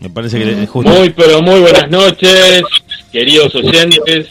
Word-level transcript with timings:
Me 0.00 0.10
parece 0.10 0.38
que 0.38 0.62
es 0.62 0.68
justo. 0.68 0.90
Muy, 0.90 1.10
pero 1.10 1.40
muy 1.42 1.60
buenas 1.60 1.88
noches, 1.90 2.62
queridos 3.12 3.54
oyentes. 3.54 4.28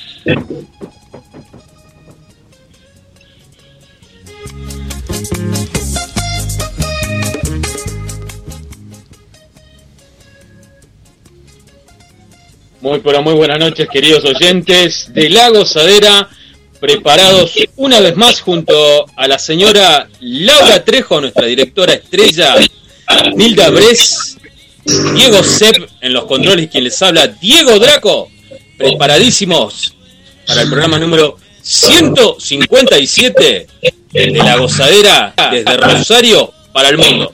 Muy, 12.81 12.99
pero 12.99 13.23
muy 13.23 13.33
buenas 13.33 13.59
noches, 13.59 13.87
queridos 13.89 14.25
oyentes 14.25 15.11
de 15.13 15.29
La 15.29 15.49
Gozadera, 15.49 16.29
preparados 16.79 17.53
una 17.75 17.99
vez 17.99 18.15
más 18.15 18.41
junto 18.41 18.73
a 19.15 19.27
la 19.27 19.39
señora 19.39 20.07
Laura 20.19 20.83
Trejo, 20.83 21.21
nuestra 21.21 21.45
directora 21.45 21.93
estrella, 21.93 22.55
Nilda 23.35 23.69
Bres, 23.69 24.37
Diego 24.83 25.43
Sepp 25.43 25.87
en 26.01 26.13
los 26.13 26.25
controles, 26.25 26.69
quien 26.69 26.83
les 26.83 27.01
habla, 27.01 27.27
Diego 27.27 27.79
Draco, 27.79 28.29
preparadísimos 28.77 29.95
para 30.45 30.61
el 30.61 30.69
programa 30.69 30.99
número 30.99 31.37
157 31.61 33.67
de 34.11 34.31
La 34.31 34.57
Gozadera 34.57 35.33
desde 35.51 35.77
Rosario 35.77 36.53
para 36.71 36.89
el 36.89 36.97
mundo. 36.97 37.31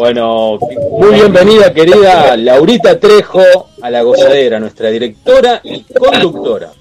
Bueno, 0.00 0.58
muy 0.98 1.10
bienvenida 1.12 1.74
querida 1.74 2.34
Laurita 2.34 2.98
Trejo 2.98 3.68
a 3.82 3.90
La 3.90 4.00
Gozadera, 4.00 4.58
nuestra 4.58 4.88
directora 4.88 5.60
y 5.62 5.84
conductora. 5.92 6.72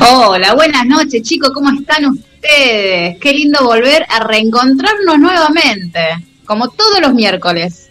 Hola, 0.00 0.54
buenas 0.54 0.86
noches 0.86 1.22
chicos, 1.22 1.50
¿cómo 1.52 1.70
están 1.76 2.04
ustedes? 2.06 3.18
Qué 3.18 3.32
lindo 3.32 3.64
volver 3.64 4.06
a 4.08 4.20
reencontrarnos 4.20 5.18
nuevamente, 5.18 5.98
como 6.44 6.70
todos 6.70 7.00
los 7.00 7.12
miércoles. 7.14 7.90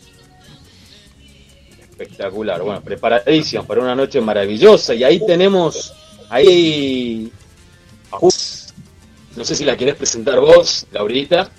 Espectacular, 1.81 2.61
bueno, 2.61 2.79
preparadísimos 2.79 3.66
para 3.66 3.81
una 3.81 3.94
noche 3.94 4.22
maravillosa 4.22 4.94
y 4.94 5.03
ahí 5.03 5.19
tenemos, 5.28 5.94
ahí, 6.29 7.29
no 9.35 9.44
sé 9.44 9.53
si 9.53 9.66
la 9.66 9.75
querés 9.75 9.95
presentar 9.95 10.40
vos, 10.40 10.88
Laurita. 10.94 11.51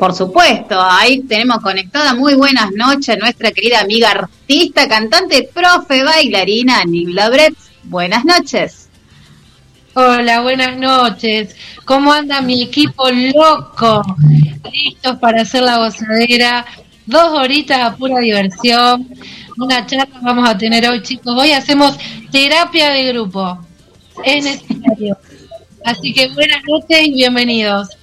Por 0.00 0.14
supuesto, 0.14 0.80
ahí 0.80 1.20
tenemos 1.24 1.58
conectada 1.58 2.14
muy 2.14 2.34
buenas 2.34 2.72
noches 2.72 3.18
nuestra 3.20 3.50
querida 3.50 3.80
amiga 3.80 4.12
artista, 4.12 4.88
cantante, 4.88 5.50
profe, 5.52 6.02
bailarina, 6.02 6.82
Nilda 6.86 7.28
Bretz. 7.28 7.70
Buenas 7.84 8.24
noches. 8.24 8.88
Hola, 9.92 10.40
buenas 10.40 10.78
noches. 10.78 11.54
¿Cómo 11.84 12.14
anda 12.14 12.40
mi 12.40 12.62
equipo 12.62 13.10
loco? 13.10 14.02
Listos 14.72 15.18
para 15.18 15.42
hacer 15.42 15.64
la 15.64 15.76
gozadera. 15.76 16.64
Dos 17.04 17.38
horitas 17.38 17.82
a 17.82 17.94
pura 17.94 18.20
diversión. 18.20 19.06
Una 19.58 19.84
charla 19.84 20.18
vamos 20.22 20.48
a 20.48 20.56
tener 20.56 20.88
hoy, 20.88 21.02
chicos. 21.02 21.34
Hoy 21.36 21.52
hacemos 21.52 21.98
terapia 22.32 22.88
de 22.88 23.12
grupo. 23.12 23.58
Es 24.24 24.44
necesario. 24.44 25.18
Así 25.84 26.14
que 26.14 26.28
buenas 26.28 26.62
noches 26.66 27.06
y 27.06 27.12
bienvenidos. 27.12 27.99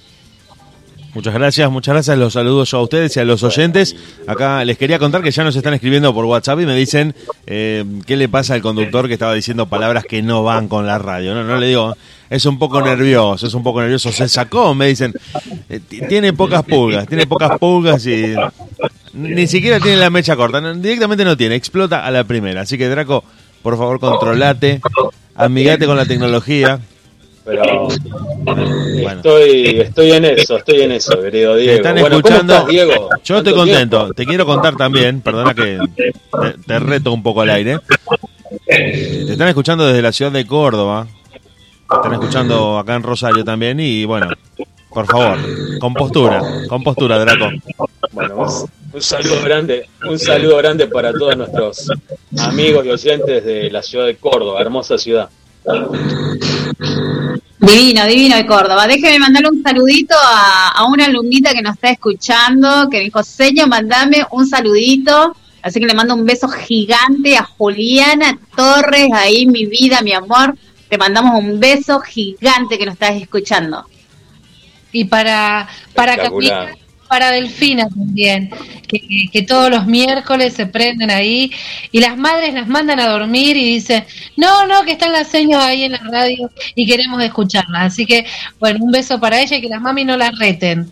Muchas 1.14 1.32
gracias, 1.34 1.70
muchas 1.70 1.94
gracias. 1.94 2.18
Los 2.18 2.34
saludo 2.34 2.64
yo 2.64 2.78
a 2.78 2.82
ustedes 2.82 3.16
y 3.16 3.20
a 3.20 3.24
los 3.24 3.42
oyentes. 3.42 3.96
Acá 4.26 4.64
les 4.64 4.76
quería 4.76 4.98
contar 4.98 5.22
que 5.22 5.30
ya 5.30 5.42
nos 5.42 5.56
están 5.56 5.74
escribiendo 5.74 6.12
por 6.12 6.26
WhatsApp 6.26 6.60
y 6.60 6.66
me 6.66 6.74
dicen 6.74 7.14
eh, 7.46 7.84
qué 8.06 8.16
le 8.16 8.28
pasa 8.28 8.54
al 8.54 8.60
conductor 8.60 9.08
que 9.08 9.14
estaba 9.14 9.32
diciendo 9.32 9.66
palabras 9.66 10.04
que 10.04 10.22
no 10.22 10.42
van 10.42 10.68
con 10.68 10.86
la 10.86 10.98
radio. 10.98 11.34
No, 11.34 11.44
no 11.44 11.56
le 11.56 11.68
digo, 11.68 11.96
es 12.28 12.44
un 12.44 12.58
poco 12.58 12.82
nervioso, 12.82 13.46
es 13.46 13.54
un 13.54 13.62
poco 13.62 13.80
nervioso. 13.80 14.12
Se 14.12 14.28
sacó, 14.28 14.74
me 14.74 14.86
dicen. 14.86 15.14
Eh, 15.70 15.80
tiene 16.08 16.34
pocas 16.34 16.62
pulgas, 16.62 17.06
tiene 17.06 17.26
pocas 17.26 17.58
pulgas 17.58 18.06
y 18.06 18.34
ni 19.14 19.46
siquiera 19.46 19.80
tiene 19.80 19.96
la 19.96 20.10
mecha 20.10 20.36
corta. 20.36 20.60
directamente 20.74 21.24
no 21.24 21.36
tiene, 21.36 21.54
explota 21.54 22.04
a 22.04 22.10
la 22.10 22.24
primera. 22.24 22.62
Así 22.62 22.76
que 22.76 22.88
Draco, 22.88 23.24
por 23.62 23.78
favor, 23.78 23.98
controlate, 23.98 24.80
amigate 25.34 25.86
con 25.86 25.96
la 25.96 26.04
tecnología. 26.04 26.80
Pero 27.48 27.88
estoy, 29.08 29.80
estoy 29.80 30.10
en 30.12 30.24
eso, 30.26 30.58
estoy 30.58 30.82
en 30.82 30.92
eso, 30.92 31.18
querido 31.22 31.54
Te 31.54 31.60
Diego. 31.60 31.76
están 31.76 31.98
bueno, 31.98 32.16
escuchando. 32.16 32.52
¿cómo 32.52 32.68
estás, 32.68 32.86
Diego? 32.86 33.08
Yo 33.24 33.36
estoy 33.38 33.52
¿Cuánto 33.54 33.54
contento. 33.54 33.96
tiempo? 33.98 34.14
Te 34.14 34.26
quiero 34.26 34.44
contar 34.46 34.76
también, 34.76 35.20
perdona 35.22 35.54
que 35.54 35.78
te, 35.96 36.12
te 36.66 36.78
reto 36.78 37.10
un 37.10 37.22
poco 37.22 37.40
al 37.40 37.50
aire. 37.50 37.78
Te 38.66 39.32
están 39.32 39.48
escuchando 39.48 39.86
desde 39.86 40.02
la 40.02 40.12
ciudad 40.12 40.30
de 40.30 40.46
Córdoba. 40.46 41.06
Te 41.88 41.96
están 41.96 42.12
escuchando 42.12 42.78
acá 42.78 42.96
en 42.96 43.02
Rosario 43.02 43.42
también. 43.44 43.80
Y 43.80 44.04
bueno, 44.04 44.28
por 44.90 45.06
favor, 45.06 45.38
con 45.80 45.94
postura, 45.94 46.42
con 46.68 46.82
postura, 46.82 47.18
Draco. 47.18 47.48
Bueno, 48.12 48.46
un 48.92 49.02
saludo 49.02 49.42
grande, 49.42 49.88
un 50.06 50.18
saludo 50.18 50.58
grande 50.58 50.86
para 50.86 51.12
todos 51.14 51.34
nuestros 51.34 51.90
amigos 52.40 52.84
y 52.84 52.90
oyentes 52.90 53.42
de 53.42 53.70
la 53.70 53.82
ciudad 53.82 54.04
de 54.04 54.16
Córdoba, 54.16 54.60
hermosa 54.60 54.98
ciudad. 54.98 55.30
Divino, 57.60 58.06
divino 58.06 58.36
de 58.36 58.46
Córdoba. 58.46 58.86
Déjeme 58.86 59.18
mandarle 59.18 59.50
un 59.50 59.62
saludito 59.62 60.14
a, 60.16 60.68
a 60.68 60.86
una 60.86 61.06
alumnita 61.06 61.52
que 61.52 61.62
nos 61.62 61.74
está 61.74 61.90
escuchando, 61.90 62.88
que 62.88 62.98
me 62.98 63.04
dijo, 63.04 63.22
Seño, 63.22 63.66
mandame 63.66 64.24
un 64.30 64.46
saludito. 64.46 65.34
Así 65.60 65.80
que 65.80 65.86
le 65.86 65.94
mando 65.94 66.14
un 66.14 66.24
beso 66.24 66.48
gigante 66.48 67.36
a 67.36 67.42
Juliana 67.42 68.38
Torres, 68.56 69.08
ahí 69.12 69.46
mi 69.46 69.66
vida, 69.66 70.00
mi 70.02 70.12
amor. 70.12 70.56
Te 70.88 70.96
mandamos 70.96 71.42
un 71.42 71.58
beso 71.60 72.00
gigante 72.00 72.78
que 72.78 72.86
nos 72.86 72.94
estás 72.94 73.16
escuchando. 73.16 73.84
Y 74.92 75.04
para, 75.04 75.68
para. 75.94 76.30
Para 77.08 77.30
Delfina 77.30 77.88
también, 77.88 78.50
que, 78.86 79.00
que- 79.00 79.28
que 79.32 79.42
todos 79.42 79.70
los 79.70 79.86
miércoles 79.86 80.54
se 80.54 80.66
prenden 80.66 81.10
ahí 81.10 81.50
y 81.90 82.00
las 82.00 82.16
madres 82.16 82.52
las 82.54 82.68
mandan 82.68 83.00
a 83.00 83.08
dormir 83.08 83.56
y 83.56 83.64
dicen, 83.64 84.04
no, 84.36 84.66
no, 84.66 84.82
que 84.84 84.92
están 84.92 85.12
las 85.12 85.28
señas 85.28 85.62
ahí 85.64 85.84
en 85.84 85.92
la 85.92 85.98
radio 86.10 86.50
y 86.74 86.86
queremos 86.86 87.22
escucharlas. 87.22 87.92
Así 87.92 88.04
que, 88.06 88.26
bueno, 88.60 88.84
un 88.84 88.90
beso 88.92 89.18
para 89.18 89.40
ella 89.40 89.56
y 89.56 89.60
que 89.62 89.68
las 89.68 89.80
mami 89.80 90.04
no 90.04 90.16
las 90.16 90.38
reten. 90.38 90.90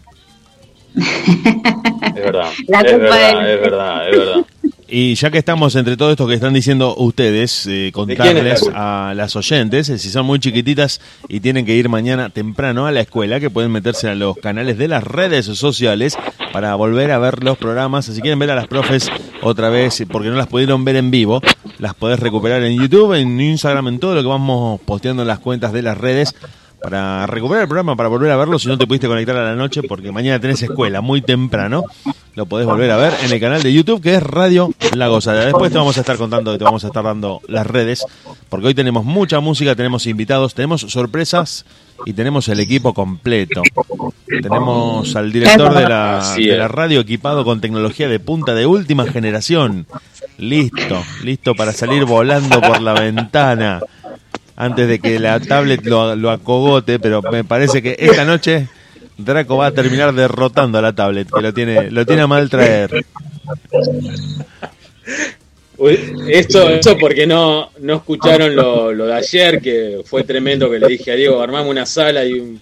Es 0.97 2.15
verdad, 2.15 2.51
La 2.69 2.81
es 2.81 2.93
culpa 2.93 3.17
verdad, 3.17 3.53
es 3.55 3.61
verdad, 3.61 4.09
es 4.11 4.17
verdad. 4.19 4.46
Y 4.89 5.17
ya 5.17 5.33
que 5.33 5.39
estamos 5.39 5.75
entre 5.75 5.97
todo 5.97 6.13
esto 6.13 6.29
que 6.29 6.35
están 6.35 6.55
diciendo 6.55 6.95
ustedes, 6.97 7.67
eh, 7.67 7.87
la 7.87 7.93
contarles 7.93 8.65
a 8.73 9.15
las 9.17 9.35
oyentes, 9.35 9.89
eh, 9.89 9.99
si 9.99 10.11
son 10.11 10.27
muy 10.27 10.39
chiquititas 10.39 11.01
y 11.29 11.41
tienen 11.41 11.67
que 11.67 11.75
ir 11.75 11.89
mañana 11.89 12.31
temprano 12.31 12.87
a 12.87 12.93
la 12.93 13.01
escuela, 13.01 13.41
que 13.41 13.51
pueden 13.51 13.73
meterse 13.73 14.09
a 14.09 14.15
los 14.15 14.37
canales 14.37 14.79
de 14.79 14.87
las 14.87 15.03
redes 15.03 15.47
sociales 15.47 16.17
para 16.53 16.75
volver 16.77 17.11
a 17.11 17.19
ver 17.19 17.43
los 17.43 17.59
programas. 17.59 18.05
Si 18.05 18.21
quieren 18.21 18.39
ver 18.39 18.53
a 18.53 18.55
las 18.55 18.69
profes 18.69 19.11
otra 19.43 19.71
vez, 19.71 20.05
porque 20.11 20.29
no 20.29 20.37
las 20.37 20.47
pudieron 20.47 20.85
ver 20.85 20.95
en 20.95 21.11
vivo, 21.11 21.43
las 21.79 21.95
podés 21.95 22.21
recuperar 22.21 22.63
en 22.63 22.81
YouTube, 22.81 23.15
en 23.15 23.41
Instagram, 23.41 23.89
en 23.89 23.99
todo 23.99 24.15
lo 24.15 24.23
que 24.23 24.29
vamos 24.29 24.81
posteando 24.83 25.23
en 25.23 25.29
las 25.29 25.41
cuentas 25.41 25.73
de 25.73 25.83
las 25.83 25.99
redes 25.99 26.35
para 26.87 27.27
recuperar 27.27 27.63
el 27.63 27.69
programa, 27.69 27.97
para 27.97 28.09
volver 28.09 28.31
a 28.31 28.37
verlo 28.37 28.61
si 28.61 28.69
no 28.69 28.79
te 28.79 28.87
pudiste 28.87 29.09
conectar 29.09 29.37
a 29.37 29.43
la 29.43 29.57
noche, 29.57 29.83
porque 29.83 30.13
mañana 30.13 30.39
tenés 30.39 30.63
escuela 30.63 31.01
muy 31.01 31.21
temprano. 31.21 31.83
Lo 32.37 32.47
podés 32.47 32.65
volver 32.65 32.93
a 32.93 32.97
ver 32.97 33.13
en 33.25 33.33
el 33.33 33.41
canal 33.41 33.61
de 33.61 33.73
YouTube 33.73 34.01
que 34.01 34.15
es 34.15 34.23
Radio 34.23 34.71
La 34.95 35.09
Gozada. 35.09 35.47
Después 35.47 35.73
te 35.73 35.79
vamos 35.79 35.97
a 35.97 36.01
estar 36.03 36.17
contando, 36.17 36.57
te 36.57 36.63
vamos 36.63 36.85
a 36.85 36.87
estar 36.87 37.03
dando 37.03 37.41
las 37.49 37.67
redes, 37.67 38.07
porque 38.49 38.69
hoy 38.69 38.75
tenemos 38.75 39.05
mucha 39.05 39.41
música, 39.41 39.75
tenemos 39.75 40.07
invitados, 40.07 40.55
tenemos 40.55 40.83
sorpresas 40.83 41.67
y 42.05 42.13
tenemos 42.13 42.47
el 42.47 42.61
equipo 42.61 42.95
completo. 42.95 43.63
Tenemos 44.25 45.17
al 45.17 45.33
director 45.33 45.75
de 45.75 45.89
la, 45.89 46.35
de 46.37 46.69
radio 46.69 47.01
equipado 47.01 47.45
con 47.45 47.61
tecnología 47.61 48.09
de 48.09 48.21
punta 48.21 48.55
de 48.55 48.67
última 48.67 49.07
generación. 49.07 49.89
Listo, 50.39 51.03
listo 51.25 51.57
para 51.57 51.73
salir 51.73 52.05
volando 52.05 52.61
por 52.61 52.81
la 52.81 52.93
ventana 52.93 53.81
antes 54.57 54.89
de 54.89 54.99
que 54.99 55.19
la 55.19 55.39
tablet 55.41 55.85
lo, 55.85 56.17
lo 56.17 56.31
acogote, 56.31 56.99
pero 56.99 57.23
me 57.23 57.45
parece 57.45 57.83
que 57.83 57.95
esta 57.99 58.25
noche 58.25 58.69
Draco 59.19 59.57
va 59.59 59.67
a 59.67 59.71
terminar 59.73 60.15
derrotando 60.15 60.79
a 60.79 60.83
la 60.83 60.95
tablet, 60.95 61.29
que 61.31 61.41
lo 61.43 61.53
tiene, 61.55 61.91
lo 61.91 62.05
tiene 62.07 62.23
a 62.23 62.27
mal 62.27 62.49
traer. 62.51 63.05
Esto, 66.29 66.71
esto 66.71 66.97
porque 66.99 67.27
no, 67.27 67.71
no 67.81 67.97
escucharon 67.97 68.57
lo, 68.57 68.93
lo 68.93 69.07
de 69.07 69.15
ayer, 69.15 69.61
que 69.61 70.01
fue 70.07 70.25
tremendo 70.25 70.71
que 70.71 70.79
le 70.79 70.89
dije 70.89 71.13
a 71.13 71.15
Diego, 71.17 71.41
armamos 71.43 71.71
una 71.71 71.85
sala 71.85 72.25
y 72.25 72.33
un- 72.33 72.61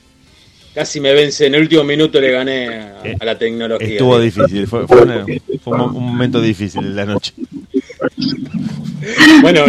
casi 0.75 0.99
me 1.00 1.12
vence, 1.14 1.46
en 1.46 1.55
el 1.55 1.62
último 1.62 1.85
minuto 1.85 2.20
le 2.20 2.32
gané 2.32 2.69
a, 2.69 3.02
a 3.20 3.25
la 3.25 3.38
tecnología. 3.38 3.87
Estuvo 3.93 4.19
difícil, 4.19 4.67
fue, 4.67 4.87
fue 4.88 5.02
una- 5.02 5.25
fue 5.62 5.76
un 5.81 5.93
momento 5.93 6.41
difícil 6.41 6.85
en 6.85 6.96
la 6.96 7.05
noche. 7.05 7.32
Bueno, 9.40 9.64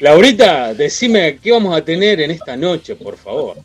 Laurita, 0.00 0.74
decime 0.74 1.38
qué 1.42 1.52
vamos 1.52 1.76
a 1.76 1.84
tener 1.84 2.20
en 2.20 2.30
esta 2.30 2.56
noche, 2.56 2.96
por 2.96 3.16
favor. 3.16 3.56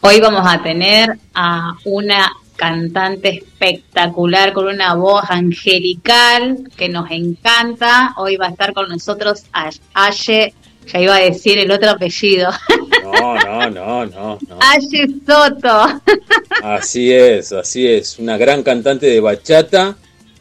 Hoy 0.00 0.20
vamos 0.20 0.42
a 0.44 0.62
tener 0.62 1.10
a 1.34 1.74
una 1.84 2.32
cantante 2.56 3.28
espectacular 3.28 4.52
con 4.52 4.66
una 4.66 4.94
voz 4.94 5.24
angelical 5.28 6.68
que 6.76 6.88
nos 6.88 7.10
encanta. 7.10 8.14
Hoy 8.16 8.36
va 8.36 8.46
a 8.46 8.50
estar 8.50 8.72
con 8.72 8.88
nosotros 8.88 9.44
Aye, 9.94 10.54
ya 10.86 11.00
iba 11.00 11.16
a 11.16 11.20
decir 11.20 11.58
el 11.58 11.70
otro 11.70 11.90
apellido, 11.90 12.50
No, 13.02 13.34
no, 13.34 13.70
no, 13.70 14.06
no, 14.06 14.38
no. 14.48 14.58
Aye 14.60 15.06
Soto. 15.26 16.00
Así 16.62 17.12
es, 17.12 17.52
así 17.52 17.86
es. 17.86 18.18
Una 18.18 18.36
gran 18.36 18.62
cantante 18.62 19.06
de 19.06 19.20
bachata, 19.20 19.96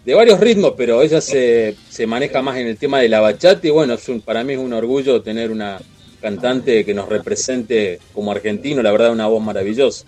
de 0.05 0.13
varios 0.15 0.39
ritmos, 0.39 0.73
pero 0.75 1.01
ella 1.01 1.21
se, 1.21 1.75
se 1.89 2.07
maneja 2.07 2.41
más 2.41 2.57
en 2.57 2.67
el 2.67 2.77
tema 2.77 2.99
de 2.99 3.09
la 3.09 3.19
bachata 3.19 3.67
y 3.67 3.69
bueno, 3.69 3.93
es 3.93 4.09
un- 4.09 4.21
para 4.21 4.43
mí 4.43 4.53
es 4.53 4.59
un 4.59 4.73
orgullo 4.73 5.21
tener 5.21 5.51
una 5.51 5.79
cantante 6.19 6.83
que 6.85 6.93
nos 6.93 7.07
represente 7.09 7.99
como 8.13 8.31
argentino, 8.31 8.81
la 8.81 8.91
verdad 8.91 9.11
una 9.11 9.27
voz 9.27 9.43
maravillosa. 9.43 10.05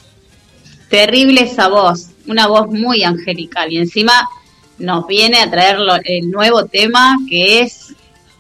Terrible 0.90 1.42
esa 1.42 1.68
voz, 1.69 2.07
una 2.28 2.48
voz 2.48 2.68
muy 2.68 3.04
angelical 3.04 3.72
y 3.72 3.78
encima 3.78 4.28
nos 4.80 5.06
viene 5.07 5.38
a 5.40 5.50
traer 5.50 5.80
lo- 5.80 5.96
el 6.04 6.30
nuevo 6.30 6.66
tema 6.66 7.18
que 7.30 7.62
es 7.62 7.94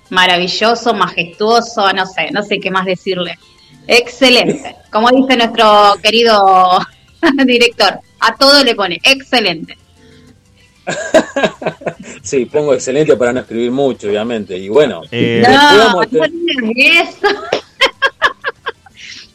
maravilloso, 0.09 0.93
majestuoso, 0.93 1.91
no 1.93 2.05
sé, 2.05 2.29
no 2.31 2.43
sé 2.43 2.59
qué 2.59 2.69
más 2.71 2.85
decirle. 2.85 3.37
Excelente, 3.87 4.75
como 4.91 5.09
dice 5.09 5.35
nuestro 5.37 5.95
querido 6.01 6.79
director, 7.45 7.99
a 8.19 8.35
todo 8.35 8.63
le 8.63 8.75
pone 8.75 8.99
excelente. 9.03 9.77
Sí, 12.21 12.45
pongo 12.45 12.73
excelente 12.73 13.15
para 13.17 13.33
no 13.33 13.41
escribir 13.41 13.71
mucho, 13.71 14.07
obviamente. 14.07 14.57
Y 14.57 14.69
bueno, 14.69 15.01
Eh, 15.11 15.43
No, 15.45 16.01
digas 16.05 16.29
eso. 17.19 17.27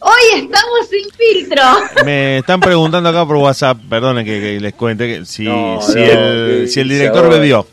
Hoy 0.00 0.22
estamos 0.42 0.88
sin 0.88 1.10
filtro. 1.10 1.62
Me 2.04 2.38
están 2.38 2.60
preguntando 2.60 3.08
acá 3.08 3.26
por 3.26 3.36
WhatsApp, 3.36 3.78
perdonen 3.90 4.24
que, 4.24 4.40
que 4.40 4.60
les 4.60 4.72
cuente, 4.74 5.06
que 5.06 5.24
si, 5.26 5.42
No, 5.42 5.80
si, 5.82 5.94
no, 5.96 6.00
el, 6.04 6.60
que 6.62 6.68
si 6.68 6.80
el 6.80 6.88
director 6.88 7.28
bebió. 7.28 7.66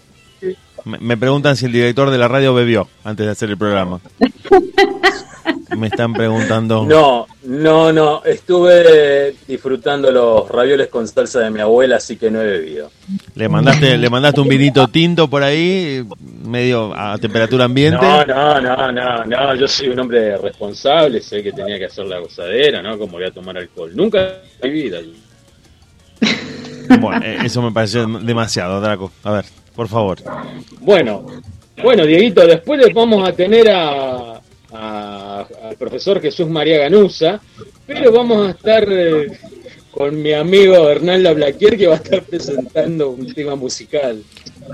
Me, 0.86 0.98
me 1.00 1.18
preguntan 1.18 1.56
si 1.56 1.66
el 1.66 1.72
director 1.72 2.10
de 2.10 2.18
la 2.18 2.27
radio 2.27 2.54
bebió 2.54 2.88
antes 3.04 3.25
de 3.25 3.31
hacer 3.31 3.50
el 3.50 3.57
programa. 3.57 4.00
Me 5.77 5.88
están 5.88 6.13
preguntando. 6.13 6.83
No, 6.86 7.27
no, 7.44 7.92
no. 7.92 8.24
Estuve 8.24 9.36
disfrutando 9.48 10.12
los 10.12 10.48
ravioles 10.50 10.88
con 10.88 11.07
salsa 11.07 11.39
de 11.42 11.51
mi 11.51 11.60
abuela, 11.60 11.98
así 11.98 12.16
que 12.18 12.30
no 12.31 12.42
he 12.42 12.45
bebido. 12.45 12.92
Le 13.36 13.50
mandaste, 13.50 13.98
le 13.98 14.10
mandaste 14.10 14.42
un 14.42 14.48
vinito 14.48 14.88
tinto 14.88 15.30
por 15.30 15.44
ahí, 15.44 16.04
medio 16.44 16.94
a 16.95 17.18
temperatura 17.18 17.66
ambiente. 17.66 18.00
No, 18.06 18.25
no, 18.25 18.62
no, 18.62 18.92
no, 18.92 19.25
no. 19.25 19.56
Yo 19.56 19.68
soy 19.68 19.89
un 19.89 20.00
hombre 20.00 20.38
responsable, 20.38 21.22
sé 21.22 21.44
que 21.44 21.51
tenía 21.51 21.77
que 21.77 21.86
hacer 21.86 22.06
la 22.06 22.19
gozadera, 22.19 22.81
¿no? 22.81 22.98
Como 22.98 23.13
voy 23.13 23.25
a 23.25 23.31
tomar 23.31 23.57
alcohol. 23.57 23.92
Nunca 23.95 24.36
en 24.62 24.74
mi 24.74 24.81
vida. 24.83 25.00
Bueno, 27.00 27.25
eh, 27.25 27.38
eso 27.44 27.62
me 27.62 27.72
pareció 27.72 28.06
demasiado, 28.07 28.80
Draco. 28.80 29.12
A 29.24 29.31
ver, 29.31 29.45
por 29.75 29.88
favor. 29.88 30.19
Bueno, 30.81 31.25
bueno, 31.81 32.06
Dieguito, 32.06 32.45
después 32.45 32.80
les 32.80 32.94
vamos 32.94 33.27
a 33.27 33.33
tener 33.33 33.69
a- 33.72 34.39
al 34.75 35.75
profesor 35.77 36.22
Jesús 36.22 36.48
María 36.48 36.80
Ganusa, 36.80 37.39
pero 37.86 38.12
vamos 38.12 38.48
a 38.48 38.51
estar 38.51 38.88
eh, 38.92 39.27
con 39.92 40.22
mi 40.22 40.33
amigo 40.33 40.89
Hernán 40.89 41.24
Blaquier 41.36 41.77
que 41.77 41.88
va 41.88 41.94
a 41.94 41.98
estar 41.98 42.22
presentando 42.24 43.10
un 43.12 43.33
tema 43.33 43.56
musical. 43.56 44.22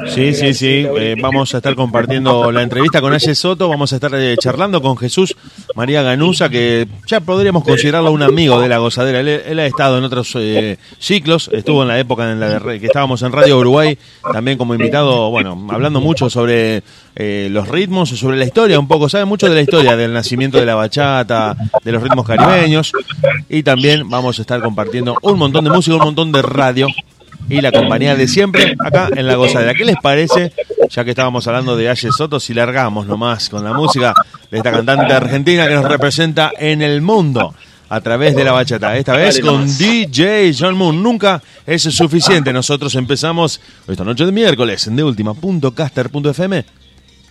Sí, 0.08 0.34
sí, 0.34 0.54
sí. 0.54 0.88
eh, 0.98 1.16
vamos 1.22 1.54
a 1.54 1.58
estar 1.58 1.76
compartiendo 1.76 2.52
la 2.52 2.64
entrevista 2.64 3.02
con 3.02 3.14
Aye 3.14 3.36
Soto. 3.36 3.68
Vamos 3.70 3.92
a 3.92 3.96
estar 3.96 4.12
eh, 4.16 4.36
charlando 4.40 4.82
con 4.82 4.98
Jesús 4.98 5.36
María 5.76 6.02
Ganusa, 6.02 6.50
que 6.50 6.88
ya 7.08 7.20
podríamos 7.20 7.64
considerarlo 7.64 8.12
un 8.12 8.24
amigo 8.24 8.60
de 8.62 8.70
la 8.70 8.78
gozadera. 8.78 9.20
Él, 9.20 9.28
él 9.28 9.60
ha 9.60 9.66
estado 9.66 9.98
en 9.98 10.04
otros 10.04 10.34
eh, 10.36 10.78
ciclos. 11.00 11.50
Estuvo 11.54 11.82
en 11.82 11.90
la 11.90 12.00
época 12.00 12.32
en 12.32 12.40
la 12.40 12.60
de 12.60 12.80
que 12.80 12.88
estábamos 12.88 13.22
en 13.22 13.32
Radio 13.32 13.60
Uruguay, 13.60 13.98
también 14.32 14.58
como 14.58 14.74
invitado, 14.74 15.30
bueno, 15.30 15.68
hablando 15.70 16.00
mucho 16.00 16.30
sobre 16.30 16.84
eh, 17.16 17.50
los 17.52 17.68
ritmos, 17.68 18.10
sobre 18.10 18.38
la 18.38 18.46
historia 18.46 18.80
un 18.80 18.88
poco. 18.88 19.10
Sabe 19.10 19.26
mucho 19.26 19.48
de 19.50 19.56
la 19.56 19.62
historia 19.62 19.96
del 19.96 20.14
nacimiento 20.14 20.58
de 20.58 20.66
la 20.66 20.76
bachata, 20.76 21.56
de 21.84 21.92
los 21.92 22.02
ritmos 22.02 22.26
caribeños. 22.26 22.92
Y 23.50 23.64
también 23.64 24.10
vamos 24.10 24.40
a 24.40 24.42
estar 24.42 24.62
compartiendo 24.62 25.18
un 25.22 25.38
montón 25.38 25.64
de 25.64 25.70
música, 25.70 25.96
un 25.96 26.04
montón 26.04 26.32
de 26.32 26.42
radio 26.42 26.88
y 27.50 27.62
la 27.62 27.72
compañía 27.72 28.16
de 28.16 28.28
siempre 28.28 28.76
acá 28.80 29.10
en 29.16 29.28
La 29.28 29.36
Gozadera. 29.36 29.74
¿Qué 29.74 29.86
les 29.86 29.98
parece? 30.02 30.54
Ya 30.90 31.04
que 31.04 31.12
estábamos 31.12 31.48
hablando 31.48 31.76
de 31.76 31.90
Aye 31.90 32.10
Soto, 32.12 32.40
si 32.40 32.54
largamos 32.54 33.08
nomás 33.08 33.50
con 33.50 33.64
la 33.64 33.74
música 33.74 34.14
de 34.50 34.58
esta 34.58 34.72
cantante 34.72 35.14
argentina 35.14 35.68
que 35.68 35.76
nos 35.76 35.86
representa 35.86 36.52
en 36.58 36.82
el 36.82 37.02
mundo 37.02 37.54
a 37.92 38.00
través 38.00 38.36
de 38.36 38.46
la 38.46 38.54
bachata. 38.54 38.96
Esta 38.96 39.18
vez 39.18 39.42
con. 39.42 39.66
DJ 39.78 40.54
John 40.58 40.78
Moon. 40.78 41.04
Nunca 41.04 41.42
es 41.66 41.84
suficiente. 41.84 42.54
Nosotros 42.54 42.96
empezamos 42.96 43.60
esta 43.86 44.06
noche 44.06 44.26
de 44.26 44.32
miércoles 44.32 44.88
en 44.88 44.96
deultima.caster.fm 44.96 46.66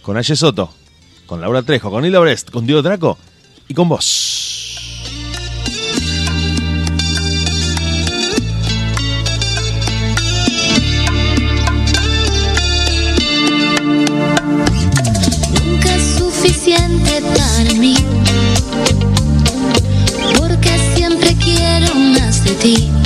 con 0.02 0.16
Aye 0.18 0.36
Soto, 0.36 0.72
con 1.26 1.40
Laura 1.40 1.62
Trejo, 1.62 1.90
con 1.90 2.04
Hilda 2.04 2.18
Brest, 2.18 2.50
con 2.50 2.66
Diego 2.66 2.82
Draco 2.82 3.16
y 3.68 3.74
con 3.74 3.88
vos. 3.88 4.39
Ti. 22.60 22.99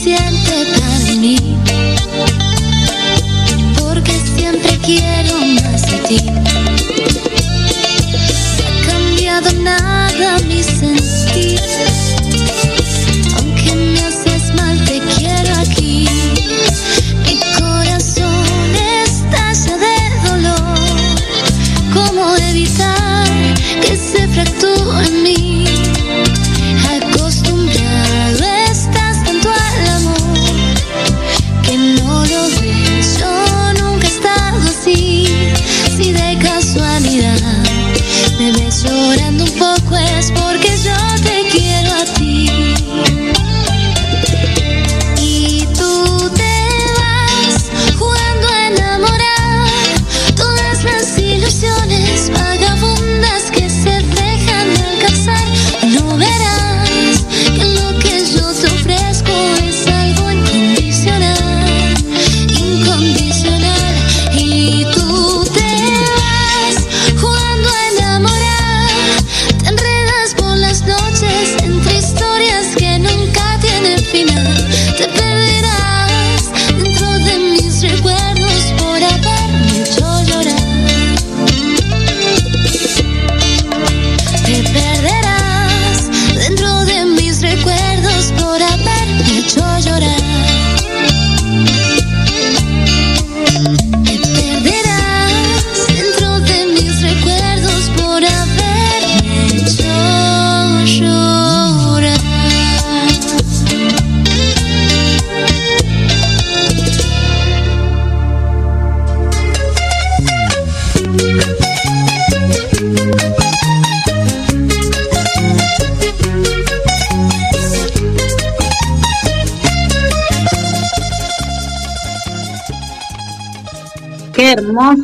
quisiera. 0.00 0.29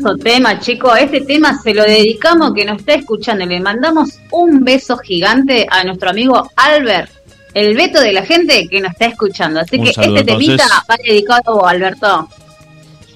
Hermoso 0.07 0.17
tema, 0.23 0.59
chicos. 0.61 0.99
Este 0.99 1.21
tema 1.23 1.59
se 1.63 1.75
lo 1.75 1.83
dedicamos 1.83 2.55
que 2.55 2.65
nos 2.65 2.79
está 2.79 2.95
escuchando. 2.95 3.45
Le 3.45 3.61
mandamos 3.61 4.19
un 4.31 4.65
beso 4.65 4.97
gigante 4.99 5.67
a 5.69 5.85
nuestro 5.85 6.11
amigo 6.11 6.51
Albert, 6.57 7.11
el 7.55 7.75
veto 7.75 8.01
de 8.01 8.13
la 8.13 8.25
gente 8.25 8.69
que 8.69 8.81
nos 8.81 8.93
está 8.93 9.07
escuchando. 9.07 9.61
Así 9.61 9.79
Un 9.79 9.87
que 9.87 9.93
saludo, 9.93 10.17
este 10.19 10.33
temita 10.33 10.65
entonces. 10.65 10.79
va 10.91 10.97
dedicado 11.03 11.67
a 11.67 11.71
Alberto. 11.71 12.29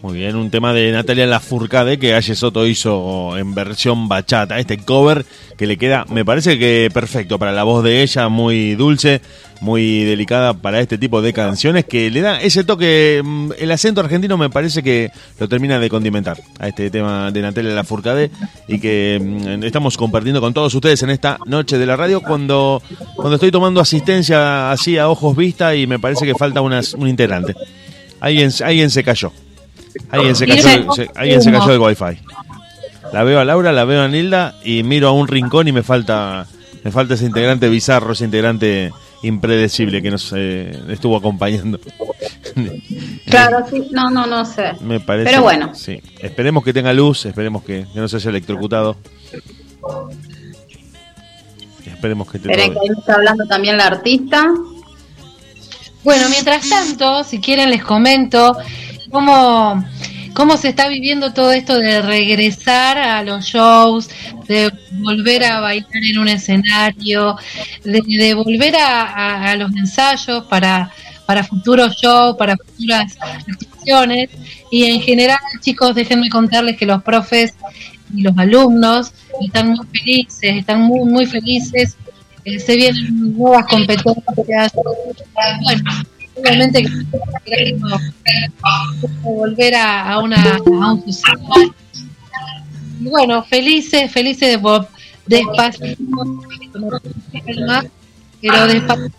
Muy 0.02 0.14
bien, 0.14 0.34
un 0.34 0.48
tema 0.50 0.72
de 0.72 0.90
Natalia 0.92 1.26
Lafourcade 1.26 1.98
que 1.98 2.14
Aye 2.14 2.34
Soto 2.34 2.66
hizo 2.66 3.36
en 3.36 3.54
versión 3.54 4.08
bachata. 4.08 4.58
Este 4.58 4.78
cover 4.78 5.26
que 5.58 5.66
le 5.66 5.76
queda, 5.76 6.06
me 6.08 6.24
parece 6.24 6.58
que 6.58 6.88
perfecto 6.92 7.38
para 7.38 7.52
la 7.52 7.64
voz 7.64 7.84
de 7.84 8.02
ella, 8.02 8.30
muy 8.30 8.76
dulce, 8.76 9.20
muy 9.60 10.04
delicada 10.04 10.54
para 10.54 10.80
este 10.80 10.96
tipo 10.96 11.20
de 11.20 11.34
canciones 11.34 11.84
que 11.84 12.10
le 12.10 12.22
da 12.22 12.40
ese 12.40 12.64
toque. 12.64 13.20
mm, 13.22 13.50
El 13.58 13.70
acento 13.72 14.00
argentino 14.00 14.38
me 14.38 14.48
parece 14.48 14.82
que 14.82 15.10
lo 15.38 15.50
termina 15.50 15.78
de 15.78 15.90
condimentar 15.90 16.38
a 16.58 16.68
este 16.68 16.88
tema 16.88 17.30
de 17.30 17.42
Natalia 17.42 17.74
Lafourcade 17.74 18.30
y 18.68 18.78
que 18.80 19.20
mm, 19.22 19.64
estamos 19.64 19.98
compartiendo 19.98 20.40
con 20.40 20.54
todos 20.54 20.74
ustedes 20.74 21.02
en 21.02 21.10
esta 21.10 21.36
noche 21.44 21.76
de 21.76 21.84
la 21.84 21.96
radio 21.96 22.22
cuando, 22.22 22.82
cuando 23.16 23.34
estoy 23.34 23.50
tomando 23.50 23.82
asistencia 23.82 24.72
así 24.72 24.96
a 24.96 25.10
ojos 25.10 25.36
vista 25.36 25.74
y 25.76 25.86
me 25.86 25.98
parece 25.98 26.24
que 26.24 26.34
falta 26.34 26.62
unas- 26.62 26.94
un 26.94 27.06
integrante. 27.06 27.54
Alguien, 28.18 28.50
alguien 28.64 28.88
se 28.88 29.04
cayó. 29.04 29.30
Alguien 30.10 30.36
se 30.36 30.46
cayó, 30.46 30.92
se- 30.92 31.10
alguien 31.14 31.42
se 31.42 31.52
cayó 31.52 31.66
del 31.68 31.80
wifi. 31.80 32.18
La 33.12 33.24
veo 33.24 33.40
a 33.40 33.44
Laura, 33.44 33.72
la 33.72 33.84
veo 33.84 34.02
a 34.02 34.08
Nilda 34.08 34.54
y 34.64 34.82
miro 34.82 35.08
a 35.08 35.12
un 35.12 35.26
rincón 35.28 35.66
y 35.68 35.72
me 35.72 35.82
falta 35.82 36.46
me 36.84 36.90
falta 36.90 37.14
ese 37.14 37.26
integrante 37.26 37.68
bizarro, 37.68 38.12
ese 38.12 38.24
integrante 38.24 38.92
impredecible 39.22 40.00
que 40.00 40.10
nos 40.10 40.32
eh, 40.36 40.78
estuvo 40.88 41.16
acompañando. 41.16 41.78
Claro, 43.26 43.58
sí. 43.70 43.86
No, 43.92 44.10
no, 44.10 44.26
no 44.26 44.44
sé. 44.44 44.72
me 44.80 44.98
parece. 44.98 45.30
Pero 45.30 45.42
bueno. 45.42 45.72
Sí. 45.72 46.02
Esperemos 46.18 46.64
que 46.64 46.72
tenga 46.72 46.92
luz, 46.92 47.24
esperemos 47.26 47.62
que, 47.62 47.86
que 47.92 48.00
no 48.00 48.08
se 48.08 48.16
haya 48.16 48.30
electrocutado. 48.30 48.96
Esperemos 51.86 52.30
que 52.30 52.38
te 52.38 52.50
Esperen 52.50 52.72
que 52.72 52.78
ahí 52.80 52.88
está 52.98 53.14
hablando 53.14 53.44
también 53.46 53.76
la 53.76 53.86
artista. 53.86 54.46
Bueno, 56.02 56.28
mientras 56.28 56.68
tanto, 56.68 57.22
si 57.24 57.40
quieren 57.40 57.70
les 57.70 57.84
comento 57.84 58.56
cómo, 59.10 59.84
cómo 60.34 60.56
se 60.56 60.68
está 60.68 60.88
viviendo 60.88 61.32
todo 61.32 61.52
esto 61.52 61.78
de 61.78 62.02
regresar 62.02 62.98
a 62.98 63.22
los 63.22 63.44
shows, 63.44 64.08
de 64.48 64.72
volver 64.92 65.44
a 65.44 65.60
bailar 65.60 66.04
en 66.04 66.18
un 66.18 66.28
escenario, 66.28 67.36
de, 67.84 68.34
volver 68.34 68.74
a 68.76 69.54
los 69.56 69.70
ensayos 69.76 70.44
para, 70.44 70.90
para 71.30 71.44
futuros 71.44 71.94
shows, 71.94 72.36
para 72.36 72.56
futuras 72.56 73.16
actuaciones. 73.22 74.30
Y 74.68 74.86
en 74.86 75.00
general, 75.00 75.38
chicos, 75.60 75.94
déjenme 75.94 76.28
contarles 76.28 76.76
que 76.76 76.86
los 76.86 77.04
profes 77.04 77.54
y 78.12 78.22
los 78.22 78.36
alumnos 78.36 79.12
están 79.40 79.68
muy 79.68 79.86
felices, 79.92 80.56
están 80.56 80.80
muy, 80.82 81.08
muy 81.08 81.26
felices. 81.26 81.96
Eh, 82.44 82.58
se 82.58 82.74
vienen 82.74 83.36
nuevas 83.38 83.64
competencias. 83.66 84.72
Bueno, 85.62 85.90
obviamente 86.40 86.82
que 86.82 86.90
queremos 87.44 88.00
volver 89.22 89.74
a, 89.74 90.12
a 90.12 90.18
una 90.18 90.56
a 90.56 90.60
un. 90.62 91.04
Y 93.00 93.08
bueno, 93.08 93.42
felices, 93.44 94.10
felices 94.12 94.48
de 94.50 94.58
vo- 94.60 94.86
despacito, 95.26 95.96
pero 98.42 98.66
despacito 98.66 99.10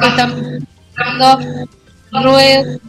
estamos 0.00 1.44
ruedas, 2.12 2.80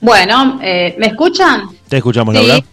Bueno, 0.00 0.58
eh, 0.62 0.94
¿me 0.98 1.06
escuchan? 1.06 1.68
Te 1.88 1.96
escuchamos, 1.98 2.36
Sí. 2.36 2.64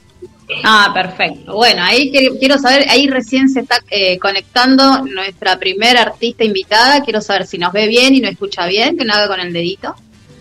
Ah, 0.63 0.91
perfecto. 0.93 1.53
Bueno, 1.53 1.83
ahí 1.83 2.11
quiero, 2.11 2.37
quiero 2.37 2.57
saber, 2.57 2.85
ahí 2.89 3.07
recién 3.07 3.49
se 3.49 3.61
está 3.61 3.79
eh, 3.89 4.17
conectando 4.19 5.03
nuestra 5.05 5.57
primera 5.57 6.01
artista 6.01 6.43
invitada. 6.43 7.03
Quiero 7.03 7.21
saber 7.21 7.45
si 7.47 7.57
nos 7.57 7.71
ve 7.73 7.87
bien 7.87 8.15
y 8.15 8.19
nos 8.19 8.31
escucha 8.31 8.65
bien, 8.67 8.97
que 8.97 9.05
no 9.05 9.13
haga 9.13 9.27
con 9.27 9.39
el 9.39 9.53
dedito. 9.53 9.95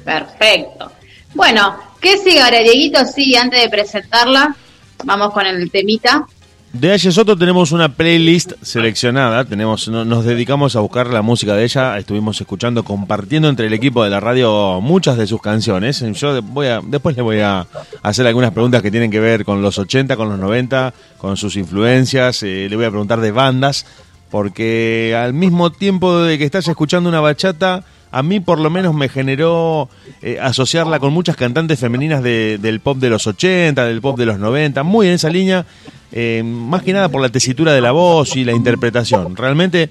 Perfecto. 0.04 0.92
Bueno, 1.34 1.78
¿qué 2.00 2.18
sigue 2.18 2.40
ahora, 2.40 2.60
Dieguito? 2.60 3.04
Sí, 3.04 3.36
antes 3.36 3.62
de 3.62 3.68
presentarla, 3.68 4.56
vamos 5.04 5.32
con 5.32 5.46
el 5.46 5.70
temita. 5.70 6.26
De 6.72 6.92
Aye 6.92 7.10
Soto 7.10 7.36
tenemos 7.36 7.72
una 7.72 7.88
playlist 7.88 8.52
seleccionada, 8.62 9.44
tenemos, 9.44 9.88
no- 9.88 10.04
nos 10.04 10.24
dedicamos 10.24 10.76
a 10.76 10.80
buscar 10.80 11.08
la 11.08 11.20
música 11.20 11.56
de 11.56 11.64
ella, 11.64 11.98
estuvimos 11.98 12.40
escuchando, 12.40 12.84
compartiendo 12.84 13.48
entre 13.48 13.66
el 13.66 13.72
equipo 13.72 14.04
de 14.04 14.10
la 14.10 14.20
radio 14.20 14.80
muchas 14.80 15.16
de 15.16 15.26
sus 15.26 15.42
canciones. 15.42 15.98
Yo 16.14 16.32
de- 16.32 16.40
voy 16.40 16.68
a, 16.68 16.80
después 16.84 17.16
le 17.16 17.22
voy 17.22 17.40
a 17.40 17.66
hacer 18.02 18.24
algunas 18.28 18.52
preguntas 18.52 18.82
que 18.82 18.90
tienen 18.92 19.10
que 19.10 19.18
ver 19.18 19.44
con 19.44 19.62
los 19.62 19.78
80, 19.78 20.16
con 20.16 20.28
los 20.28 20.38
90, 20.38 20.94
con 21.18 21.36
sus 21.36 21.56
influencias, 21.56 22.40
eh, 22.44 22.68
le 22.70 22.76
voy 22.76 22.84
a 22.84 22.90
preguntar 22.90 23.20
de 23.20 23.32
bandas, 23.32 23.84
porque 24.30 25.18
al 25.20 25.32
mismo 25.34 25.70
tiempo 25.72 26.20
de 26.22 26.38
que 26.38 26.44
estás 26.44 26.68
escuchando 26.68 27.08
una 27.08 27.20
bachata, 27.20 27.82
a 28.12 28.22
mí 28.22 28.38
por 28.38 28.60
lo 28.60 28.70
menos 28.70 28.94
me 28.94 29.08
generó 29.08 29.88
eh, 30.22 30.38
asociarla 30.40 31.00
con 31.00 31.12
muchas 31.12 31.34
cantantes 31.34 31.80
femeninas 31.80 32.22
de- 32.22 32.58
del 32.62 32.78
pop 32.78 32.98
de 32.98 33.10
los 33.10 33.26
80, 33.26 33.84
del 33.86 34.00
pop 34.00 34.16
de 34.16 34.26
los 34.26 34.38
90, 34.38 34.84
muy 34.84 35.08
en 35.08 35.14
esa 35.14 35.30
línea, 35.30 35.66
eh, 36.12 36.42
más 36.44 36.82
que 36.82 36.92
nada 36.92 37.08
por 37.08 37.20
la 37.22 37.28
tesitura 37.28 37.72
de 37.72 37.80
la 37.80 37.92
voz 37.92 38.36
y 38.36 38.44
la 38.44 38.52
interpretación. 38.52 39.36
Realmente, 39.36 39.90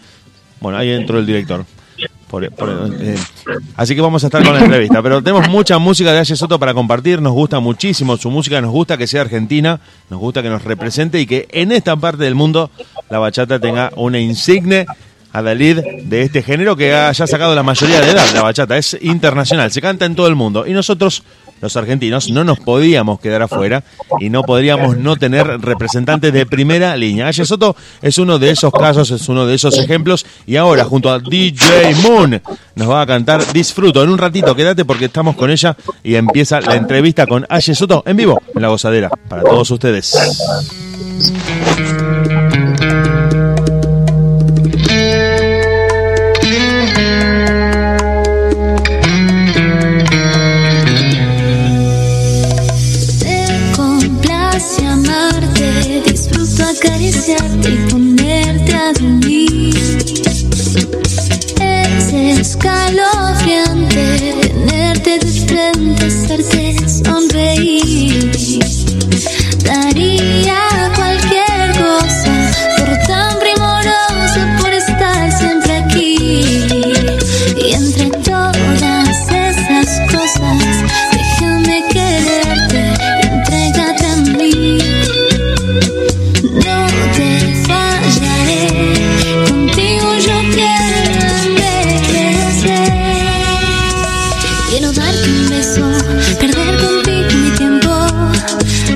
bueno, 0.60 0.78
ahí 0.78 0.92
entró 0.92 1.20
el 1.20 1.26
director. 1.26 1.66
Eh, 2.32 3.18
así 3.76 3.96
que 3.96 4.02
vamos 4.02 4.24
a 4.24 4.28
estar 4.28 4.44
con 4.44 4.54
la 4.54 4.62
entrevista. 4.64 5.02
Pero 5.02 5.22
tenemos 5.24 5.50
mucha 5.50 5.80
música 5.80 6.14
de 6.14 6.20
Aye 6.20 6.36
Soto 6.36 6.60
para 6.60 6.74
compartir. 6.74 7.22
Nos 7.22 7.34
gusta 7.34 7.60
muchísimo 7.60 8.18
su 8.18 8.30
música. 8.30 8.62
Nos 8.62 8.72
gusta 8.72 8.98
que 8.98 9.08
sea 9.08 9.22
argentina. 9.22 9.80
Nos 10.10 10.20
gusta 10.20 10.44
que 10.44 10.50
nos 10.50 10.64
represente 10.64 11.20
y 11.20 11.26
que 11.26 11.48
en 11.52 11.72
esta 11.72 11.96
parte 11.96 12.24
del 12.24 12.36
mundo 12.36 12.70
la 13.10 13.20
bachata 13.20 13.60
tenga 13.60 13.92
una 13.96 14.20
insigne 14.20 14.86
Adalid 15.32 15.80
de 16.04 16.24
este 16.24 16.42
género 16.42 16.76
que 16.76 16.94
ha 16.94 17.12
ya 17.12 17.28
sacado 17.28 17.54
la 17.54 17.64
mayoría 17.64 18.02
de 18.02 18.12
edad, 18.12 18.26
la 18.34 18.42
bachata. 18.42 18.78
Es 18.78 18.98
internacional, 19.02 19.72
se 19.72 19.82
canta 19.82 20.06
en 20.06 20.16
todo 20.16 20.28
el 20.28 20.36
mundo. 20.36 20.66
Y 20.66 20.74
nosotros, 20.74 21.24
los 21.62 21.76
argentinos, 21.78 22.30
no 22.32 22.44
nos 22.44 22.60
podíamos 22.60 23.20
quedar 23.20 23.44
afuera 23.44 23.84
y 24.20 24.30
no 24.30 24.44
podríamos 24.44 24.98
no 24.98 25.18
tener 25.18 25.46
representantes 25.62 26.34
de 26.34 26.46
primera 26.46 26.96
línea. 26.96 27.28
Aye 27.28 27.46
Soto 27.46 27.76
es 28.02 28.18
uno 28.18 28.40
de 28.40 28.52
esos 28.52 28.72
casos, 28.74 29.12
es 29.12 29.30
uno 29.30 29.46
de 29.46 29.56
esos 29.56 29.78
ejemplos. 29.78 30.26
Y 30.48 30.56
ahora, 30.56 30.84
junto 30.86 31.12
a 31.12 31.20
DJ 31.20 31.96
Moon, 32.02 32.42
nos 32.76 32.90
va 32.90 33.02
a 33.02 33.06
cantar 33.06 33.46
Disfruto. 33.54 34.04
En 34.04 34.10
un 34.10 34.18
ratito, 34.18 34.56
quédate 34.56 34.84
porque 34.86 35.06
estamos 35.06 35.36
con 35.36 35.52
ella 35.52 35.78
y 36.04 36.16
empieza 36.16 36.60
la 36.62 36.76
entrevista 36.76 37.28
con 37.28 37.46
Aye 37.50 37.76
Soto 37.76 38.04
en 38.06 38.18
vivo 38.18 38.42
en 38.56 38.62
La 38.62 38.70
Gozadera 38.70 39.10
para 39.28 39.44
todos 39.44 39.70
ustedes. 39.70 40.16
Escalofriante 62.40 64.34
tenerte 64.42 65.20
de 65.20 65.46
frente, 65.46 66.06
hacerte 66.06 66.90
sonreír. 66.90 68.39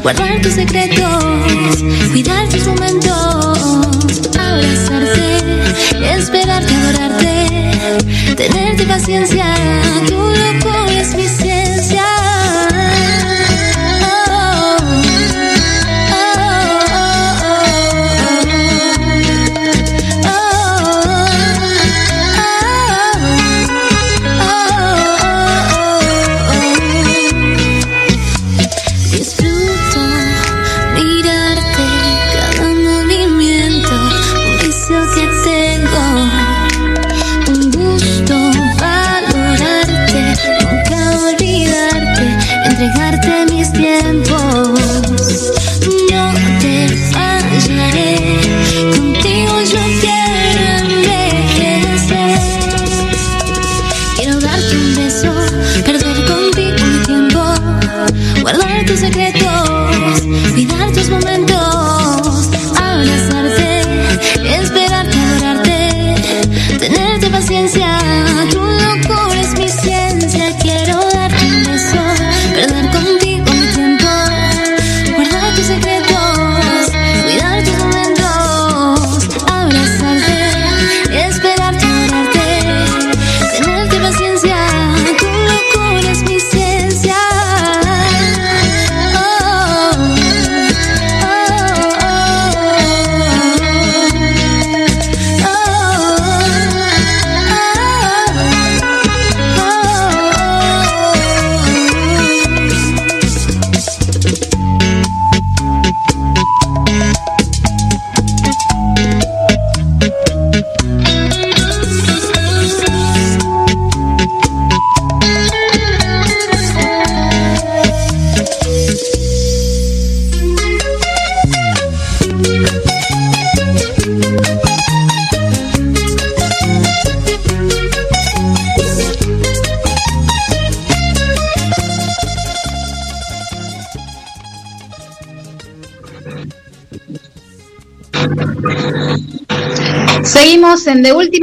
Guardar 0.03 0.41
tus 0.41 0.53
secretos, 0.53 1.81
cuidar 2.11 2.49
tus 2.49 2.67
momentos, 2.67 3.52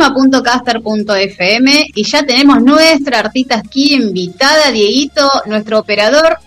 en 0.01 0.31
deultima.caster.fm 0.31 1.91
y 1.95 2.05
ya 2.05 2.23
tenemos 2.25 2.63
nuestra 2.63 3.21
artista 3.21 3.57
aquí 3.59 3.95
invitada, 3.95 4.71
Dieguito, 4.71 5.29
nuestro 5.47 5.79
operador. 5.79 6.39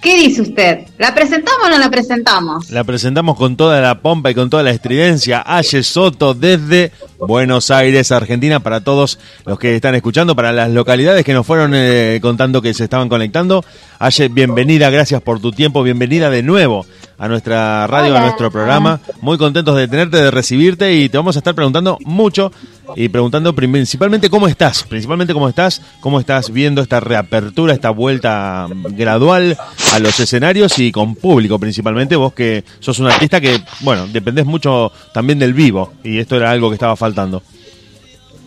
¿Qué 0.00 0.16
dice 0.16 0.42
usted? 0.42 0.86
¿La 0.96 1.12
presentamos 1.12 1.66
o 1.66 1.70
no 1.70 1.76
la 1.76 1.90
presentamos? 1.90 2.70
La 2.70 2.84
presentamos 2.84 3.36
con 3.36 3.56
toda 3.56 3.80
la 3.80 4.00
pompa 4.00 4.30
y 4.30 4.34
con 4.34 4.48
toda 4.48 4.62
la 4.62 4.70
estridencia. 4.70 5.42
Aye 5.44 5.82
Soto 5.82 6.34
desde 6.34 6.92
Buenos 7.18 7.72
Aires, 7.72 8.12
Argentina, 8.12 8.60
para 8.60 8.80
todos 8.80 9.18
los 9.44 9.58
que 9.58 9.74
están 9.74 9.96
escuchando, 9.96 10.36
para 10.36 10.52
las 10.52 10.70
localidades 10.70 11.24
que 11.24 11.32
nos 11.32 11.44
fueron 11.44 11.72
eh, 11.74 12.20
contando 12.22 12.62
que 12.62 12.74
se 12.74 12.84
estaban 12.84 13.08
conectando. 13.08 13.64
Aye, 13.98 14.28
bienvenida, 14.28 14.88
gracias 14.88 15.20
por 15.20 15.40
tu 15.40 15.50
tiempo, 15.50 15.82
bienvenida 15.82 16.30
de 16.30 16.44
nuevo 16.44 16.86
a 17.18 17.26
nuestra 17.26 17.86
radio, 17.88 18.16
a 18.16 18.20
nuestro 18.20 18.50
programa. 18.50 19.00
Muy 19.20 19.36
contentos 19.36 19.76
de 19.76 19.88
tenerte, 19.88 20.16
de 20.18 20.30
recibirte 20.30 20.94
y 20.94 21.08
te 21.08 21.18
vamos 21.18 21.36
a 21.36 21.40
estar 21.40 21.54
preguntando 21.54 21.98
mucho 22.04 22.52
y 22.94 23.08
preguntando 23.08 23.52
principalmente 23.54 24.30
cómo 24.30 24.46
estás, 24.46 24.84
principalmente 24.84 25.34
cómo 25.34 25.48
estás, 25.48 25.82
cómo 26.00 26.20
estás 26.20 26.50
viendo 26.50 26.80
esta 26.80 27.00
reapertura, 27.00 27.74
esta 27.74 27.90
vuelta 27.90 28.66
gradual 28.90 29.58
a 29.92 29.98
los 29.98 30.18
escenarios 30.20 30.78
y 30.78 30.92
con 30.92 31.16
público 31.16 31.58
principalmente. 31.58 32.14
Vos 32.14 32.32
que 32.32 32.64
sos 32.78 33.00
un 33.00 33.08
artista 33.08 33.40
que, 33.40 33.60
bueno, 33.80 34.06
dependés 34.06 34.46
mucho 34.46 34.92
también 35.12 35.40
del 35.40 35.54
vivo 35.54 35.92
y 36.04 36.18
esto 36.18 36.36
era 36.36 36.52
algo 36.52 36.70
que 36.70 36.74
estaba 36.74 36.94
faltando. 36.94 37.42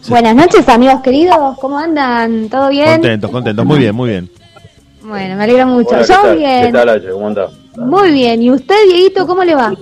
Buenas 0.07 0.35
noches, 0.35 0.67
amigos 0.67 1.01
queridos. 1.01 1.57
¿Cómo 1.59 1.77
andan? 1.77 2.49
¿Todo 2.49 2.69
bien? 2.69 2.89
Contentos, 2.93 3.29
contentos, 3.29 3.65
muy 3.65 3.79
bien, 3.79 3.93
muy 3.93 4.09
bien. 4.09 4.31
Bueno, 5.03 5.35
me 5.35 5.43
alegro 5.43 5.67
mucho. 5.67 5.89
Hola, 5.89 6.01
¿qué 6.01 6.13
Yo 6.13 6.21
tal? 6.21 6.37
bien. 6.37 6.65
¿Qué 6.65 6.71
tal? 6.71 7.11
¿Cómo 7.11 7.27
andás? 7.27 7.60
Muy 7.75 8.11
bien. 8.11 8.41
¿Y 8.41 8.51
usted, 8.51 8.75
Dieguito, 8.87 9.25
cómo 9.25 9.43
le 9.43 9.55
va? 9.55 9.73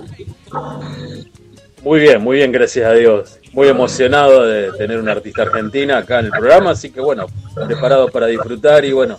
Muy 1.82 2.00
bien, 2.00 2.22
muy 2.22 2.36
bien, 2.36 2.52
gracias 2.52 2.86
a 2.86 2.92
Dios. 2.92 3.38
Muy 3.52 3.68
emocionado 3.68 4.44
de 4.46 4.70
tener 4.72 4.98
una 4.98 5.12
artista 5.12 5.42
argentina 5.42 5.98
acá 5.98 6.20
en 6.20 6.26
el 6.26 6.30
programa, 6.30 6.70
así 6.70 6.90
que 6.90 7.00
bueno, 7.00 7.26
preparados 7.66 8.10
para 8.10 8.26
disfrutar 8.26 8.84
y 8.84 8.92
bueno, 8.92 9.16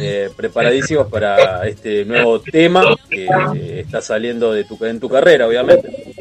eh, 0.00 0.30
preparadísimos 0.34 1.08
para 1.08 1.66
este 1.66 2.04
nuevo 2.06 2.40
tema 2.40 2.84
que 3.08 3.26
eh, 3.26 3.80
está 3.80 4.00
saliendo 4.00 4.52
de 4.52 4.64
tu, 4.64 4.82
en 4.84 4.98
tu 4.98 5.08
carrera, 5.08 5.46
obviamente. 5.46 6.14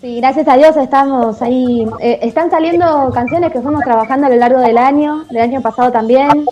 Sí, 0.00 0.16
gracias 0.20 0.46
a 0.48 0.56
Dios 0.56 0.76
estamos 0.76 1.42
ahí. 1.42 1.84
eh, 2.00 2.20
están 2.22 2.50
saliendo 2.50 3.10
canciones 3.12 3.52
que 3.52 3.60
fuimos 3.60 3.82
trabajando 3.82 4.28
a 4.28 4.30
lo 4.30 4.36
largo 4.36 4.60
del 4.60 4.78
año, 4.78 5.24
del 5.30 5.42
año 5.42 5.60
pasado 5.60 5.90
también. 5.90 6.46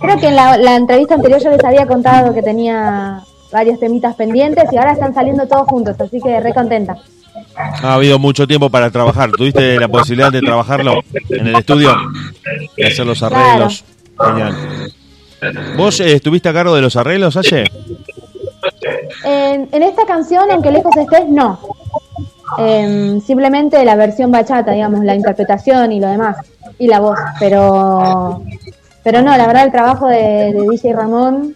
Creo 0.00 0.18
que 0.18 0.28
en 0.28 0.36
la, 0.36 0.56
la 0.56 0.76
entrevista 0.76 1.14
anterior 1.14 1.40
yo 1.40 1.50
les 1.50 1.64
había 1.64 1.86
contado 1.86 2.34
que 2.34 2.42
tenía 2.42 3.22
varios 3.52 3.78
temitas 3.80 4.14
pendientes 4.14 4.64
y 4.72 4.76
ahora 4.76 4.92
están 4.92 5.14
saliendo 5.14 5.46
todos 5.46 5.66
juntos, 5.66 6.00
así 6.00 6.20
que 6.20 6.40
re 6.40 6.52
contenta. 6.52 6.96
Ha 7.82 7.94
habido 7.94 8.18
mucho 8.18 8.46
tiempo 8.46 8.70
para 8.70 8.90
trabajar. 8.90 9.30
¿Tuviste 9.30 9.78
la 9.78 9.88
posibilidad 9.88 10.32
de 10.32 10.40
trabajarlo 10.40 11.02
en 11.30 11.46
el 11.48 11.56
estudio? 11.56 11.94
De 12.76 12.86
hacer 12.86 13.06
los 13.06 13.22
arreglos. 13.22 13.84
Genial. 14.18 14.54
¿Vos 15.76 16.00
eh, 16.00 16.14
estuviste 16.14 16.48
a 16.48 16.52
cargo 16.52 16.74
de 16.74 16.82
los 16.82 16.96
arreglos, 16.96 17.36
Aye? 17.36 17.64
En, 19.24 19.68
en 19.70 19.82
esta 19.82 20.06
canción, 20.06 20.50
aunque 20.50 20.70
lejos 20.70 20.96
estés, 20.96 21.28
no. 21.28 21.58
Em, 22.58 23.20
simplemente 23.20 23.84
la 23.84 23.96
versión 23.96 24.30
bachata, 24.30 24.72
digamos, 24.72 25.04
la 25.04 25.14
interpretación 25.14 25.92
y 25.92 26.00
lo 26.00 26.08
demás, 26.08 26.36
y 26.78 26.86
la 26.86 27.00
voz, 27.00 27.18
pero 27.38 28.42
pero 29.06 29.22
no, 29.22 29.36
la 29.36 29.46
verdad 29.46 29.64
el 29.66 29.70
trabajo 29.70 30.08
de, 30.08 30.52
de 30.52 30.66
DJ 30.68 30.92
Ramón, 30.92 31.54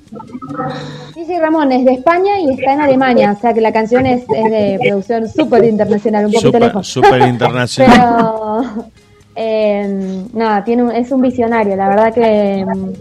DJ 1.16 1.40
Ramón 1.40 1.72
es 1.72 1.84
de 1.84 1.94
España 1.94 2.38
y 2.38 2.50
está 2.50 2.74
en 2.74 2.80
Alemania, 2.80 3.34
o 3.36 3.40
sea 3.40 3.52
que 3.52 3.60
la 3.60 3.72
canción 3.72 4.06
es, 4.06 4.22
es 4.22 4.50
de 4.52 4.78
producción 4.88 5.28
súper 5.28 5.64
internacional, 5.64 6.26
un 6.26 6.32
poquito 6.32 6.58
lejos. 6.60 6.86
súper 6.86 7.22
internacional. 7.28 7.98
Pero 7.98 8.84
em, 9.34 10.28
nada, 10.32 10.62
tiene 10.62 10.84
un- 10.84 10.92
es 10.92 11.10
un 11.10 11.20
visionario, 11.22 11.74
la 11.74 11.88
verdad 11.88 12.14
que 12.14 12.58
em, 12.60 12.92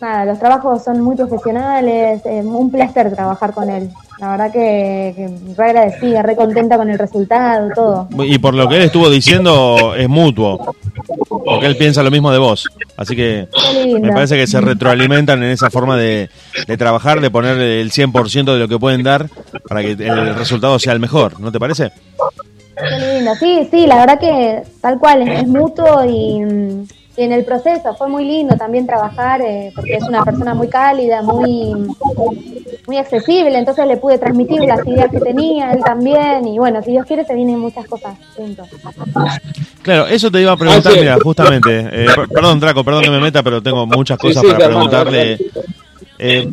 nada, 0.00 0.24
los 0.24 0.38
trabajos 0.38 0.82
son 0.82 1.02
muy 1.02 1.14
profesionales, 1.14 2.22
es 2.24 2.44
un 2.46 2.70
placer 2.70 3.14
trabajar 3.14 3.52
con 3.52 3.68
él. 3.68 3.90
La 4.18 4.30
verdad 4.30 4.52
que, 4.52 5.12
que 5.16 5.54
re 5.56 5.64
agradecida, 5.64 6.22
re 6.22 6.36
contenta 6.36 6.76
con 6.76 6.88
el 6.88 6.98
resultado, 6.98 7.68
todo. 7.74 8.08
Y 8.24 8.38
por 8.38 8.54
lo 8.54 8.68
que 8.68 8.76
él 8.76 8.82
estuvo 8.82 9.10
diciendo, 9.10 9.94
es 9.96 10.08
mutuo. 10.08 10.74
Porque 11.28 11.66
él 11.66 11.76
piensa 11.76 12.02
lo 12.02 12.10
mismo 12.10 12.30
de 12.30 12.38
vos. 12.38 12.68
Así 12.96 13.16
que 13.16 13.48
me 14.00 14.12
parece 14.12 14.36
que 14.36 14.46
se 14.46 14.60
retroalimentan 14.60 15.42
en 15.42 15.50
esa 15.50 15.70
forma 15.70 15.96
de, 15.96 16.30
de 16.66 16.76
trabajar, 16.76 17.20
de 17.20 17.30
poner 17.30 17.58
el 17.58 17.90
100% 17.90 18.52
de 18.52 18.58
lo 18.58 18.68
que 18.68 18.78
pueden 18.78 19.02
dar 19.02 19.28
para 19.68 19.82
que 19.82 19.92
el 19.92 20.34
resultado 20.34 20.78
sea 20.78 20.92
el 20.92 21.00
mejor. 21.00 21.40
¿No 21.40 21.50
te 21.50 21.58
parece? 21.58 21.90
Qué 22.76 23.14
lindo, 23.14 23.34
sí, 23.36 23.68
sí, 23.70 23.86
la 23.86 23.96
verdad 23.96 24.18
que 24.18 24.62
tal 24.80 24.98
cual, 24.98 25.22
es, 25.22 25.40
es 25.40 25.46
mutuo 25.46 26.04
y, 26.04 26.40
mm, 26.44 26.86
y 27.16 27.22
en 27.22 27.32
el 27.32 27.44
proceso 27.44 27.94
fue 27.96 28.08
muy 28.08 28.24
lindo 28.24 28.56
también 28.56 28.86
trabajar, 28.86 29.40
eh, 29.42 29.70
porque 29.74 29.96
es 29.96 30.02
una 30.04 30.24
persona 30.24 30.54
muy 30.54 30.68
cálida, 30.68 31.22
muy, 31.22 31.74
muy 32.86 32.96
accesible, 32.96 33.56
entonces 33.58 33.86
le 33.86 33.96
pude 33.96 34.18
transmitir 34.18 34.60
las 34.62 34.86
ideas 34.86 35.10
que 35.10 35.20
tenía, 35.20 35.72
él 35.72 35.82
también, 35.84 36.46
y 36.48 36.58
bueno, 36.58 36.82
si 36.82 36.90
Dios 36.90 37.06
quiere 37.06 37.24
se 37.24 37.34
vienen 37.34 37.58
muchas 37.58 37.86
cosas 37.86 38.16
juntos. 38.36 38.66
Claro, 39.82 40.06
eso 40.08 40.30
te 40.30 40.40
iba 40.40 40.52
a 40.52 40.56
preguntar, 40.56 40.92
Ah, 40.92 40.94
sí. 40.94 41.00
mira, 41.00 41.18
justamente. 41.22 41.80
eh, 41.92 42.06
per- 42.14 42.28
perdón, 42.28 42.58
Draco, 42.60 42.82
perdón 42.84 43.04
que 43.04 43.10
me 43.10 43.20
meta, 43.20 43.42
pero 43.42 43.62
tengo 43.62 43.86
muchas 43.86 44.18
cosas 44.18 44.42
sí, 44.42 44.48
para 44.50 44.66
preguntarle. 44.66 45.38
Eh, 46.18 46.48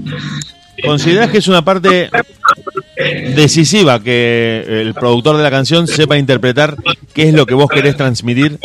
¿Considerás 0.83 1.29
que 1.29 1.37
es 1.39 1.47
una 1.47 1.63
parte 1.63 2.09
decisiva 3.35 3.99
que 3.99 4.63
el 4.81 4.93
productor 4.93 5.37
de 5.37 5.43
la 5.43 5.51
canción 5.51 5.87
sepa 5.87 6.17
interpretar 6.17 6.75
qué 7.13 7.29
es 7.29 7.33
lo 7.33 7.45
que 7.45 7.53
vos 7.53 7.67
querés 7.69 7.95
transmitir 7.97 8.59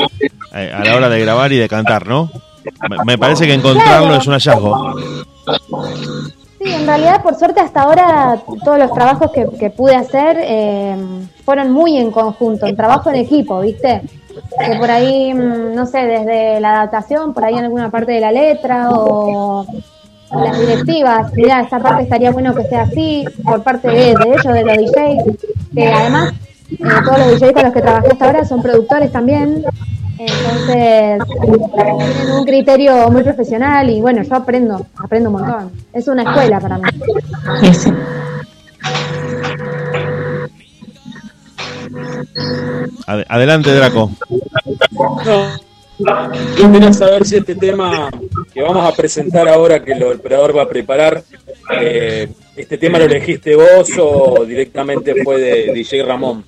eh, 0.55 0.73
a 0.75 0.85
la 0.85 0.97
hora 0.97 1.09
de 1.09 1.21
grabar 1.21 1.53
y 1.53 1.57
de 1.59 1.69
cantar, 1.69 2.07
¿no? 2.07 2.31
Me- 3.05 3.17
parece 3.19 3.47
que 3.47 3.55
encontrarlo 3.55 4.17
es 4.17 4.27
un 4.27 4.33
hallazgo. 4.35 4.95
Sí, 6.59 6.73
en 6.73 6.87
realidad, 6.87 7.23
por 7.23 7.35
suerte, 7.37 7.61
hasta 7.61 7.83
ahora 7.83 8.41
todos 8.65 8.79
los 8.79 8.93
trabajos 8.93 9.31
que, 9.31 9.47
que 9.59 9.71
pude 9.71 9.95
hacer 9.95 10.37
eh, 10.41 10.97
fueron 11.45 11.71
muy 11.71 11.97
en 11.97 12.11
conjunto, 12.11 12.67
en 12.67 12.75
trabajo 12.77 13.11
en 13.11 13.17
equipo, 13.17 13.61
¿viste? 13.61 14.01
Que 14.65 14.77
por 14.79 14.91
ahí, 14.91 15.33
mm, 15.33 15.75
no 15.75 15.87
sé, 15.87 15.99
desde 15.99 16.61
la 16.61 16.77
adaptación, 16.83 17.33
por 17.35 17.45
ahí 17.45 17.55
en 17.55 17.65
alguna 17.65 17.91
parte 17.91 18.13
de 18.13 18.21
la 18.21 18.33
letra 18.33 18.89
o 18.91 19.65
las 20.33 20.59
directivas, 20.59 21.33
mira, 21.35 21.61
esta 21.61 21.79
parte 21.79 22.03
estaría 22.03 22.33
bueno 22.33 22.53
que 22.55 22.65
sea 22.65 22.83
así, 22.83 23.25
por 23.45 23.63
parte 23.63 23.89
de, 23.89 23.95
de 24.15 24.29
ellos, 24.29 24.45
de 24.53 24.65
los 24.65 24.77
DJs, 24.77 25.47
que 25.75 25.87
además 25.87 26.33
eh, 26.71 26.77
todos 27.05 27.19
los 27.19 27.41
DJs 27.41 27.53
con 27.53 27.63
los 27.65 27.73
que 27.73 27.83
trabajé 27.83 28.09
hasta 28.13 28.25
ahora 28.27 28.45
son 28.45 28.63
productores 28.63 29.13
también, 29.13 29.65
entonces 30.19 31.19
tienen 31.41 32.33
un 32.33 32.45
criterio 32.45 33.11
muy 33.11 33.23
profesional 33.23 33.91
y 33.91 34.01
bueno, 34.01 34.23
yo 34.23 34.35
aprendo, 34.35 34.87
aprendo 34.97 35.31
un 35.31 35.37
montón. 35.41 35.71
Es 35.93 36.09
una 36.09 36.23
escuela 36.23 36.59
para 36.61 36.79
mí. 36.79 36.85
Ade- 43.07 43.27
adelante, 43.29 43.73
Draco. 43.75 44.11
No, 45.99 46.33
yo 46.59 46.73
quería 46.73 46.93
saber 46.93 47.25
si 47.25 47.37
este 47.37 47.55
tema 47.55 48.11
que 48.53 48.61
vamos 48.63 48.85
a 48.93 48.95
presentar 48.95 49.49
ahora, 49.49 49.83
que 49.83 49.93
el 49.93 50.03
operador 50.03 50.55
va 50.57 50.63
a 50.63 50.69
preparar, 50.69 51.23
eh, 51.81 52.29
¿este 52.55 52.77
tema 52.77 52.99
lo 52.99 53.05
elegiste 53.07 53.55
vos 53.57 53.89
o 53.99 54.45
directamente 54.45 55.15
fue 55.25 55.41
de 55.41 55.73
DJ 55.73 56.03
Ramón? 56.03 56.45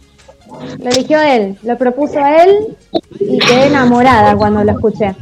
Lo 0.79 0.91
eligió 0.91 1.21
él, 1.21 1.59
lo 1.63 1.77
propuso 1.77 2.19
él 2.19 2.77
y 3.21 3.39
quedé 3.39 3.67
enamorada 3.67 4.37
cuando 4.37 4.65
lo 4.65 4.73
escuché. 4.73 5.15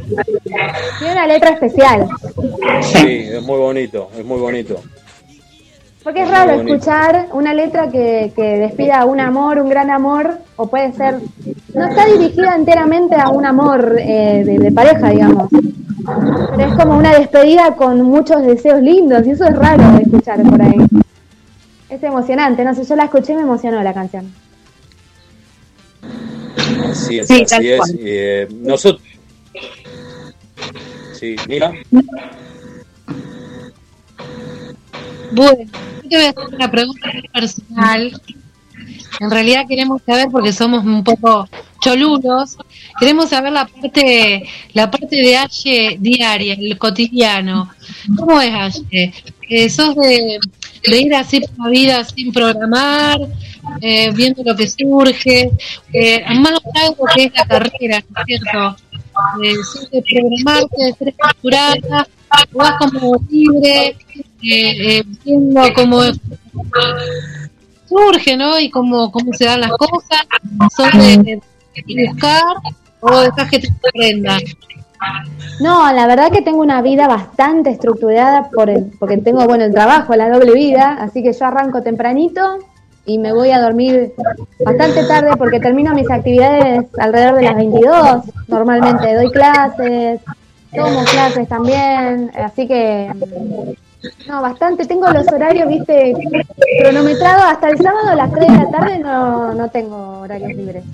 Tiene 0.98 1.12
una 1.12 1.26
letra 1.26 1.50
especial, 1.50 2.08
Sí, 2.82 3.28
es 3.32 3.42
muy 3.42 3.58
bonito, 3.58 4.08
es 4.18 4.24
muy 4.24 4.38
bonito. 4.38 4.80
porque 6.04 6.22
es 6.22 6.30
raro 6.30 6.52
escuchar 6.52 7.26
una 7.32 7.52
letra 7.52 7.88
que, 7.90 8.32
que 8.36 8.58
despida 8.58 9.04
un 9.04 9.18
amor, 9.18 9.58
un 9.58 9.68
gran 9.68 9.90
amor, 9.90 10.38
o 10.56 10.68
puede 10.68 10.92
ser, 10.92 11.16
no 11.74 11.84
está 11.84 12.06
dirigida 12.06 12.54
enteramente 12.54 13.16
a 13.16 13.28
un 13.30 13.44
amor 13.44 13.96
eh, 13.98 14.42
de, 14.46 14.58
de 14.58 14.72
pareja, 14.72 15.10
digamos. 15.10 15.48
Pero 16.56 16.70
es 16.70 16.74
como 16.78 16.96
una 16.96 17.12
despedida 17.18 17.74
con 17.74 18.00
muchos 18.02 18.42
deseos 18.46 18.80
lindos 18.80 19.26
y 19.26 19.30
eso 19.32 19.44
es 19.44 19.56
raro 19.56 19.82
de 19.96 20.02
escuchar 20.02 20.40
por 20.44 20.62
ahí. 20.62 20.76
Es 21.88 22.00
emocionante, 22.02 22.64
no 22.64 22.72
sé, 22.74 22.84
yo 22.84 22.94
la 22.94 23.04
escuché 23.04 23.32
y 23.32 23.36
me 23.36 23.42
emocionó 23.42 23.82
la 23.82 23.92
canción. 23.92 24.32
Así 26.84 27.18
es, 27.18 27.28
Sí, 27.28 27.42
así 27.42 27.68
es. 27.68 27.80
Eh, 27.98 28.48
nosotros. 28.50 29.02
Sí, 31.18 31.36
mira. 31.48 31.72
Bueno, 35.32 35.70
yo 36.02 36.08
te 36.08 36.16
voy 36.16 36.24
a 36.24 36.30
hacer 36.30 36.54
una 36.54 36.70
pregunta 36.70 37.10
personal. 37.32 38.20
En 39.20 39.30
realidad 39.30 39.64
queremos 39.68 40.02
saber, 40.04 40.28
porque 40.30 40.52
somos 40.52 40.84
un 40.84 41.02
poco 41.02 41.48
cholulos, 41.80 42.56
queremos 42.98 43.30
saber 43.30 43.52
la 43.52 43.66
parte, 43.66 44.44
la 44.72 44.90
parte 44.90 45.16
de 45.16 45.36
Aye 45.36 45.96
diaria, 45.98 46.54
el 46.54 46.76
cotidiano. 46.78 47.70
¿Cómo 48.16 48.40
es 48.40 48.52
Aye? 48.52 49.12
Eh, 49.48 49.70
¿Sos 49.70 49.94
de, 49.96 50.38
de 50.90 51.01
ir 51.01 51.14
así 51.14 51.40
por 51.40 51.66
la 51.66 51.70
vida 51.70 52.05
sin 52.05 52.33
programar, 52.33 53.18
eh, 53.81 54.11
viendo 54.12 54.42
lo 54.44 54.55
que 54.55 54.68
surge, 54.68 55.51
eh, 55.92 56.25
más 56.40 56.53
lo 56.53 56.61
que 57.14 57.25
es 57.25 57.33
la 57.35 57.46
carrera, 57.46 58.05
¿no 58.09 58.20
es 58.20 58.27
cierto? 58.27 58.77
Eh, 59.42 59.55
de 59.92 60.03
programarte, 60.03 60.85
de 60.85 60.92
ser 60.92 61.09
estructurada, 61.09 62.09
vas 62.53 62.72
como 62.79 63.16
libre, 63.31 63.88
eh, 63.88 63.96
eh, 64.42 65.03
viendo 65.25 65.62
cómo 65.75 66.03
surge, 67.88 68.37
¿no? 68.37 68.59
Y 68.61 68.70
cómo, 68.70 69.11
cómo 69.11 69.33
se 69.33 69.46
dan 69.46 69.61
las 69.61 69.72
cosas, 69.72 70.27
son 70.77 71.25
de, 71.25 71.40
de 71.87 72.09
buscar 72.09 72.42
o 73.01 73.20
dejas 73.20 73.51
que 73.51 73.59
te 73.59 73.68
sorprendan. 73.68 74.40
No, 75.61 75.92
la 75.92 76.06
verdad 76.06 76.30
que 76.30 76.42
tengo 76.42 76.61
una 76.61 76.82
vida 76.82 77.09
bastante 77.09 77.70
estructurada 77.70 78.50
por 78.50 78.68
el, 78.68 78.92
porque 78.98 79.16
tengo, 79.18 79.44
bueno, 79.46 79.64
el 79.64 79.72
trabajo, 79.72 80.14
la 80.14 80.28
doble 80.28 80.52
vida, 80.52 80.98
así 81.00 81.22
que 81.22 81.32
yo 81.32 81.46
arranco 81.46 81.82
tempranito 81.82 82.59
y 83.06 83.18
me 83.18 83.32
voy 83.32 83.50
a 83.52 83.61
dormir 83.61 84.12
bastante 84.64 85.04
tarde 85.04 85.30
porque 85.38 85.61
termino 85.61 85.94
mis 85.94 86.11
actividades 86.11 86.87
alrededor 86.98 87.37
de 87.37 87.42
las 87.42 87.56
22. 87.56 88.22
Normalmente 88.48 89.14
doy 89.14 89.30
clases, 89.30 90.20
tomo 90.74 91.04
clases 91.04 91.48
también, 91.48 92.30
así 92.35 92.66
que 92.66 93.11
no, 94.28 94.42
bastante. 94.42 94.85
Tengo 94.87 95.09
los 95.11 95.26
horarios, 95.28 95.68
viste, 95.68 96.14
cronometrados 96.80 97.44
hasta 97.44 97.68
el 97.70 97.78
sábado 97.78 98.09
a 98.11 98.14
las 98.14 98.32
3 98.32 98.46
de 98.46 98.59
la 98.59 98.70
tarde 98.70 98.98
no, 98.98 99.54
no 99.54 99.70
tengo 99.70 100.20
horarios 100.20 100.54
libres. 100.54 100.85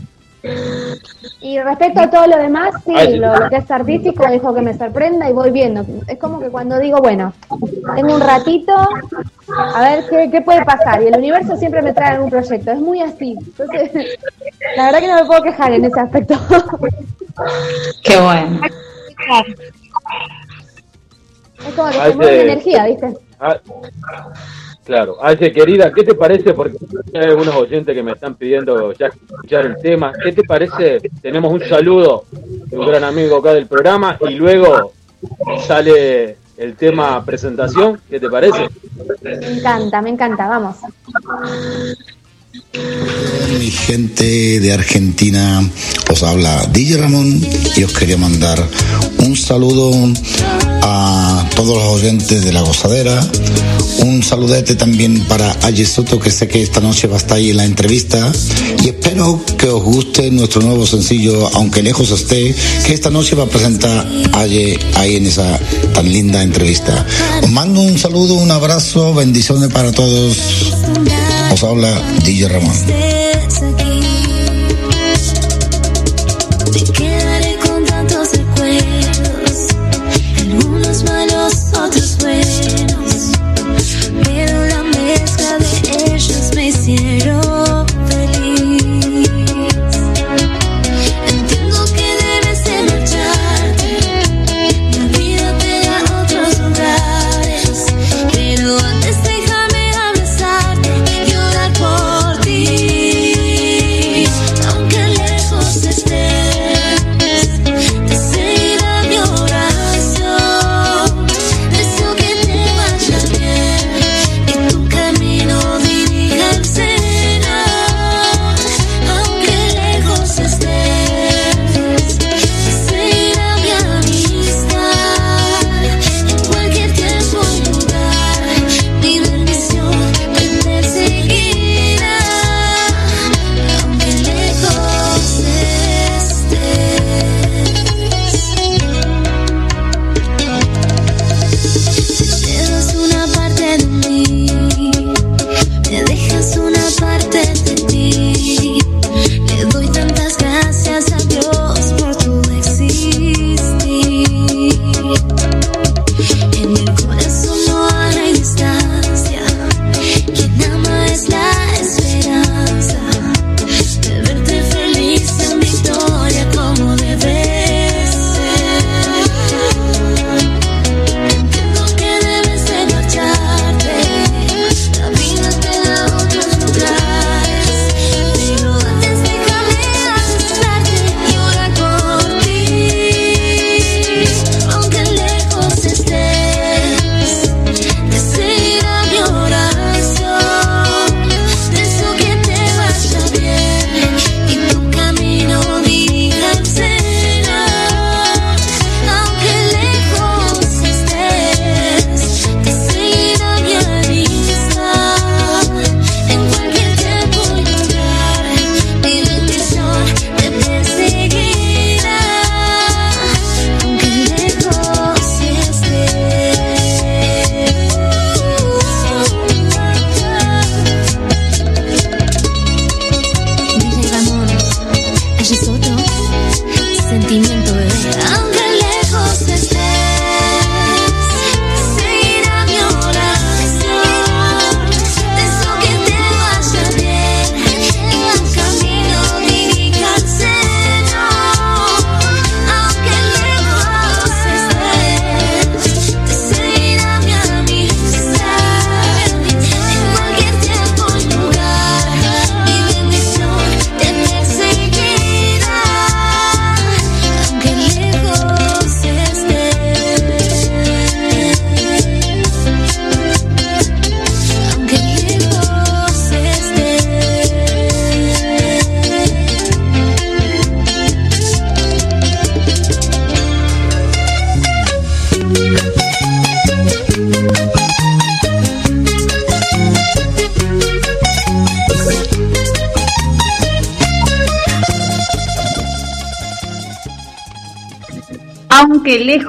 Y 1.41 1.61
respecto 1.61 2.01
a 2.01 2.11
todo 2.11 2.27
lo 2.27 2.37
demás, 2.37 2.75
sí, 2.85 3.17
lo, 3.17 3.37
lo 3.37 3.49
que 3.49 3.57
es 3.57 3.71
artístico, 3.71 4.27
dejo 4.27 4.55
que 4.55 4.61
me 4.61 4.77
sorprenda 4.77 5.29
y 5.29 5.33
voy 5.33 5.51
viendo. 5.51 5.85
Es 6.09 6.19
como 6.19 6.41
que 6.41 6.49
cuando 6.49 6.79
digo, 6.79 6.99
bueno, 6.99 7.33
tengo 7.95 8.15
un 8.15 8.21
ratito, 8.21 8.75
a 9.75 9.81
ver 9.81 10.05
qué, 10.09 10.31
qué 10.31 10.41
puede 10.41 10.65
pasar. 10.65 11.03
Y 11.03 11.07
el 11.07 11.17
universo 11.17 11.57
siempre 11.57 11.83
me 11.83 11.93
trae 11.93 12.15
algún 12.15 12.31
proyecto. 12.31 12.73
Es 12.73 12.81
muy 12.81 13.01
así. 13.03 13.37
Entonces, 13.39 13.91
la 14.77 14.87
verdad 14.87 15.01
que 15.01 15.09
no 15.09 15.17
me 15.17 15.25
puedo 15.25 15.43
quejar 15.43 15.73
en 15.73 15.85
ese 15.85 16.01
aspecto. 16.01 16.35
Qué 18.03 18.17
bueno. 18.21 18.61
Es 21.67 21.75
como 21.75 21.89
que 21.89 21.95
se 21.95 22.15
mueve 22.15 22.33
mi 22.33 22.43
energía, 22.51 22.87
¿viste? 22.87 23.15
Claro. 24.85 25.17
Aye, 25.23 25.53
querida, 25.53 25.93
¿qué 25.93 26.03
te 26.03 26.15
parece? 26.15 26.55
Porque 26.55 26.77
hay 27.15 27.25
algunos 27.27 27.55
oyentes 27.55 27.95
que 27.95 28.03
me 28.03 28.13
están 28.13 28.35
pidiendo 28.35 28.93
ya 28.93 29.07
escuchar 29.07 29.67
el 29.67 29.77
tema. 29.77 30.13
¿Qué 30.23 30.33
te 30.33 30.43
parece? 30.43 31.01
Tenemos 31.21 31.53
un 31.53 31.61
saludo 31.61 32.25
de 32.31 32.77
un 32.77 32.87
gran 32.87 33.05
amigo 33.05 33.37
acá 33.37 33.55
del 33.55 33.67
programa 33.67 34.19
y 34.29 34.35
luego 34.35 34.93
sale 35.65 36.37
el 36.57 36.75
tema 36.75 37.25
presentación. 37.25 38.01
¿Qué 38.11 38.19
te 38.19 38.29
parece? 38.29 38.69
Me 39.23 39.59
encanta, 39.59 40.03
me 40.03 40.11
encanta, 40.11 40.49
vamos. 40.49 40.77
Mi 42.53 43.71
gente 43.71 44.61
de 44.61 44.73
Argentina, 44.75 45.67
os 46.11 46.23
habla 46.23 46.69
DJ 46.71 46.99
Ramón 46.99 47.41
y 47.77 47.83
os 47.83 47.93
quería 47.93 48.19
mandar 48.19 48.63
un 49.19 49.35
saludo 49.37 49.91
a 50.83 51.49
todos 51.57 51.79
los 51.79 52.03
oyentes 52.03 52.45
de 52.45 52.53
La 52.53 52.61
Gozadera. 52.61 53.27
Un 54.01 54.23
saludete 54.23 54.75
también 54.75 55.21
para 55.25 55.57
Aye 55.63 55.87
Soto, 55.87 56.21
que 56.21 56.31
sé 56.31 56.47
que 56.47 56.63
esta 56.63 56.81
noche 56.81 57.07
va 57.07 57.15
a 57.15 57.19
estar 57.19 57.39
ahí 57.39 57.51
en 57.51 57.57
la 57.57 57.65
entrevista. 57.65 58.31
Y 58.83 58.89
espero 58.89 59.43
que 59.57 59.69
os 59.69 59.83
guste 59.83 60.31
nuestro 60.31 60.61
nuevo 60.61 60.87
sencillo, 60.87 61.49
aunque 61.55 61.83
lejos 61.83 62.11
esté, 62.11 62.55
que 62.87 62.93
esta 62.93 63.09
noche 63.09 63.35
va 63.35 63.45
a 63.45 63.49
presentar 63.49 64.07
Aye 64.35 64.79
ahí 64.97 65.17
en 65.17 65.27
esa 65.27 65.59
tan 65.95 66.13
linda 66.13 66.43
entrevista. 66.43 67.07
Os 67.43 67.51
mando 67.51 67.81
un 67.81 67.99
saludo, 67.99 68.35
un 68.35 68.51
abrazo, 68.51 69.15
bendiciones 69.15 69.73
para 69.73 69.91
todos. 69.91 70.37
Os 71.53 71.63
habla 71.65 72.01
DJ 72.25 72.49
Ramón. 72.49 73.22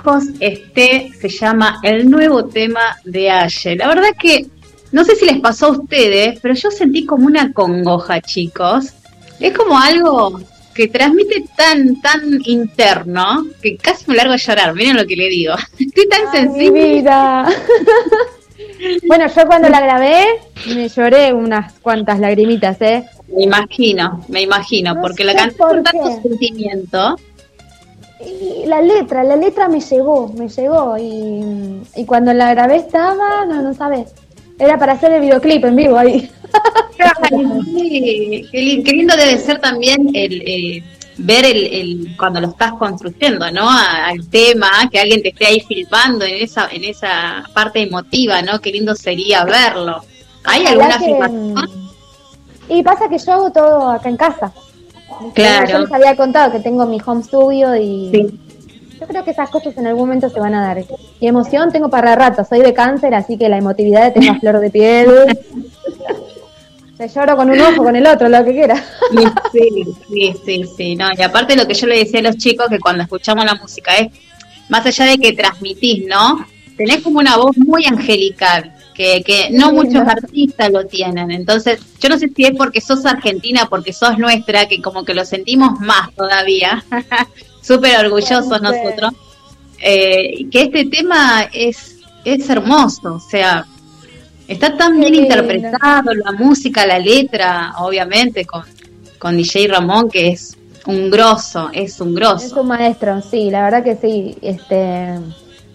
Lejos 0.04 0.24
esté, 0.40 1.12
se 1.20 1.30
llama 1.30 1.80
el 1.84 2.10
nuevo 2.10 2.46
tema 2.46 2.98
de 3.06 3.30
Aye. 3.30 3.76
La 3.76 3.88
verdad 3.88 4.10
que 4.20 4.46
no 4.92 5.04
sé 5.04 5.16
si 5.16 5.26
les 5.26 5.40
pasó 5.40 5.68
a 5.68 5.72
ustedes, 5.72 6.40
pero 6.42 6.54
yo 6.54 6.72
sentí 6.72 7.06
como 7.06 7.26
una 7.26 7.52
congoja, 7.54 8.22
chicos. 8.22 8.94
Es 9.40 9.58
como 9.58 9.78
algo 9.78 10.40
que 10.74 10.88
transmite 10.88 11.46
tan, 11.56 12.02
tan 12.02 12.40
interno, 12.46 13.46
que 13.62 13.78
casi 13.78 14.06
me 14.08 14.16
largo 14.16 14.34
a 14.34 14.38
llorar. 14.38 14.74
Miren 14.74 14.98
lo 14.98 15.06
que 15.06 15.16
le 15.16 15.30
digo. 15.30 15.54
Estoy 15.80 16.08
tan 16.08 16.22
Ay, 16.32 16.40
sensible. 16.40 17.04
bueno, 19.08 19.28
yo 19.28 19.46
cuando 19.46 19.70
la 19.70 19.82
grabé 19.82 20.26
me 20.68 20.90
lloré 20.90 21.34
unas 21.34 21.74
cuantas 21.80 22.20
lagrimitas, 22.20 22.80
¿eh? 22.82 23.06
Me 23.36 23.44
imagino, 23.44 24.24
me 24.28 24.42
imagino, 24.42 24.96
No 24.96 25.02
porque 25.02 25.24
la 25.24 25.34
canté 25.34 25.56
por 25.56 25.70
con 25.70 25.84
tanto 25.84 26.22
sentimiento. 26.22 27.16
Y 28.26 28.66
la 28.66 28.82
letra, 28.82 29.24
la 29.24 29.36
letra 29.36 29.68
me 29.68 29.80
llegó, 29.80 30.28
me 30.38 30.48
llegó. 30.50 30.98
Y, 30.98 31.82
y 31.96 32.06
cuando 32.06 32.34
la 32.34 32.54
grabé 32.54 32.78
estaba, 32.78 33.46
no, 33.46 33.62
no 33.62 33.74
sabes. 33.74 34.14
Era 34.60 34.78
para 34.78 34.94
hacer 34.94 35.12
el 35.14 35.22
videoclip 35.22 35.66
en 35.66 35.76
vivo 35.76 35.98
ahí. 35.98 36.30
Qué, 37.32 38.48
li- 38.62 38.84
qué 38.84 38.92
lindo 38.92 39.16
debe 39.16 39.38
ser 39.38 39.60
también 39.60 40.10
el 40.14 40.42
eh, 40.46 40.84
ver 41.18 41.46
el, 41.46 41.66
el- 41.66 42.18
cuando 42.18 42.40
lo 42.40 42.48
estás 42.50 42.74
construyendo, 42.74 43.50
¿no? 43.52 43.70
A- 43.70 44.08
al 44.08 44.28
tema, 44.30 44.70
que 44.92 45.00
alguien 45.00 45.22
te 45.22 45.30
esté 45.30 45.48
ahí 45.48 45.60
filmando 45.62 46.26
en 46.26 46.36
esa 46.44 46.68
en 46.72 46.84
esa 46.84 47.44
parte 47.54 47.82
emotiva, 47.82 48.42
¿no? 48.42 48.60
Qué 48.60 48.72
lindo 48.72 48.96
sería 48.96 49.44
verlo. 49.44 50.04
¿Hay 50.46 50.66
alguna 50.66 50.98
que, 51.00 51.06
filmación? 51.06 51.54
mm, 51.54 51.90
Y 52.70 52.84
pasa 52.84 53.10
que 53.10 53.18
yo 53.18 53.34
hago 53.34 53.52
todo 53.52 53.90
acá 53.90 54.10
en 54.10 54.18
casa. 54.18 54.52
Claro. 55.34 55.70
Yo 55.70 55.80
les 55.80 55.92
había 55.92 56.16
contado 56.16 56.52
que 56.52 56.60
tengo 56.60 56.86
mi 56.86 57.00
home 57.06 57.24
studio 57.24 57.76
y 57.76 58.12
yo 59.00 59.08
creo 59.08 59.24
que 59.24 59.32
esas 59.32 59.50
cosas 59.50 59.78
en 59.78 59.88
algún 59.88 60.04
momento 60.04 60.30
se 60.30 60.40
van 60.40 60.56
a 60.56 60.62
dar. 60.62 60.84
Y 61.20 61.28
emoción 61.28 61.72
tengo 61.72 61.90
para 61.90 62.16
rato, 62.16 62.46
soy 62.46 62.62
de 62.62 62.74
cáncer, 62.74 63.14
así 63.14 63.38
que 63.38 63.50
la 63.50 63.58
emotividad 63.58 64.14
tengo 64.14 64.32
a 64.32 64.40
flor 64.40 64.60
de 64.60 64.70
piel. 64.70 65.08
Te 66.98 67.10
lloro 67.10 67.36
con 67.36 67.50
un 67.50 67.60
ojo, 67.60 67.84
con 67.84 67.96
el 67.96 68.06
otro, 68.06 68.30
lo 68.30 68.46
que 68.46 68.52
quiera. 68.52 68.82
Sí, 69.52 69.84
sí, 70.08 70.34
sí, 70.46 70.64
sí, 70.78 70.96
no, 70.96 71.08
y 71.18 71.22
aparte 71.24 71.56
lo 71.56 71.68
que 71.68 71.74
yo 71.74 71.88
le 71.88 71.98
decía 71.98 72.20
a 72.20 72.24
los 72.24 72.38
chicos 72.38 72.68
que 72.70 72.80
cuando 72.80 73.04
escuchamos 73.04 73.44
la 73.44 73.56
música 73.56 73.98
es, 73.98 74.08
más 74.70 74.86
allá 74.86 75.06
de 75.06 75.18
que 75.18 75.34
transmitís, 75.34 76.06
¿no? 76.08 76.46
Tenés 76.78 77.02
como 77.02 77.20
una 77.20 77.36
voz 77.36 77.58
muy 77.58 77.86
angelical, 77.86 78.74
que, 79.04 79.24
que 79.24 79.50
no 79.52 79.70
Sí, 79.70 79.76
muchos 79.76 79.94
¿no? 80.06 80.10
artistas 80.10 80.72
lo 80.72 80.86
tienen, 80.86 81.32
entonces 81.32 81.80
yo 82.00 82.10
no 82.10 82.18
sé 82.18 82.30
si 82.36 82.46
es 82.46 82.52
porque 82.58 82.80
sos 82.82 83.06
argentina, 83.06 83.68
porque 83.70 83.92
sos 83.94 84.18
nuestra, 84.18 84.68
que 84.68 84.82
como 84.82 85.04
que 85.04 85.14
lo 85.14 85.26
sentimos 85.26 85.80
más 85.80 86.14
todavía, 86.16 86.84
súper 87.62 88.06
orgullosos 88.06 88.62
nosotros, 88.62 89.14
eh, 89.80 90.48
que 90.50 90.62
este 90.64 90.86
tema 90.86 91.50
es, 91.54 91.98
es 92.24 92.50
hermoso, 92.50 93.16
o 93.16 93.20
sea, 93.20 93.66
Está 94.48 94.76
tan 94.76 95.00
bien 95.00 95.16
interpretado, 95.16 96.14
la 96.14 96.34
música, 96.34 96.86
la 96.86 97.00
letra, 97.00 97.76
obviamente, 97.80 98.46
con, 98.46 98.64
con 99.18 99.38
DJ 99.38 99.70
Ramón, 99.70 100.10
que 100.10 100.30
es 100.30 100.58
un 100.86 101.10
grosso, 101.10 101.70
es 101.72 102.00
un 102.02 102.10
Es 102.10 102.16
grosso. 102.16 102.62
un 102.62 102.68
maestro, 102.68 103.22
sí, 103.22 103.50
la 103.50 103.64
verdad 103.64 103.84
que 103.84 103.96
sí. 103.96 104.36
Este, 104.42 105.18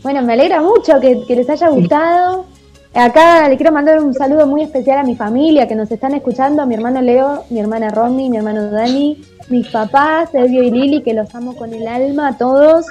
bueno, 0.03 0.21
me 0.23 0.35
alegra 0.35 0.61
mucho 0.61 1.01
que, 1.01 1.23
que 1.27 1.37
les 1.37 1.49
haya 1.49 1.69
gustado. 1.69 2.45
Acá 2.95 3.49
le 3.49 3.57
quiero 3.57 3.71
mandar 3.71 4.03
un 4.03 4.15
saludo 4.15 4.47
muy 4.47 4.63
especial 4.63 4.99
a 4.99 5.03
mi 5.03 5.15
familia 5.15 5.69
que 5.69 5.75
nos 5.75 5.91
están 5.91 6.15
escuchando, 6.15 6.63
a 6.63 6.67
mi 6.67 6.75
hermano 6.75 7.01
Leo, 7.01 7.45
mi 7.51 7.61
hermana 7.61 7.91
Romy, 7.91 8.29
mi 8.31 8.39
hermano 8.39 8.71
Dani, 8.71 9.23
mis 9.51 9.69
papás, 9.69 10.31
Elvio 10.35 10.63
y 10.63 10.71
Lili, 10.71 11.03
que 11.03 11.13
los 11.15 11.33
amo 11.35 11.55
con 11.55 11.73
el 11.75 11.87
alma 11.87 12.29
a 12.29 12.39
todos. 12.39 12.87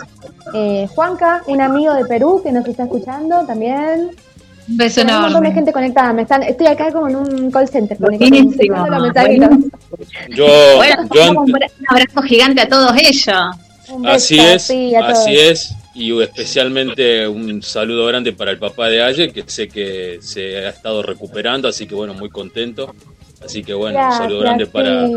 Eh, 0.54 0.88
Juanca, 0.96 1.44
un 1.48 1.62
amigo 1.62 1.94
de 1.94 2.06
Perú 2.06 2.42
que 2.44 2.52
nos 2.52 2.66
está 2.68 2.84
escuchando 2.84 3.46
también. 3.46 4.12
Un 4.70 4.78
beso 4.78 5.02
Hay 5.02 5.08
un 5.08 5.14
montón 5.14 5.32
de 5.32 5.38
enorme. 5.38 5.52
gente 5.54 5.74
conectada. 5.74 6.14
Me 6.14 6.22
están, 6.24 6.44
estoy 6.44 6.68
acá 6.68 6.92
como 6.92 7.08
en 7.08 7.16
un 7.16 7.52
call 7.52 7.68
center. 7.68 7.98
Yo, 8.00 8.08
Bueno, 10.78 11.04
yo 11.14 11.32
un 11.42 11.54
abrazo 11.90 12.22
gigante 12.24 12.62
a 12.62 12.70
todos 12.70 12.94
ellos. 12.98 13.36
Un 13.90 14.02
beso, 14.04 14.16
así 14.16 14.40
es, 14.40 14.62
sí, 14.64 14.96
a 14.96 15.00
todos. 15.02 15.20
así 15.20 15.38
es. 15.38 15.74
Y 16.00 16.22
especialmente 16.22 17.28
un 17.28 17.64
saludo 17.64 18.06
grande 18.06 18.32
para 18.32 18.52
el 18.52 18.60
papá 18.60 18.88
de 18.88 19.02
Aye, 19.02 19.32
que 19.34 19.44
sé 19.48 19.68
que 19.68 20.20
se 20.22 20.58
ha 20.66 20.70
estado 20.70 21.02
recuperando, 21.02 21.68
así 21.68 21.88
que 21.88 21.96
bueno, 21.96 22.14
muy 22.14 22.30
contento. 22.30 22.94
Así 23.44 23.64
que 23.64 23.74
bueno, 23.74 24.00
un 24.06 24.12
saludo 24.14 24.40
grande 24.42 24.68
para, 24.68 25.08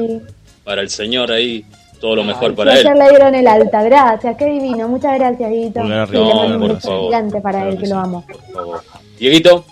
para 0.64 0.80
el 0.80 0.88
señor 0.88 1.32
ahí, 1.32 1.64
todo 2.00 2.16
lo 2.16 2.24
mejor 2.24 2.54
para 2.54 2.72
él. 2.72 2.86
ayer 2.86 2.96
le 2.96 3.08
dieron 3.10 3.34
el 3.34 3.46
alta, 3.46 3.82
gracias, 3.82 4.36
qué 4.38 4.46
divino, 4.46 4.88
muchas 4.88 5.18
gracias, 5.18 5.50
Guito. 5.50 5.80
Pulgar 5.82 6.08
Sí, 6.08 6.16
mando 6.16 6.54
un 6.54 6.60
por 6.60 6.74
beso 6.76 6.88
favor. 6.88 7.04
gigante 7.08 7.40
para 7.42 7.58
Claro 7.58 7.70
él, 7.70 7.74
que 7.76 7.80
que 7.80 7.86
sí. 7.86 7.92
lo 7.92 7.98
amo. 7.98 8.26
Por 8.26 8.52
favor. 8.52 8.80
Dieguito, 9.18 9.64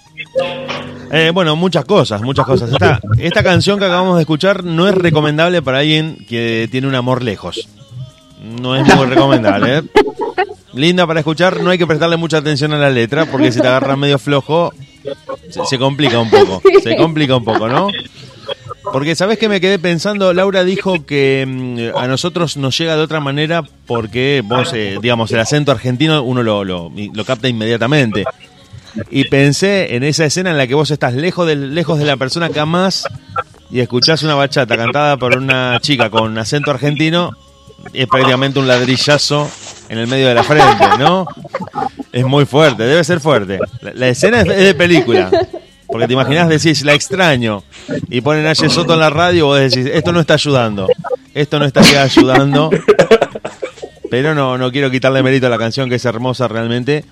Eh, 1.11 1.31
bueno, 1.33 1.57
muchas 1.57 1.87
cosas, 1.87 2.21
muchas 2.21 2.45
cosas. 2.45 2.71
Esta, 2.71 3.01
esta 3.19 3.43
canción 3.43 3.79
que 3.79 3.87
acabamos 3.87 4.17
de 4.17 4.23
escuchar 4.23 4.63
no 4.63 4.87
es 4.87 4.95
recomendable 4.95 5.63
para 5.63 5.79
alguien 5.79 6.19
que 6.29 6.69
tiene 6.71 6.87
un 6.87 6.95
amor 6.95 7.23
lejos. 7.23 7.67
No 8.61 8.77
es 8.77 8.95
muy 8.95 9.07
recomendable. 9.07 9.79
¿eh? 9.79 9.83
Linda 10.79 11.07
para 11.07 11.21
escuchar, 11.21 11.61
no 11.61 11.71
hay 11.71 11.79
que 11.79 11.87
prestarle 11.87 12.17
mucha 12.17 12.39
atención 12.39 12.73
a 12.73 12.79
la 12.79 12.89
letra 12.89 13.27
porque 13.27 13.51
si 13.51 13.61
te 13.61 13.67
agarra 13.67 13.97
medio 13.97 14.19
flojo 14.19 14.73
se, 15.51 15.65
se 15.65 15.79
complica 15.79 16.19
un 16.21 16.31
poco. 16.31 16.63
Se 16.83 16.97
complica 16.97 17.37
un 17.37 17.45
poco, 17.45 17.69
¿no? 17.69 17.89
Porque 18.93 19.15
sabes 19.17 19.39
que 19.39 19.49
me 19.49 19.61
quedé 19.61 19.79
pensando, 19.79 20.33
Laura 20.33 20.65
dijo 20.65 21.05
que 21.05 21.45
mm, 21.47 21.99
a 21.99 22.07
nosotros 22.07 22.57
nos 22.57 22.79
llega 22.79 22.97
de 22.97 23.03
otra 23.03 23.21
manera 23.21 23.63
porque 23.87 24.43
vos, 24.45 24.73
eh, 24.73 24.99
digamos, 25.03 25.31
el 25.33 25.41
acento 25.41 25.73
argentino 25.73 26.23
uno 26.23 26.43
lo, 26.43 26.65
lo, 26.65 26.93
lo 27.13 27.25
capta 27.25 27.49
inmediatamente. 27.49 28.25
Y 29.11 29.25
pensé 29.25 29.97
en 29.97 30.05
esa 30.05 30.25
escena 30.25 30.51
en 30.51 30.59
la 30.59 30.67
que 30.67 30.75
vos 30.75 30.91
estás 30.91 31.15
lejos 31.15 31.47
de, 31.47 31.57
lejos 31.57 31.99
de 31.99 32.05
la 32.05 32.17
persona 32.17 32.49
que 32.51 32.61
amás 32.61 33.05
y 33.71 33.81
escuchás 33.81 34.23
una 34.23 34.35
bachata 34.35 34.77
cantada 34.77 35.17
por 35.17 35.37
una 35.37 35.79
chica 35.81 36.09
con 36.09 36.39
acento 36.39 36.71
argentino, 36.71 37.37
es 37.93 38.07
prácticamente 38.07 38.59
un 38.59 38.69
ladrillazo 38.69 39.51
en 39.89 39.99
el 39.99 40.07
medio 40.07 40.29
de 40.29 40.35
la 40.35 40.43
frente, 40.43 40.85
¿no? 40.99 41.27
Es 42.13 42.25
muy 42.25 42.45
fuerte, 42.45 42.85
debe 42.85 43.03
ser 43.05 43.21
fuerte. 43.21 43.59
La, 43.81 44.09
escena 44.09 44.41
es, 44.41 44.47
de 44.47 44.75
película. 44.75 45.31
Porque 45.87 46.07
te 46.07 46.13
imaginas, 46.13 46.49
decís, 46.49 46.85
la 46.85 46.95
extraño. 46.95 47.63
Y 48.11 48.21
ponen 48.21 48.47
a 48.47 48.55
Soto 48.55 48.93
en 48.93 49.01
la 49.01 49.11
radio 49.11 49.47
vos 49.47 49.59
decís, 49.59 49.87
esto 49.93 50.13
no 50.13 50.21
está 50.21 50.35
ayudando. 50.35 50.87
Esto 51.35 51.59
no 51.59 51.65
estaría 51.65 52.03
ayudando. 52.03 52.71
Pero 54.11 54.35
no, 54.35 54.59
no 54.59 54.71
quiero 54.71 54.91
quitarle 54.91 55.23
mérito 55.23 55.47
a 55.47 55.51
la 55.51 55.59
canción, 55.59 55.89
que 55.89 55.97
es 55.97 56.05
hermosa 56.05 56.49
realmente. 56.49 57.05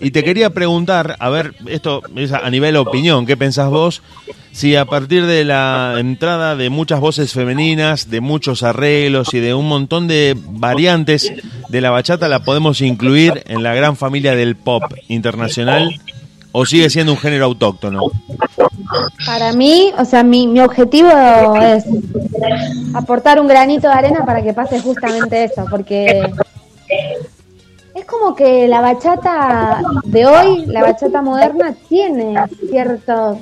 Y 0.00 0.12
te 0.12 0.24
quería 0.24 0.50
preguntar, 0.50 1.16
a 1.18 1.28
ver, 1.28 1.54
esto 1.66 2.02
es 2.16 2.32
a 2.32 2.48
nivel 2.48 2.76
opinión, 2.76 3.26
¿qué 3.26 3.36
pensás 3.36 3.68
vos? 3.68 4.02
Si 4.50 4.74
a 4.74 4.86
partir 4.86 5.26
de 5.26 5.44
la 5.44 5.96
entrada 5.98 6.56
de 6.56 6.70
muchas 6.70 7.00
voces 7.00 7.32
femeninas, 7.32 8.10
de 8.10 8.20
muchos 8.20 8.62
arreglos 8.62 9.34
y 9.34 9.40
de 9.40 9.52
un 9.52 9.68
montón 9.68 10.08
de 10.08 10.36
variantes 10.36 11.32
de 11.68 11.80
la 11.80 11.90
bachata 11.90 12.28
la 12.28 12.42
podemos 12.42 12.80
incluir 12.80 13.42
en 13.46 13.62
la 13.62 13.74
gran 13.74 13.96
familia 13.96 14.34
del 14.34 14.56
pop 14.56 14.82
internacional 15.08 16.00
o 16.52 16.66
sigue 16.66 16.90
siendo 16.90 17.12
un 17.12 17.18
género 17.18 17.44
autóctono. 17.44 18.00
Para 19.24 19.52
mí, 19.52 19.92
o 19.98 20.04
sea, 20.04 20.24
mi, 20.24 20.48
mi 20.48 20.60
objetivo 20.60 21.10
es 21.56 21.84
aportar 22.94 23.38
un 23.38 23.46
granito 23.46 23.86
de 23.86 23.94
arena 23.94 24.24
para 24.24 24.42
que 24.42 24.52
pase 24.52 24.80
justamente 24.80 25.44
eso, 25.44 25.64
porque 25.70 26.22
es 27.94 28.04
como 28.04 28.34
que 28.34 28.68
la 28.68 28.80
bachata 28.80 29.82
de 30.04 30.26
hoy, 30.26 30.66
la 30.66 30.82
bachata 30.82 31.22
moderna, 31.22 31.74
tiene 31.88 32.34
cierto 32.68 33.38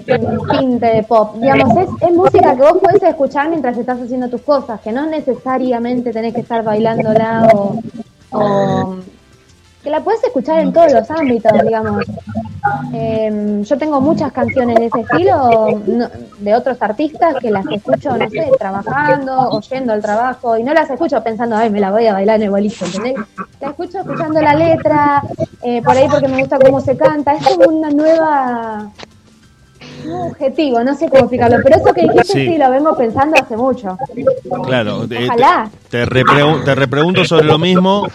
tinte 0.51 0.87
de 0.87 1.03
pop. 1.03 1.37
Digamos, 1.37 1.77
es, 1.77 1.89
es 2.09 2.15
música 2.15 2.55
que 2.55 2.63
vos 2.63 2.79
puedes 2.83 3.03
escuchar 3.03 3.49
mientras 3.49 3.77
estás 3.77 4.01
haciendo 4.01 4.29
tus 4.29 4.43
cosas, 4.43 4.81
que 4.81 4.93
no 4.93 5.07
necesariamente 5.07 6.13
tenés 6.13 6.35
que 6.35 6.41
estar 6.41 6.63
bailándola 6.63 7.49
o, 7.53 7.81
o 8.33 8.97
que 9.83 9.91
la 9.91 10.01
puedes 10.03 10.23
escuchar 10.25 10.61
en 10.61 10.73
todos 10.73 10.93
los 10.93 11.11
ámbitos, 11.11 11.53
digamos. 11.63 12.05
Eh, 12.93 13.63
yo 13.65 13.79
tengo 13.79 14.01
muchas 14.01 14.33
canciones 14.33 14.77
de 14.77 14.87
ese 14.87 15.01
estilo 15.01 15.81
no- 15.87 16.09
de 16.39 16.55
otros 16.55 16.77
artistas 16.81 17.35
que 17.41 17.51
las 17.51 17.67
escucho, 17.67 18.17
no 18.17 18.29
sé, 18.31 18.51
trabajando, 18.59 19.51
oyendo 19.51 19.93
el 19.95 20.03
trabajo, 20.03 20.57
y 20.57 20.63
no 20.65 20.73
las 20.75 20.89
escucho 20.91 21.23
pensando, 21.23 21.57
ay, 21.57 21.71
me 21.71 21.81
la 21.81 21.91
voy 21.91 22.07
a 22.07 22.13
bailar 22.15 22.37
en 22.37 22.43
el 22.45 22.51
boliche, 22.51 22.85
¿entendés? 22.85 23.15
La 23.61 23.69
escucho 23.69 23.99
escuchando 24.01 24.41
la 24.41 24.55
letra, 24.55 25.23
eh, 25.63 25.83
por 25.83 25.97
ahí 25.97 26.09
porque 26.09 26.29
me 26.29 26.39
gusta 26.41 26.59
cómo 26.59 26.81
se 26.81 26.97
canta, 26.97 27.33
es 27.35 27.47
como 27.47 27.77
una 27.79 27.91
nueva... 27.91 28.91
Un 30.05 30.31
objetivo, 30.31 30.83
no 30.83 30.95
sé 30.95 31.09
cómo 31.09 31.23
explicarlo, 31.23 31.59
pero 31.63 31.77
eso 31.77 31.93
que 31.93 32.03
dijiste 32.03 32.25
Sí. 32.33 32.47
sí, 32.47 32.59
lo 32.59 32.71
vengo 32.71 32.97
pensando 32.97 33.37
hace 33.41 33.57
mucho. 33.57 33.99
Claro, 34.65 35.07
te, 35.07 35.25
Ojalá. 35.27 35.69
te, 35.91 36.07
repregu- 36.07 36.65
te 36.65 36.75
repregunto 36.75 37.25
sobre 37.25 37.45
lo 37.47 37.59
mismo, 37.59 38.07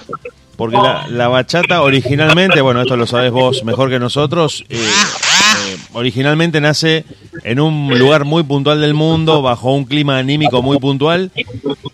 porque 0.56 0.78
la, 1.10 1.28
bachata 1.28 1.82
originalmente, 1.82 2.62
bueno, 2.62 2.82
esto 2.82 2.96
lo 2.96 3.08
sabes 3.08 3.32
vos 3.32 3.64
mejor 3.64 3.90
que 3.90 4.00
nosotros, 4.00 4.64
eh, 4.70 4.78
eh, 4.78 5.78
originalmente 5.94 6.62
nace 6.62 7.06
en 7.44 7.60
un 7.60 7.98
lugar 7.98 8.26
muy 8.26 8.44
puntual 8.44 8.80
del 8.82 8.94
mundo, 8.94 9.42
bajo 9.42 9.74
un 9.74 9.86
clima 9.86 10.18
anímico 10.18 10.62
muy 10.62 10.78
puntual, 10.80 11.32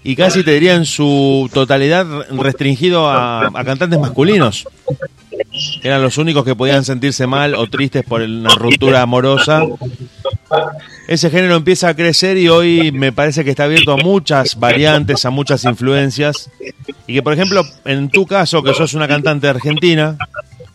y 0.04 0.16
casi 0.16 0.44
te 0.44 0.52
diría 0.52 0.76
en 0.76 0.86
su 0.86 1.50
totalidad 1.54 2.06
restringido 2.32 3.08
a, 3.10 3.48
a 3.48 3.64
cantantes 3.64 4.00
masculinos. 4.00 4.68
Eran 5.84 6.02
los 6.02 6.18
únicos 6.18 6.44
que 6.44 6.56
podían 6.56 6.84
sentirse 6.84 7.28
mal 7.28 7.56
o 7.56 7.68
tristes 7.68 8.04
por 8.04 8.22
una 8.22 8.54
ruptura 8.56 9.02
amorosa. 9.02 9.64
Ese 11.08 11.30
género 11.30 11.56
empieza 11.56 11.90
a 11.90 11.96
crecer 11.96 12.38
y 12.38 12.50
hoy 12.50 12.92
me 12.92 13.12
parece 13.12 13.44
que 13.44 13.50
está 13.50 13.64
abierto 13.64 13.94
a 13.94 13.98
muchas 13.98 14.60
variantes, 14.60 15.26
a 15.26 15.30
muchas 15.30 15.64
influencias. 15.64 16.50
Y 17.08 17.16
que, 17.16 17.24
por 17.24 17.34
ejemplo, 17.34 17.64
en 17.86 18.10
tu 18.10 18.26
caso, 18.26 18.62
que 18.64 18.74
sos 18.74 18.94
una 18.94 19.08
cantante 19.08 19.48
argentina, 19.48 20.18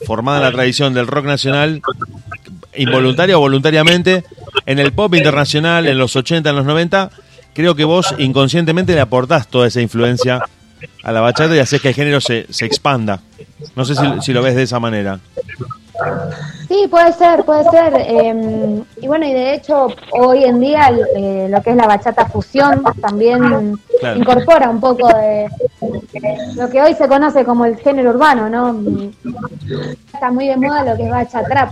formada 0.07 0.39
en 0.39 0.45
la 0.45 0.53
tradición 0.53 0.95
del 0.95 1.07
rock 1.07 1.27
nacional, 1.27 1.83
involuntaria 2.75 3.37
o 3.37 3.41
voluntariamente, 3.41 4.25
en 4.67 4.79
el 4.79 4.93
pop 4.93 5.15
internacional, 5.15 5.87
en 5.87 5.99
los 5.99 6.17
80, 6.17 6.51
en 6.51 6.57
los 6.57 6.65
90, 6.65 7.11
creo 7.53 7.75
que 7.75 7.85
vos 7.85 8.15
inconscientemente 8.19 8.95
le 8.95 9.01
aportás 9.01 9.49
toda 9.49 9.69
esa 9.69 9.81
influencia 9.81 10.45
a 11.03 11.13
la 11.13 11.21
bachata 11.21 11.55
y 11.55 11.61
haces 11.61 11.81
que 11.81 11.89
el 11.89 11.95
género 11.95 12.21
se, 12.21 12.47
se 12.51 12.67
expanda. 12.67 13.21
No 13.77 13.85
sé 13.85 13.95
si, 13.95 14.03
si 14.21 14.33
lo 14.33 14.43
ves 14.43 14.57
de 14.57 14.65
esa 14.65 14.81
manera. 14.81 15.21
Sí, 16.69 16.87
puede 16.91 17.13
ser, 17.13 17.45
puede 17.45 17.65
ser. 17.71 17.95
eh, 17.99 18.83
y 19.01 19.07
bueno, 19.07 19.27
y 19.27 19.33
de 19.33 19.55
hecho, 19.55 19.87
hoy 20.13 20.45
en 20.45 20.59
día 20.61 20.91
eh, 21.17 21.47
lo 21.51 21.63
que 21.63 21.71
es 21.71 21.77
la 21.77 21.87
bachata 21.87 22.27
fusión 22.27 22.83
también 23.01 23.77
Claro. 24.01 24.19
incorpora 24.19 24.71
un 24.71 24.81
poco 24.81 25.07
de 25.09 25.49
lo 26.57 26.69
que 26.69 26.83
hoy 26.83 26.95
se 26.95 27.07
conoce 27.07 27.45
como 27.45 27.65
el 27.65 27.77
género 27.77 28.11
urbano, 28.11 28.49
¿no? 28.49 28.77
Está 30.13 30.31
muy 30.31 30.49
de 30.49 30.57
moda 30.57 30.85
lo 30.85 30.97
que 30.97 31.05
es 31.05 31.11
bachata 31.11 31.49
trap. 31.49 31.71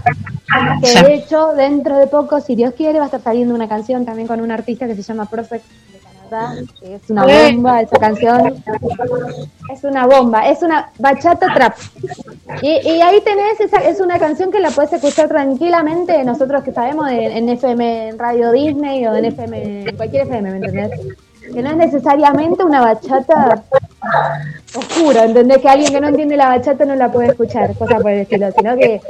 Que 0.83 1.03
de 1.03 1.15
hecho, 1.15 1.53
dentro 1.55 1.97
de 1.97 2.07
poco, 2.07 2.41
si 2.41 2.55
Dios 2.55 2.75
quiere, 2.77 2.99
va 2.99 3.05
a 3.05 3.07
estar 3.07 3.23
saliendo 3.23 3.55
una 3.55 3.69
canción 3.69 4.05
también 4.05 4.29
con 4.29 4.41
un 4.41 4.51
artista 4.51 4.87
que 4.87 4.95
se 4.95 5.03
llama 5.03 5.25
Perfect 5.27 5.65
es 6.83 7.11
una 7.11 7.25
bomba 7.53 7.81
esa 7.83 7.97
canción. 7.99 8.63
Es 9.73 9.85
una 9.85 10.07
bomba, 10.07 10.49
es 10.49 10.63
una 10.63 10.91
bachata 10.99 11.53
trap. 11.55 11.75
Y, 12.63 12.69
y 12.89 13.01
ahí 13.01 13.21
tenés, 13.23 13.61
esa, 13.61 13.79
es 13.79 14.01
una 14.01 14.19
canción 14.19 14.51
que 14.51 14.61
la 14.61 14.71
puedes 14.71 14.93
escuchar 14.93 15.29
tranquilamente, 15.29 16.23
nosotros 16.25 16.63
que 16.63 16.73
sabemos 16.73 17.07
de- 17.09 17.37
en 17.39 17.49
FM, 17.49 18.09
en 18.09 18.19
Radio 18.19 18.53
Disney 18.53 19.07
o 19.07 19.15
en 19.15 19.25
FM, 19.27 19.89
en 19.89 19.97
cualquier 19.97 20.27
FM, 20.27 20.51
¿me 20.51 20.57
entendés? 20.57 21.01
Que 21.55 21.61
no 21.63 21.71
es 21.71 21.77
necesariamente 21.77 22.63
una 22.65 22.81
bachata 22.83 23.63
oscura, 24.77 25.25
¿entendés? 25.25 25.59
Que 25.59 25.69
alguien 25.69 25.93
que 25.93 26.01
no 26.01 26.09
entiende 26.09 26.37
la 26.37 26.49
bachata 26.49 26.85
no 26.85 26.95
la 26.95 27.11
puede 27.11 27.29
escuchar, 27.29 27.75
cosas 27.77 28.01
por 28.01 28.11
el 28.11 28.21
estilo, 28.21 28.49
sino 28.57 28.77
que 28.77 29.01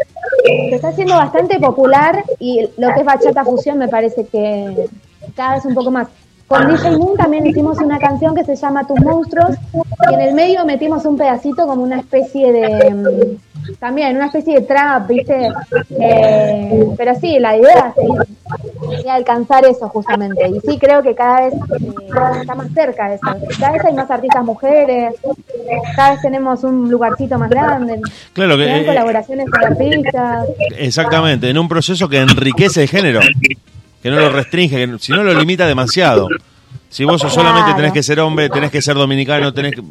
se 0.44 0.74
está 0.74 0.88
haciendo 0.88 1.14
bastante 1.14 1.58
popular 1.58 2.24
y 2.38 2.68
lo 2.78 2.92
que 2.94 3.00
es 3.00 3.06
bachata 3.06 3.44
fusión 3.44 3.78
me 3.78 3.88
parece 3.88 4.26
que 4.26 4.88
cada 5.36 5.54
vez 5.56 5.64
un 5.64 5.74
poco 5.74 5.90
más. 5.90 6.08
Con 6.52 6.68
DJ 6.68 6.98
Moon 6.98 7.16
también 7.16 7.46
hicimos 7.46 7.78
una 7.78 7.98
canción 7.98 8.34
que 8.34 8.44
se 8.44 8.56
llama 8.56 8.86
Tus 8.86 9.00
monstruos 9.00 9.56
y 10.10 10.14
en 10.14 10.20
el 10.20 10.34
medio 10.34 10.66
metimos 10.66 11.02
un 11.06 11.16
pedacito 11.16 11.66
como 11.66 11.82
una 11.82 11.98
especie 11.98 12.52
de 12.52 12.90
mm, 12.92 13.76
también 13.78 14.16
una 14.16 14.26
especie 14.26 14.60
de 14.60 14.66
trap, 14.66 15.08
¿viste? 15.08 15.48
Eh, 15.98 16.84
pero 16.98 17.14
sí, 17.14 17.38
la 17.38 17.56
idea 17.56 17.94
es, 17.96 18.98
es 18.98 19.06
alcanzar 19.06 19.64
eso 19.64 19.88
justamente. 19.88 20.46
Y 20.46 20.60
sí 20.60 20.78
creo 20.78 21.02
que 21.02 21.14
cada 21.14 21.46
vez 21.46 21.54
eh, 21.54 22.40
está 22.42 22.54
más 22.54 22.70
cerca 22.74 23.14
eso. 23.14 23.26
Cada 23.58 23.72
vez 23.72 23.84
hay 23.86 23.94
más 23.94 24.10
artistas 24.10 24.44
mujeres, 24.44 25.14
cada 25.96 26.10
vez 26.10 26.20
tenemos 26.20 26.64
un 26.64 26.90
lugarcito 26.90 27.38
más 27.38 27.48
grande. 27.48 27.98
Claro 28.34 28.58
que, 28.58 28.66
dan 28.66 28.80
eh, 28.80 28.86
colaboraciones 28.86 29.48
con 29.48 29.64
artistas. 29.64 30.48
Exactamente, 30.76 31.48
en 31.48 31.56
un 31.56 31.66
proceso 31.66 32.10
que 32.10 32.18
enriquece 32.18 32.82
el 32.82 32.88
género, 32.90 33.20
que 34.02 34.10
no 34.10 34.16
lo 34.16 34.30
restringe, 34.30 34.76
que 34.76 34.98
si 34.98 35.12
no 35.12 35.22
lo 35.22 35.32
limita 35.34 35.66
demasiado. 35.66 36.28
Si 36.88 37.04
vos 37.04 37.22
solamente 37.22 37.72
tenés 37.74 37.92
que 37.92 38.02
ser 38.02 38.20
hombre, 38.20 38.50
tenés 38.50 38.70
que 38.70 38.82
ser 38.82 38.96
dominicano, 38.96 39.54
tenés 39.54 39.74
que 39.74 39.82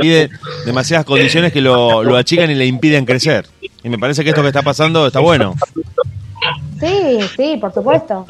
pide 0.00 0.30
demasiadas 0.64 1.06
condiciones 1.06 1.52
que 1.52 1.60
lo, 1.60 2.02
lo 2.02 2.16
achican 2.16 2.50
y 2.50 2.54
le 2.54 2.66
impiden 2.66 3.04
crecer. 3.04 3.46
Y 3.84 3.88
me 3.88 3.98
parece 3.98 4.24
que 4.24 4.30
esto 4.30 4.42
que 4.42 4.48
está 4.48 4.62
pasando 4.62 5.06
está 5.06 5.20
bueno. 5.20 5.54
Sí, 6.80 7.18
sí, 7.36 7.58
por 7.60 7.72
supuesto. 7.74 8.24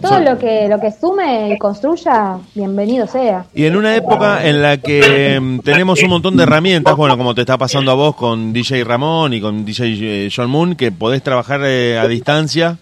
Todo 0.00 0.20
lo 0.20 0.38
que 0.38 0.68
lo 0.68 0.78
que 0.78 0.92
sume 0.92 1.52
y 1.52 1.58
construya, 1.58 2.38
bienvenido 2.54 3.06
sea. 3.08 3.46
Y 3.52 3.64
en 3.64 3.76
una 3.76 3.96
época 3.96 4.46
en 4.46 4.62
la 4.62 4.76
que 4.76 5.40
mm, 5.40 5.58
tenemos 5.60 6.00
un 6.02 6.10
montón 6.10 6.36
de 6.36 6.44
herramientas, 6.44 6.94
bueno, 6.96 7.18
como 7.18 7.34
te 7.34 7.40
está 7.40 7.58
pasando 7.58 7.90
a 7.90 7.94
vos 7.94 8.14
con 8.14 8.52
DJ 8.52 8.84
Ramón 8.84 9.32
y 9.34 9.40
con 9.40 9.64
DJ 9.64 10.26
eh, 10.26 10.30
John 10.34 10.50
Moon, 10.50 10.76
que 10.76 10.92
podés 10.92 11.22
trabajar 11.22 11.62
eh, 11.64 11.98
a 11.98 12.06
distancia, 12.06 12.78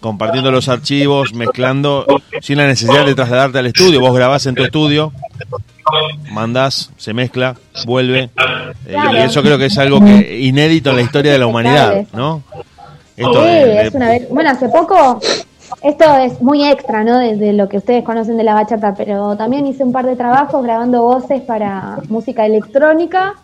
compartiendo 0.00 0.50
los 0.50 0.68
archivos, 0.68 1.32
mezclando, 1.34 2.04
sin 2.40 2.58
la 2.58 2.66
necesidad 2.66 3.04
de 3.06 3.14
trasladarte 3.14 3.58
al 3.58 3.66
estudio. 3.66 4.00
Vos 4.00 4.14
grabás 4.14 4.46
en 4.46 4.54
tu 4.54 4.62
estudio, 4.64 5.12
mandás, 6.30 6.90
se 6.96 7.14
mezcla, 7.14 7.56
vuelve. 7.86 8.30
Eh. 8.86 8.96
Y 9.12 9.16
eso 9.18 9.42
creo 9.42 9.58
que 9.58 9.66
es 9.66 9.78
algo 9.78 10.00
que 10.00 10.38
inédito 10.40 10.90
en 10.90 10.96
la 10.96 11.02
historia 11.02 11.32
de 11.32 11.38
la 11.38 11.46
humanidad, 11.46 12.04
¿no? 12.12 12.42
Esto 13.16 13.32
sí, 13.42 13.48
de- 13.48 13.86
es 13.86 13.94
una 13.94 14.08
ver- 14.08 14.28
Bueno, 14.30 14.50
hace 14.50 14.68
poco, 14.68 15.18
esto 15.82 16.16
es 16.18 16.40
muy 16.42 16.66
extra, 16.66 17.02
¿no? 17.02 17.18
De, 17.18 17.36
de 17.36 17.52
lo 17.54 17.68
que 17.68 17.78
ustedes 17.78 18.04
conocen 18.04 18.36
de 18.36 18.44
la 18.44 18.54
bachata, 18.54 18.94
pero 18.94 19.36
también 19.36 19.66
hice 19.66 19.82
un 19.84 19.92
par 19.92 20.04
de 20.06 20.16
trabajos 20.16 20.62
grabando 20.62 21.02
voces 21.02 21.40
para 21.42 21.98
música 22.08 22.44
electrónica 22.44 23.34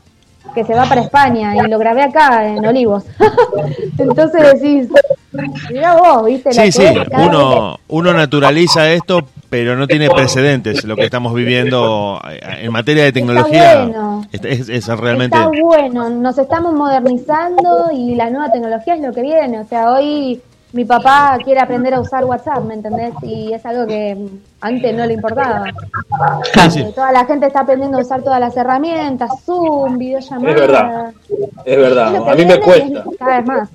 que 0.55 0.65
se 0.65 0.75
va 0.75 0.85
para 0.85 1.01
España 1.03 1.55
y 1.57 1.69
lo 1.69 1.79
grabé 1.79 2.03
acá 2.03 2.47
en 2.49 2.65
Olivos. 2.67 3.05
Entonces 3.99 4.61
decís, 4.61 4.89
mira 5.71 5.95
vos, 5.97 6.27
¿viste? 6.27 6.53
Sí, 6.53 6.73
sí, 6.73 6.85
uno, 7.17 7.79
uno 7.89 8.13
naturaliza 8.13 8.91
esto, 8.93 9.21
pero 9.49 9.77
no 9.77 9.87
tiene 9.87 10.09
precedentes 10.11 10.85
lo 10.85 10.97
que 10.97 11.05
estamos 11.05 11.33
viviendo 11.35 12.21
eh, 12.31 12.41
en 12.63 12.73
materia 12.73 13.05
de 13.05 13.13
tecnología. 13.13 13.85
bueno. 13.85 14.27
Es, 14.33 14.45
es- 14.45 14.69
es 14.69 14.87
realmente... 14.99 15.37
Está 15.37 15.51
bueno, 15.63 16.09
nos 16.11 16.39
estamos 16.39 16.75
modernizando 16.75 17.91
y 17.93 18.15
la 18.15 18.31
nueva 18.31 18.51
tecnología 18.53 18.95
es 18.95 19.01
lo 19.03 19.13
que 19.13 19.23
viene. 19.23 19.61
O 19.61 19.67
sea, 19.67 19.91
hoy 19.93 20.41
mi 20.73 20.85
papá 20.85 21.37
quiere 21.45 21.61
aprender 21.61 21.93
a 21.95 22.01
usar 22.01 22.25
WhatsApp, 22.25 22.65
¿me 22.65 22.75
entendés? 22.75 23.13
Y 23.23 23.53
es 23.53 23.65
algo 23.67 23.87
que 23.87 24.17
antes 24.61 24.95
no 24.95 25.07
le 25.07 25.15
importaba. 25.15 25.69
Eh, 25.69 26.93
Toda 26.95 27.13
la 27.13 27.25
gente 27.27 27.47
está 27.47 27.61
aprendiendo 27.61 27.99
a 27.99 28.01
usar 28.01 28.23
todas 28.23 28.41
las 28.41 28.57
herramientas, 28.57 29.31
Zoom, 29.45 29.99
videollamadas. 29.99 30.55
Es 30.55 30.61
verdad. 30.61 31.13
Es 31.65 31.77
verdad, 31.77 32.29
a 32.31 32.35
mí 32.35 32.45
me 32.47 32.59
cuesta. 32.61 33.05
Cada 33.19 33.37
vez 33.39 33.47
más. 33.47 33.69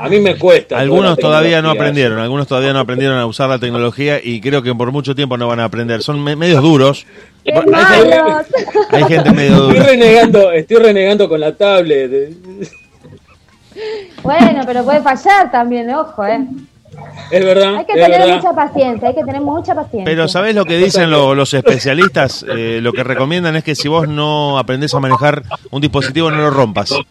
A 0.00 0.08
mí 0.08 0.20
me 0.20 0.36
cuesta. 0.36 0.78
Algunos 0.78 1.16
todavía 1.18 1.62
no 1.62 1.70
aprendieron, 1.70 2.18
algunos 2.18 2.46
todavía 2.46 2.72
no 2.74 2.80
aprendieron 2.80 3.16
a 3.18 3.24
usar 3.24 3.48
la 3.48 3.58
tecnología 3.58 4.20
y 4.22 4.40
creo 4.40 4.60
que 4.62 4.74
por 4.74 4.92
mucho 4.92 5.14
tiempo 5.14 5.38
no 5.38 5.48
van 5.48 5.60
a 5.60 5.64
aprender. 5.64 6.02
Son 6.02 6.22
me- 6.22 6.36
medios 6.36 6.62
duros. 6.62 7.06
¡Qué 7.44 7.52
Hay 7.54 7.62
gente, 8.02 8.18
malos! 8.20 8.46
hay 8.90 9.04
gente 9.04 9.30
medio 9.32 9.52
Estoy 9.54 9.74
dura. 9.78 9.82
renegando, 9.86 10.52
estoy 10.52 10.76
renegando 10.76 11.28
con 11.28 11.40
la 11.40 11.56
tablet. 11.56 12.32
Eh. 13.78 14.10
Bueno, 14.22 14.62
pero 14.66 14.84
puede 14.84 15.00
fallar 15.00 15.50
también, 15.50 15.90
ojo, 15.94 16.24
¿eh? 16.26 16.44
Es 17.30 17.44
verdad. 17.44 17.76
Hay 17.76 17.84
que 17.84 17.92
es 17.92 18.04
tener 18.04 18.20
verdad. 18.20 18.36
mucha 18.36 18.52
paciencia, 18.52 19.08
hay 19.08 19.14
que 19.14 19.24
tener 19.24 19.40
mucha 19.40 19.74
paciencia. 19.74 20.04
Pero 20.04 20.28
¿sabés 20.28 20.54
lo 20.54 20.64
que 20.64 20.78
dicen 20.78 21.10
lo- 21.10 21.34
los 21.34 21.52
especialistas? 21.54 22.44
Eh, 22.56 22.80
lo 22.82 22.92
que 22.92 23.04
recomiendan 23.04 23.56
es 23.56 23.64
que 23.64 23.74
si 23.74 23.88
vos 23.88 24.08
no 24.08 24.58
aprendés 24.58 24.94
a 24.94 25.00
manejar 25.00 25.42
un 25.70 25.80
dispositivo, 25.80 26.30
no 26.30 26.38
lo 26.38 26.50
rompas. 26.50 26.90
Eso. 26.90 27.04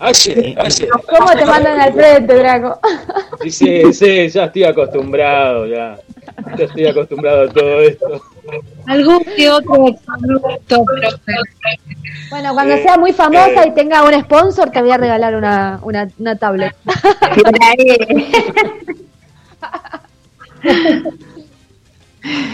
Aye. 0.00 0.56
¿Cómo 1.08 1.30
te 1.32 1.46
mandan 1.46 1.80
al 1.80 1.92
frente, 1.94 2.34
Draco? 2.34 2.80
Sí, 3.42 3.50
sí, 3.50 3.92
sí, 3.92 4.28
ya 4.28 4.44
estoy 4.44 4.64
acostumbrado, 4.64 5.66
ya. 5.66 5.96
Ya 6.58 6.64
estoy 6.64 6.86
acostumbrado 6.86 7.42
a 7.42 7.52
todo 7.52 7.80
esto. 7.80 8.20
Algún 8.86 9.24
que 9.36 9.50
otro 9.50 9.86
profe. 10.68 11.32
Bueno, 12.30 12.52
cuando 12.54 12.74
Eh, 12.74 12.82
sea 12.82 12.96
muy 12.98 13.12
famosa 13.12 13.64
eh. 13.64 13.68
y 13.68 13.74
tenga 13.74 14.02
un 14.04 14.12
sponsor, 14.22 14.70
te 14.70 14.80
voy 14.82 14.90
a 14.90 14.96
regalar 14.96 15.34
una, 15.36 15.78
una, 15.82 16.08
una 16.18 16.36
tablet. 16.36 16.74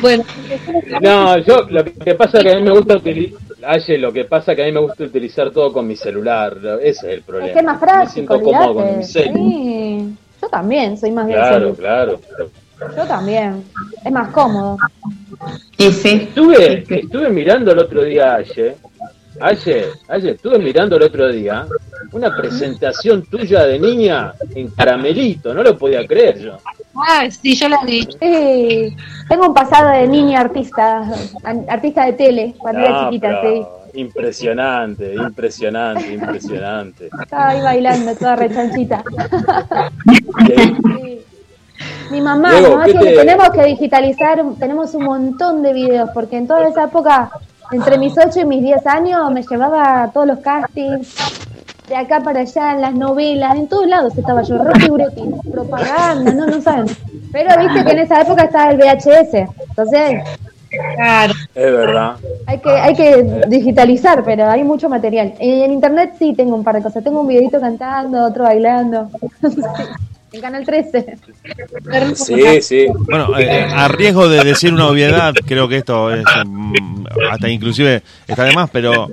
Bueno, 0.01 0.25
No, 1.01 1.39
yo 1.39 1.63
lo 1.71 1.85
que 1.85 2.15
pasa 2.17 2.39
es 2.39 2.45
que 2.45 2.53
a 2.53 2.57
mí 2.57 2.63
me 2.63 2.73
gusta 2.73 2.97
utilizar, 2.97 3.39
lo 4.01 4.13
que 4.13 4.25
pasa 4.25 4.53
es 4.53 4.57
que 4.57 4.63
a 4.63 4.67
mí 4.67 4.73
me 4.73 4.81
gusta 4.81 5.05
utilizar 5.05 5.51
todo 5.53 5.73
con 5.73 5.87
mi 5.87 5.95
celular, 5.95 6.57
ese 6.83 6.89
es 6.89 7.05
el 7.05 7.23
problema. 7.23 7.49
Es 7.49 7.53
que 7.55 7.61
es 7.61 7.65
más 7.67 7.81
me 7.81 7.87
práctico, 7.87 8.13
siento 8.13 8.41
cómodo 8.41 8.75
con 8.75 8.85
mi 8.85 8.91
olvídate. 8.91 9.05
celu. 9.13 9.35
Sí, 9.39 10.15
yo 10.43 10.49
también, 10.49 10.99
soy 10.99 11.11
más 11.13 11.27
bien 11.27 11.39
Claro, 11.39 11.59
celu. 11.61 11.75
claro. 11.77 12.21
Yo 12.97 13.05
también, 13.07 13.65
es 14.05 14.13
más 14.13 14.29
cómodo. 14.29 14.77
Y 15.79 15.91
sí. 15.93 16.29
Estuve, 16.29 16.85
estuve 16.89 17.29
mirando 17.31 17.73
el 17.73 17.79
otro 17.79 18.03
día 18.03 18.35
ayer, 18.37 18.77
ayer, 19.41 19.87
ayer, 20.09 20.35
estuve 20.35 20.59
mirando 20.59 20.97
el 20.97 21.03
otro 21.05 21.29
día 21.31 21.67
una 22.13 22.35
presentación 22.37 23.23
tuya 23.27 23.65
de 23.67 23.79
niña 23.79 24.33
en 24.55 24.69
caramelito, 24.71 25.55
no 25.55 25.63
lo 25.63 25.77
podía 25.79 26.07
creer 26.07 26.39
yo. 26.41 26.57
ah, 26.97 27.25
sí, 27.31 27.55
yo 27.55 27.69
la 27.69 27.85
vi. 27.85 28.03
Sí, 28.21 28.97
tengo 29.29 29.47
un 29.49 29.55
pasado 29.55 29.91
de 29.91 30.09
niña 30.09 30.41
artista, 30.41 31.03
an- 31.45 31.67
artista 31.69 32.07
de 32.07 32.13
tele, 32.15 32.55
cuando 32.59 32.81
era 32.81 33.01
Ah, 33.01 33.05
chiquita, 33.11 33.41
sí. 33.43 33.63
Impresionante, 33.93 35.15
impresionante, 35.15 36.13
impresionante. 36.13 37.09
Estaba 37.23 37.49
ahí 37.49 37.61
bailando, 37.61 38.15
toda 38.17 38.37
rechanchita. 38.37 39.03
Sí. 40.47 41.21
Mi 42.11 42.21
mamá, 42.21 42.51
Diego, 42.51 42.69
mi 42.69 42.75
mamá 42.75 42.85
¿qué 42.87 42.93
decía 42.93 43.01
que 43.01 43.17
te- 43.17 43.17
tenemos 43.25 43.51
que 43.51 43.65
digitalizar, 43.65 44.43
tenemos 44.59 44.95
un 44.95 45.05
montón 45.05 45.63
de 45.63 45.73
videos, 45.73 46.11
porque 46.13 46.37
en 46.39 46.47
toda 46.47 46.69
esa 46.69 46.85
época, 46.85 47.31
entre 47.73 47.99
mis 47.99 48.15
8 48.19 48.41
y 48.41 48.45
mis 48.45 48.63
10 48.63 48.87
años, 48.87 49.31
me 49.33 49.43
llevaba 49.43 50.03
a 50.05 50.11
todos 50.11 50.27
los 50.27 50.39
castings, 50.41 51.15
de 51.89 51.97
acá 51.97 52.21
para 52.21 52.41
allá, 52.41 52.73
en 52.73 52.81
las 52.83 52.95
novelas, 52.95 53.57
en 53.57 53.67
todos 53.69 53.87
lados 53.87 54.17
estaba 54.17 54.43
yo, 54.43 54.59
Rocky 54.59 54.89
Buretti, 54.91 55.23
propaganda, 55.53 56.33
no, 56.33 56.47
no 56.47 56.61
saben. 56.61 56.87
Pero 57.33 57.49
viste 57.61 57.85
que 57.85 57.93
en 57.93 57.99
esa 58.01 58.21
época 58.23 58.45
estaba 58.45 58.71
el 58.73 58.79
VHS, 58.79 59.35
entonces 59.69 60.23
Claro. 60.97 61.33
es 61.53 61.73
verdad. 61.73 62.15
hay 62.47 62.59
que, 62.59 62.71
hay 62.71 62.95
que 62.95 63.43
digitalizar, 63.49 64.23
pero 64.23 64.49
hay 64.49 64.63
mucho 64.63 64.89
material. 64.89 65.35
En 65.41 65.73
internet 65.73 66.15
sí 66.19 66.33
tengo 66.35 66.55
un 66.55 66.63
par 66.63 66.77
de 66.77 66.83
cosas, 66.83 67.03
tengo 67.03 67.21
un 67.23 67.27
videito 67.27 67.59
cantando, 67.61 68.25
otro 68.25 68.45
bailando. 68.45 69.09
en 70.33 70.41
Canal 70.41 70.65
13. 70.65 71.17
Sí, 72.15 72.63
sí. 72.63 72.87
Bueno, 73.09 73.37
eh, 73.39 73.67
a 73.71 73.89
riesgo 73.89 74.29
de 74.29 74.45
decir 74.45 74.73
una 74.73 74.87
obviedad, 74.87 75.35
creo 75.47 75.69
que 75.69 75.79
esto 75.79 76.13
es 76.15 76.25
mm, 76.47 77.05
hasta 77.31 77.49
inclusive 77.49 78.03
está 78.29 78.45
de 78.45 78.55
más, 78.55 78.71
pero 78.71 79.09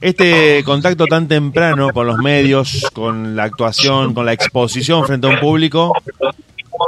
este 0.00 0.62
contacto 0.64 1.06
tan 1.06 1.26
temprano 1.28 1.88
con 1.92 2.06
los 2.06 2.18
medios, 2.18 2.86
con 2.92 3.34
la 3.36 3.44
actuación, 3.44 4.14
con 4.14 4.24
la 4.26 4.32
exposición 4.32 5.04
frente 5.06 5.26
a 5.26 5.30
un 5.30 5.40
público, 5.40 5.92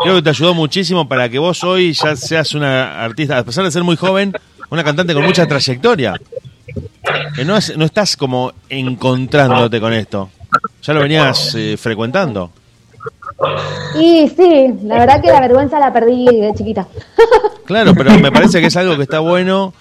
creo 0.03 0.17
que 0.17 0.23
te 0.23 0.31
ayudó 0.31 0.55
muchísimo 0.55 1.09
para 1.09 1.29
que 1.29 1.39
vos 1.39 1.65
hoy 1.65 1.93
ya 1.93 2.15
seas 2.17 2.55
una 2.55 3.03
artista, 3.05 3.39
a 3.39 3.45
pesar 3.45 3.65
de 3.65 3.71
ser 3.71 3.83
muy 3.83 3.97
joven, 3.97 4.33
una 4.71 4.85
cantante 4.85 5.15
con 5.15 5.25
mucha 5.25 5.47
trayectoria. 5.47 6.15
Que 7.37 7.45
no, 7.45 7.57
es- 7.57 7.77
no 7.77 7.85
estás 7.85 8.17
como 8.17 8.53
encontrándote 8.69 9.81
con 9.81 9.93
esto. 9.93 10.31
Ya 10.83 10.95
lo 10.95 11.01
venías 11.01 11.55
eh, 11.57 11.77
frecuentando. 11.77 12.51
Y 13.99 14.29
sí, 14.29 14.75
la 14.85 14.99
verdad 14.99 15.21
que 15.21 15.29
la 15.29 15.41
vergüenza 15.41 15.79
la 15.79 15.93
perdí 15.93 16.25
de 16.27 16.53
chiquita. 16.55 16.87
Claro, 17.65 17.95
pero 17.95 18.19
me 18.19 18.31
parece 18.31 18.61
que 18.61 18.67
es 18.67 18.77
algo 18.77 18.95
que 18.95 19.05
está 19.05 19.21
bueno 19.21 19.73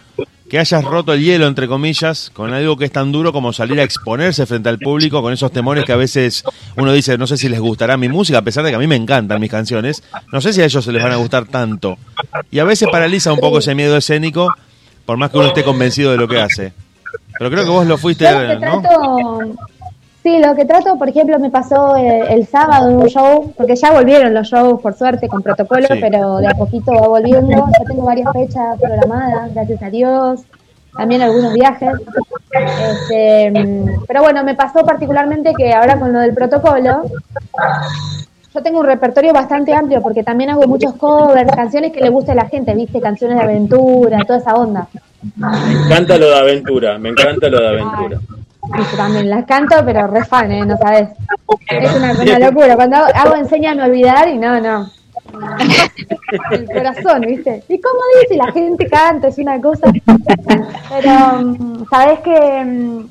que 0.50 0.60
hayas 0.60 0.84
roto 0.84 1.14
el 1.14 1.24
hielo, 1.24 1.48
entre 1.48 1.68
comillas, 1.68 2.30
con 2.32 2.54
algo 2.54 2.78
que 2.78 2.86
es 2.86 2.92
tan 2.92 3.12
duro 3.12 3.34
como 3.34 3.54
salir 3.54 3.80
a 3.80 3.84
exponerse 3.84 4.46
frente 4.46 4.70
al 4.70 4.78
público 4.78 5.22
con 5.22 5.34
esos 5.34 5.52
temores 5.52 5.84
que 5.84 5.94
a 5.94 5.96
veces 5.96 6.44
uno 6.78 6.94
dice, 6.94 7.18
no 7.18 7.26
sé 7.26 7.38
si 7.38 7.50
les 7.50 7.60
gustará 7.60 7.98
mi 7.98 8.08
música, 8.10 8.38
a 8.38 8.42
pesar 8.44 8.64
de 8.64 8.70
que 8.70 8.76
a 8.76 8.80
mí 8.80 8.86
me 8.88 8.96
encantan 8.96 9.42
mis 9.42 9.50
canciones, 9.50 10.04
no 10.32 10.42
sé 10.42 10.54
si 10.54 10.62
a 10.62 10.66
ellos 10.66 10.86
se 10.86 10.92
les 10.92 11.02
van 11.02 11.12
a 11.12 11.16
gustar 11.16 11.46
tanto. 11.46 11.98
Y 12.52 12.60
a 12.60 12.64
veces 12.66 12.88
paraliza 12.92 13.34
un 13.34 13.40
poco 13.40 13.58
ese 13.58 13.74
miedo 13.74 13.98
escénico, 13.98 14.54
por 15.06 15.18
más 15.18 15.32
que 15.32 15.40
uno 15.40 15.48
esté 15.48 15.64
convencido 15.64 16.12
de 16.12 16.18
lo 16.18 16.28
que 16.28 16.40
hace. 16.40 16.72
Pero 17.38 17.50
creo 17.50 17.64
que 17.64 17.70
vos 17.72 17.88
lo 17.88 17.98
fuiste, 17.98 18.26
¿no? 18.60 18.82
trato, 18.82 19.40
sí, 20.24 20.40
lo 20.40 20.56
que 20.56 20.66
trato, 20.66 20.98
por 20.98 21.10
ejemplo, 21.10 21.38
me 21.38 21.52
pasó 21.52 21.96
el, 21.96 22.48
sábado 22.48 22.90
en 22.90 22.98
un 22.98 23.08
show, 23.08 23.54
porque 23.56 23.76
ya 23.76 23.92
volvieron 23.92 24.34
los 24.34 24.48
shows, 24.48 24.82
por 24.82 24.94
suerte, 24.94 25.28
con 25.28 25.44
protocolo, 25.44 25.86
Sí. 25.88 26.00
pero 26.00 26.38
de 26.38 26.48
a 26.48 26.56
poquito 26.56 26.92
va 26.94 27.08
volviendo. 27.08 27.50
Ya 27.50 27.86
tengo 27.86 28.06
varias 28.06 28.32
fechas 28.32 28.80
programadas, 28.80 29.54
gracias 29.54 29.84
a 29.84 29.90
Dios. 29.90 30.42
También 30.96 31.22
algunos 31.24 31.54
viajes. 31.54 31.92
Este, 32.52 33.52
pero 34.08 34.22
bueno, 34.22 34.44
me 34.44 34.56
pasó 34.56 34.86
particularmente 34.86 35.54
que 35.58 35.74
ahora 35.74 36.00
con 36.00 36.14
lo 36.14 36.20
del 36.20 36.34
protocolo, 36.34 37.04
yo 38.54 38.62
tengo 38.62 38.80
un 38.80 38.86
repertorio 38.86 39.34
bastante 39.34 39.74
amplio 39.74 40.02
porque 40.04 40.24
también 40.24 40.52
hago 40.52 40.68
muchos 40.68 40.94
covers, 40.94 41.52
canciones 41.52 41.92
que 41.92 42.02
le 42.02 42.10
guste 42.10 42.34
a 42.34 42.36
la 42.36 42.46
gente, 42.46 42.76
viste, 42.76 43.02
canciones 43.02 43.38
de 43.38 43.44
aventura, 43.44 44.20
toda 44.28 44.38
esa 44.38 44.54
onda. 44.54 44.88
Me 45.40 45.86
encanta 45.86 46.18
lo 46.18 46.28
de 46.28 46.38
aventura, 46.38 47.00
me 47.00 47.10
encanta 47.10 47.50
lo 47.50 47.60
de 47.60 47.68
aventura. 47.68 48.20
Viste, 48.76 48.98
también 48.98 49.30
las 49.30 49.46
canto, 49.46 49.76
pero 49.86 50.08
re 50.08 50.24
fan, 50.26 50.52
¿eh? 50.52 50.66
No 50.66 50.78
sabes. 50.78 51.10
Es 51.70 51.96
una, 51.96 52.14
una 52.14 52.40
locura. 52.40 52.76
Cuando 52.76 52.98
hago, 52.98 53.08
hago 53.14 53.36
enséñame 53.36 53.82
a 53.82 53.86
olvidar 53.86 54.28
y 54.30 54.38
no, 54.38 54.60
no. 54.60 54.90
El 56.52 56.66
corazón, 56.66 57.22
¿viste? 57.22 57.64
¿Y 57.68 57.80
cómo 57.80 58.00
dice? 58.22 58.38
La 58.38 58.52
gente 58.52 58.88
canta, 58.88 59.28
es 59.28 59.38
una 59.38 59.60
cosa. 59.60 59.92
Pero, 60.90 61.42
mm, 61.42 61.86
¿sabes 61.90 62.20
que 62.20 62.64
mm, 62.64 63.10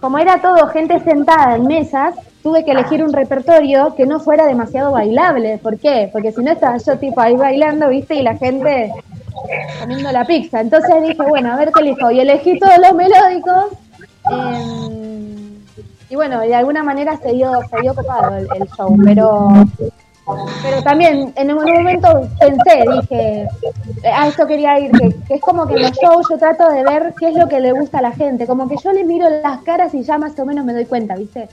Como 0.00 0.18
era 0.18 0.40
todo 0.40 0.68
gente 0.68 0.98
sentada 1.00 1.56
en 1.56 1.66
mesas, 1.66 2.14
tuve 2.42 2.64
que 2.64 2.70
elegir 2.70 3.04
un 3.04 3.12
repertorio 3.12 3.94
que 3.94 4.06
no 4.06 4.18
fuera 4.20 4.46
demasiado 4.46 4.92
bailable. 4.92 5.58
¿Por 5.58 5.78
qué? 5.78 6.08
Porque 6.12 6.32
si 6.32 6.42
no 6.42 6.52
estaba 6.52 6.78
yo 6.78 6.98
tipo 6.98 7.20
ahí 7.20 7.36
bailando, 7.36 7.88
¿viste? 7.88 8.14
Y 8.14 8.22
la 8.22 8.36
gente 8.36 8.92
comiendo 9.80 10.10
la 10.10 10.24
pizza. 10.24 10.60
Entonces 10.60 11.02
dije, 11.02 11.22
bueno, 11.28 11.52
a 11.52 11.56
ver 11.56 11.70
qué 11.72 11.80
elijo. 11.80 12.10
Y 12.10 12.20
elegí 12.20 12.58
todos 12.58 12.78
los 12.78 12.94
melódicos. 12.94 13.66
Y 16.08 16.16
bueno, 16.16 16.40
de 16.40 16.54
alguna 16.54 16.82
manera 16.82 17.16
se 17.18 17.32
dio, 17.32 17.52
se 17.70 17.80
dio 17.80 17.94
copado 17.94 18.36
el, 18.36 18.48
el 18.56 18.68
show. 18.68 18.96
Pero 19.04 19.48
pero 20.62 20.82
también 20.82 21.32
en 21.36 21.52
un 21.52 21.64
momento 21.64 22.28
pensé, 22.38 22.84
dije, 23.00 23.48
a 24.04 24.28
esto 24.28 24.46
quería 24.46 24.78
ir, 24.78 24.90
que, 24.92 25.14
que 25.26 25.34
es 25.34 25.40
como 25.40 25.66
que 25.66 25.74
en 25.74 25.82
los 25.82 25.92
shows 25.92 26.26
yo 26.30 26.38
trato 26.38 26.68
de 26.68 26.84
ver 26.84 27.14
qué 27.18 27.28
es 27.28 27.34
lo 27.34 27.48
que 27.48 27.60
le 27.60 27.72
gusta 27.72 27.98
a 27.98 28.02
la 28.02 28.12
gente. 28.12 28.46
Como 28.46 28.68
que 28.68 28.76
yo 28.82 28.92
le 28.92 29.04
miro 29.04 29.28
las 29.28 29.62
caras 29.62 29.94
y 29.94 30.02
ya 30.02 30.18
más 30.18 30.38
o 30.38 30.46
menos 30.46 30.64
me 30.64 30.72
doy 30.72 30.84
cuenta, 30.84 31.16
¿viste? 31.16 31.48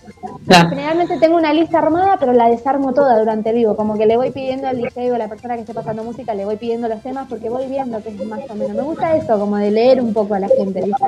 Claro. 0.45 0.69
Generalmente 0.69 1.17
tengo 1.17 1.37
una 1.37 1.53
lista 1.53 1.79
armada, 1.79 2.17
pero 2.19 2.33
la 2.33 2.49
desarmo 2.49 2.93
toda 2.93 3.17
durante 3.19 3.53
vivo. 3.53 3.75
Como 3.75 3.97
que 3.97 4.05
le 4.05 4.17
voy 4.17 4.31
pidiendo 4.31 4.67
al 4.67 4.77
DJ 4.77 5.11
o 5.11 5.15
a 5.15 5.17
la 5.17 5.27
persona 5.27 5.55
que 5.55 5.61
esté 5.61 5.73
pasando 5.73 6.03
música, 6.03 6.33
le 6.33 6.45
voy 6.45 6.57
pidiendo 6.57 6.87
los 6.87 7.01
temas 7.01 7.27
porque 7.27 7.49
voy 7.49 7.67
viendo 7.67 8.01
que 8.03 8.09
es 8.09 8.25
más 8.25 8.41
o 8.49 8.55
menos. 8.55 8.75
Me 8.75 8.83
gusta 8.83 9.15
eso, 9.15 9.39
como 9.39 9.57
de 9.57 9.71
leer 9.71 10.01
un 10.01 10.13
poco 10.13 10.35
a 10.35 10.39
la 10.39 10.49
gente, 10.49 10.81
¿viste? 10.81 11.05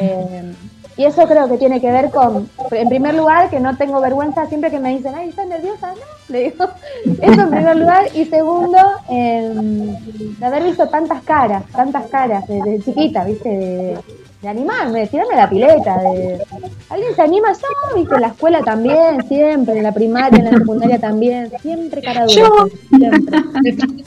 Eh, 0.00 0.52
y 0.98 1.04
eso 1.04 1.28
creo 1.28 1.48
que 1.48 1.58
tiene 1.58 1.80
que 1.80 1.92
ver 1.92 2.10
con, 2.10 2.50
en 2.72 2.88
primer 2.88 3.14
lugar, 3.14 3.48
que 3.50 3.60
no 3.60 3.76
tengo 3.76 4.00
vergüenza 4.00 4.46
siempre 4.46 4.68
que 4.68 4.80
me 4.80 4.96
dicen, 4.96 5.14
ay, 5.14 5.28
¿estás 5.28 5.46
nerviosa? 5.46 5.92
No, 5.92 5.96
le 6.28 6.50
digo, 6.50 6.68
eso 7.22 7.40
en 7.40 7.50
primer 7.50 7.76
lugar. 7.76 8.08
Y 8.14 8.24
segundo, 8.24 8.78
eh, 9.08 9.48
de 10.38 10.44
haber 10.44 10.64
visto 10.64 10.88
tantas 10.88 11.22
caras, 11.22 11.62
tantas 11.70 12.08
caras 12.08 12.48
desde 12.48 12.82
chiquita, 12.82 13.22
¿viste? 13.22 13.48
De, 13.48 13.98
de 14.42 14.48
animarme, 14.48 15.00
de 15.00 15.06
tirarme 15.06 15.36
la 15.36 15.48
pileta, 15.48 15.98
de... 15.98 16.44
¿Alguien 16.90 17.14
se 17.14 17.22
anima? 17.22 17.52
Yo, 17.52 17.96
¿viste? 17.96 18.16
En 18.16 18.20
la 18.20 18.28
escuela 18.28 18.60
también, 18.62 19.24
siempre, 19.28 19.76
en 19.76 19.84
la 19.84 19.92
primaria, 19.92 20.36
en 20.36 20.44
la 20.46 20.58
secundaria 20.58 20.98
también, 20.98 21.52
siempre 21.62 22.02
cara 22.02 22.26
dura. 22.26 22.34
Yo. 22.34 22.66
Siempre, 22.98 23.38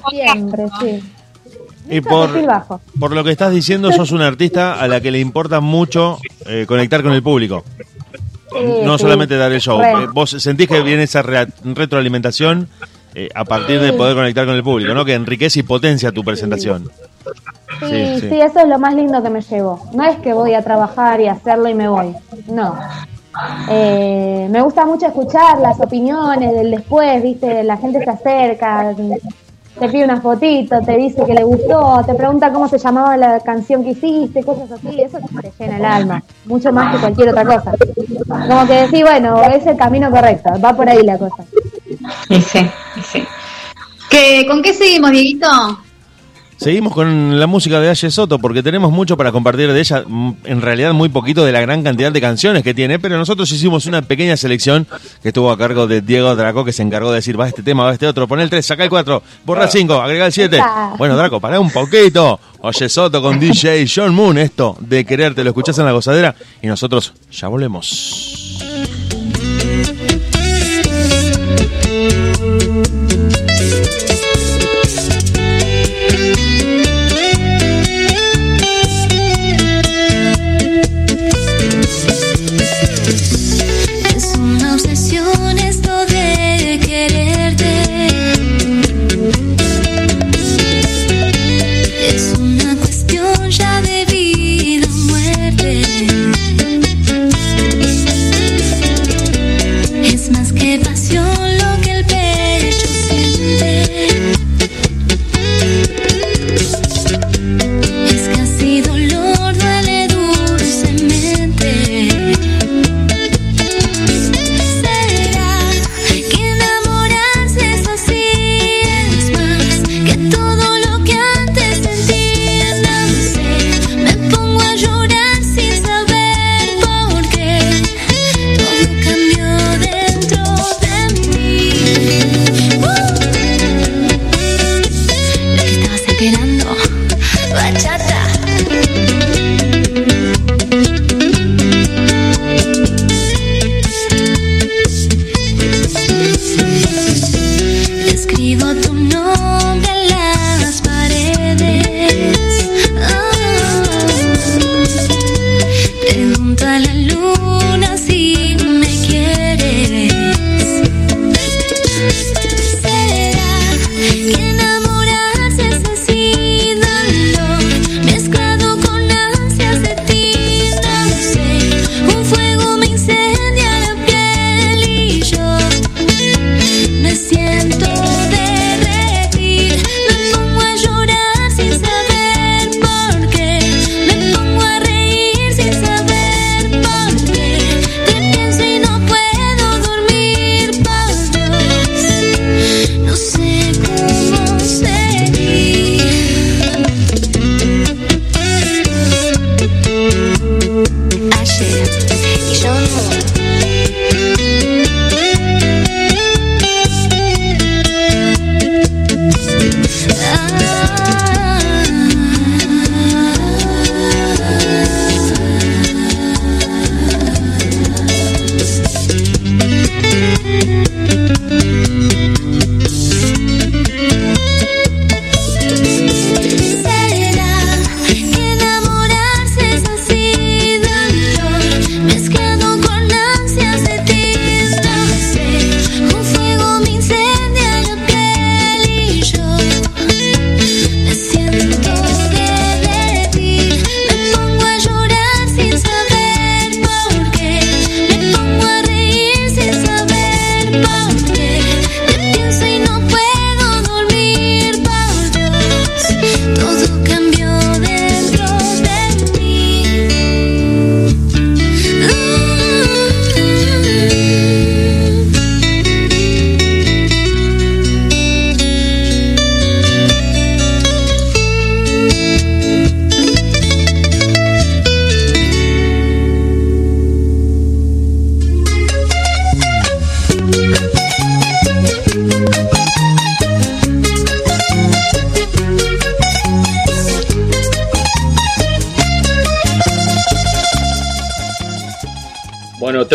siempre, 0.09 0.65
sí. 0.81 1.03
Y 1.91 2.01
por, 2.01 2.45
bajo. 2.45 2.81
por 2.99 3.11
lo 3.11 3.23
que 3.23 3.31
estás 3.31 3.51
diciendo, 3.51 3.91
sos 3.91 4.11
una 4.11 4.27
artista 4.27 4.79
a 4.81 4.87
la 4.87 5.01
que 5.01 5.11
le 5.11 5.19
importa 5.19 5.59
mucho 5.59 6.17
eh, 6.45 6.65
conectar 6.67 7.03
con 7.03 7.11
el 7.13 7.21
público. 7.21 7.63
Sí, 8.51 8.57
no 8.83 8.97
sí. 8.97 9.03
solamente 9.03 9.37
dar 9.37 9.51
el 9.51 9.61
show. 9.61 9.79
Re. 9.79 9.91
Eh, 9.91 10.07
Vos 10.13 10.31
sentís 10.31 10.67
que 10.67 10.81
viene 10.81 11.03
esa 11.03 11.21
rea- 11.21 11.47
retroalimentación 11.63 12.67
eh, 13.15 13.29
a 13.35 13.43
partir 13.45 13.79
de 13.81 13.93
poder 13.93 14.15
conectar 14.15 14.45
con 14.45 14.55
el 14.55 14.63
público, 14.63 14.93
¿no? 14.93 15.05
Que 15.05 15.13
enriquece 15.13 15.59
y 15.59 15.63
potencia 15.63 16.11
tu 16.11 16.23
presentación. 16.23 16.89
Sí, 17.79 17.85
Sí, 17.89 18.19
sí, 18.21 18.29
sí. 18.29 18.39
eso 18.41 18.59
es 18.59 18.67
lo 18.67 18.77
más 18.79 18.93
lindo 18.95 19.21
que 19.23 19.29
me 19.29 19.41
llevo. 19.41 19.89
No 19.93 20.03
es 20.03 20.17
que 20.19 20.33
voy 20.33 20.53
a 20.53 20.61
trabajar 20.63 21.19
y 21.21 21.27
hacerlo 21.27 21.69
y 21.69 21.73
me 21.73 21.87
voy. 21.87 22.13
No. 22.47 22.75
Eh, 23.69 24.47
me 24.51 24.61
gusta 24.61 24.85
mucho 24.85 25.07
escuchar 25.07 25.59
las 25.59 25.79
opiniones 25.79 26.53
del 26.53 26.71
después, 26.71 27.23
¿viste? 27.23 27.63
La 27.63 27.77
gente 27.77 28.03
se 28.03 28.09
acerca, 28.09 28.93
te 29.79 29.89
pide 29.89 30.03
una 30.03 30.21
fotito, 30.21 30.79
te 30.81 30.97
dice 30.97 31.23
que 31.25 31.33
le 31.33 31.43
gustó, 31.43 32.03
te 32.05 32.13
pregunta 32.13 32.51
cómo 32.51 32.67
se 32.67 32.77
llamaba 32.77 33.17
la 33.17 33.39
canción 33.39 33.83
que 33.83 33.91
hiciste, 33.91 34.43
cosas 34.43 34.71
así. 34.71 35.01
Eso 35.01 35.17
te 35.41 35.51
llena 35.59 35.77
el 35.77 35.85
alma, 35.85 36.23
mucho 36.45 36.71
más 36.71 36.93
que 36.93 37.01
cualquier 37.01 37.29
otra 37.29 37.45
cosa. 37.45 37.71
Como 38.27 38.67
que 38.67 38.73
decís, 38.73 39.01
bueno, 39.01 39.41
es 39.43 39.65
el 39.65 39.77
camino 39.77 40.11
correcto, 40.11 40.51
va 40.63 40.73
por 40.73 40.89
ahí 40.89 41.03
la 41.03 41.17
cosa. 41.17 41.43
Sí, 42.27 42.41
sí. 43.03 43.23
¿Qué, 44.09 44.45
¿Con 44.47 44.61
qué 44.61 44.73
seguimos, 44.73 45.11
Dieguito? 45.11 45.47
Seguimos 46.61 46.93
con 46.93 47.39
la 47.39 47.47
música 47.47 47.79
de 47.79 47.89
Aye 47.89 48.11
Soto 48.11 48.37
porque 48.37 48.61
tenemos 48.61 48.91
mucho 48.91 49.17
para 49.17 49.31
compartir 49.31 49.73
de 49.73 49.79
ella, 49.79 50.05
en 50.43 50.61
realidad 50.61 50.93
muy 50.93 51.09
poquito 51.09 51.43
de 51.43 51.51
la 51.51 51.59
gran 51.59 51.81
cantidad 51.81 52.11
de 52.11 52.21
canciones 52.21 52.61
que 52.61 52.75
tiene, 52.75 52.99
pero 52.99 53.17
nosotros 53.17 53.51
hicimos 53.51 53.87
una 53.87 54.03
pequeña 54.03 54.37
selección 54.37 54.85
que 55.23 55.29
estuvo 55.29 55.49
a 55.49 55.57
cargo 55.57 55.87
de 55.87 56.01
Diego 56.01 56.35
Draco 56.35 56.63
que 56.63 56.71
se 56.71 56.83
encargó 56.83 57.09
de 57.09 57.15
decir, 57.15 57.39
va 57.39 57.47
este 57.47 57.63
tema, 57.63 57.85
va 57.85 57.93
este 57.93 58.05
otro, 58.05 58.27
pon 58.27 58.41
el 58.41 58.51
3, 58.51 58.63
saca 58.63 58.83
el 58.83 58.91
4, 58.91 59.23
borra 59.43 59.63
el 59.63 59.71
5, 59.71 59.91
agrega 59.95 60.27
el 60.27 60.31
7. 60.31 60.55
Esa. 60.55 60.93
Bueno, 60.99 61.17
Draco, 61.17 61.39
pará 61.39 61.59
un 61.59 61.71
poquito. 61.71 62.39
Oye 62.59 62.89
Soto 62.89 63.23
con 63.23 63.39
DJ 63.39 63.87
John 63.91 64.13
Moon, 64.13 64.37
esto 64.37 64.77
de 64.81 65.03
quererte, 65.03 65.43
lo 65.43 65.49
escuchás 65.49 65.79
en 65.79 65.85
la 65.85 65.93
gozadera 65.93 66.35
y 66.61 66.67
nosotros 66.67 67.11
ya 67.31 67.47
volvemos. 67.47 68.61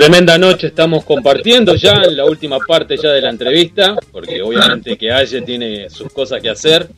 Tremenda 0.07 0.39
noche 0.39 0.69
estamos 0.69 1.05
compartiendo 1.05 1.75
ya 1.75 2.03
en 2.05 2.17
la 2.17 2.25
última 2.27 2.61
parte 2.61 2.97
ya 2.97 3.11
de 3.11 3.21
la 3.23 3.29
entrevista, 3.29 3.97
porque 4.13 4.41
obviamente 4.41 4.97
que 4.97 5.11
Aye 5.11 5.43
tiene 5.43 5.91
sus 5.91 6.13
cosas 6.13 6.41
que 6.41 6.49
hacer. 6.49 6.89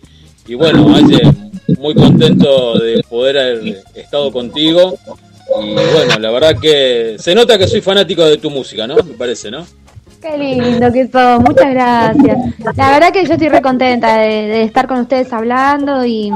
Y 0.47 0.55
bueno, 0.55 0.95
Aye, 0.95 1.23
muy 1.79 1.95
contento 1.95 2.79
de 2.79 3.03
poder 3.09 3.39
haber 3.39 3.83
estado 3.95 4.31
contigo. 4.31 4.99
Y 5.59 5.73
bueno, 5.73 6.19
la 6.21 6.31
verdad 6.31 6.57
que 6.61 7.17
se 7.19 7.35
nota 7.35 7.57
que 7.57 7.67
soy 7.67 7.81
fanático 7.81 8.27
de 8.27 8.37
tu 8.37 8.51
música, 8.51 8.87
¿no? 8.87 8.97
Me 8.97 9.15
parece, 9.15 9.51
¿no? 9.51 9.67
Qué 10.21 10.37
lindo 10.37 10.93
que 10.93 11.09
sos, 11.09 11.41
muchas 11.41 11.71
gracias. 11.71 12.37
La 12.77 12.91
verdad 12.91 13.11
que 13.11 13.25
yo 13.25 13.33
estoy 13.33 13.49
re 13.49 13.63
contenta 13.63 14.19
de, 14.19 14.49
de 14.49 14.63
estar 14.65 14.87
con 14.87 15.01
ustedes 15.01 15.33
hablando 15.33 16.05
y, 16.05 16.31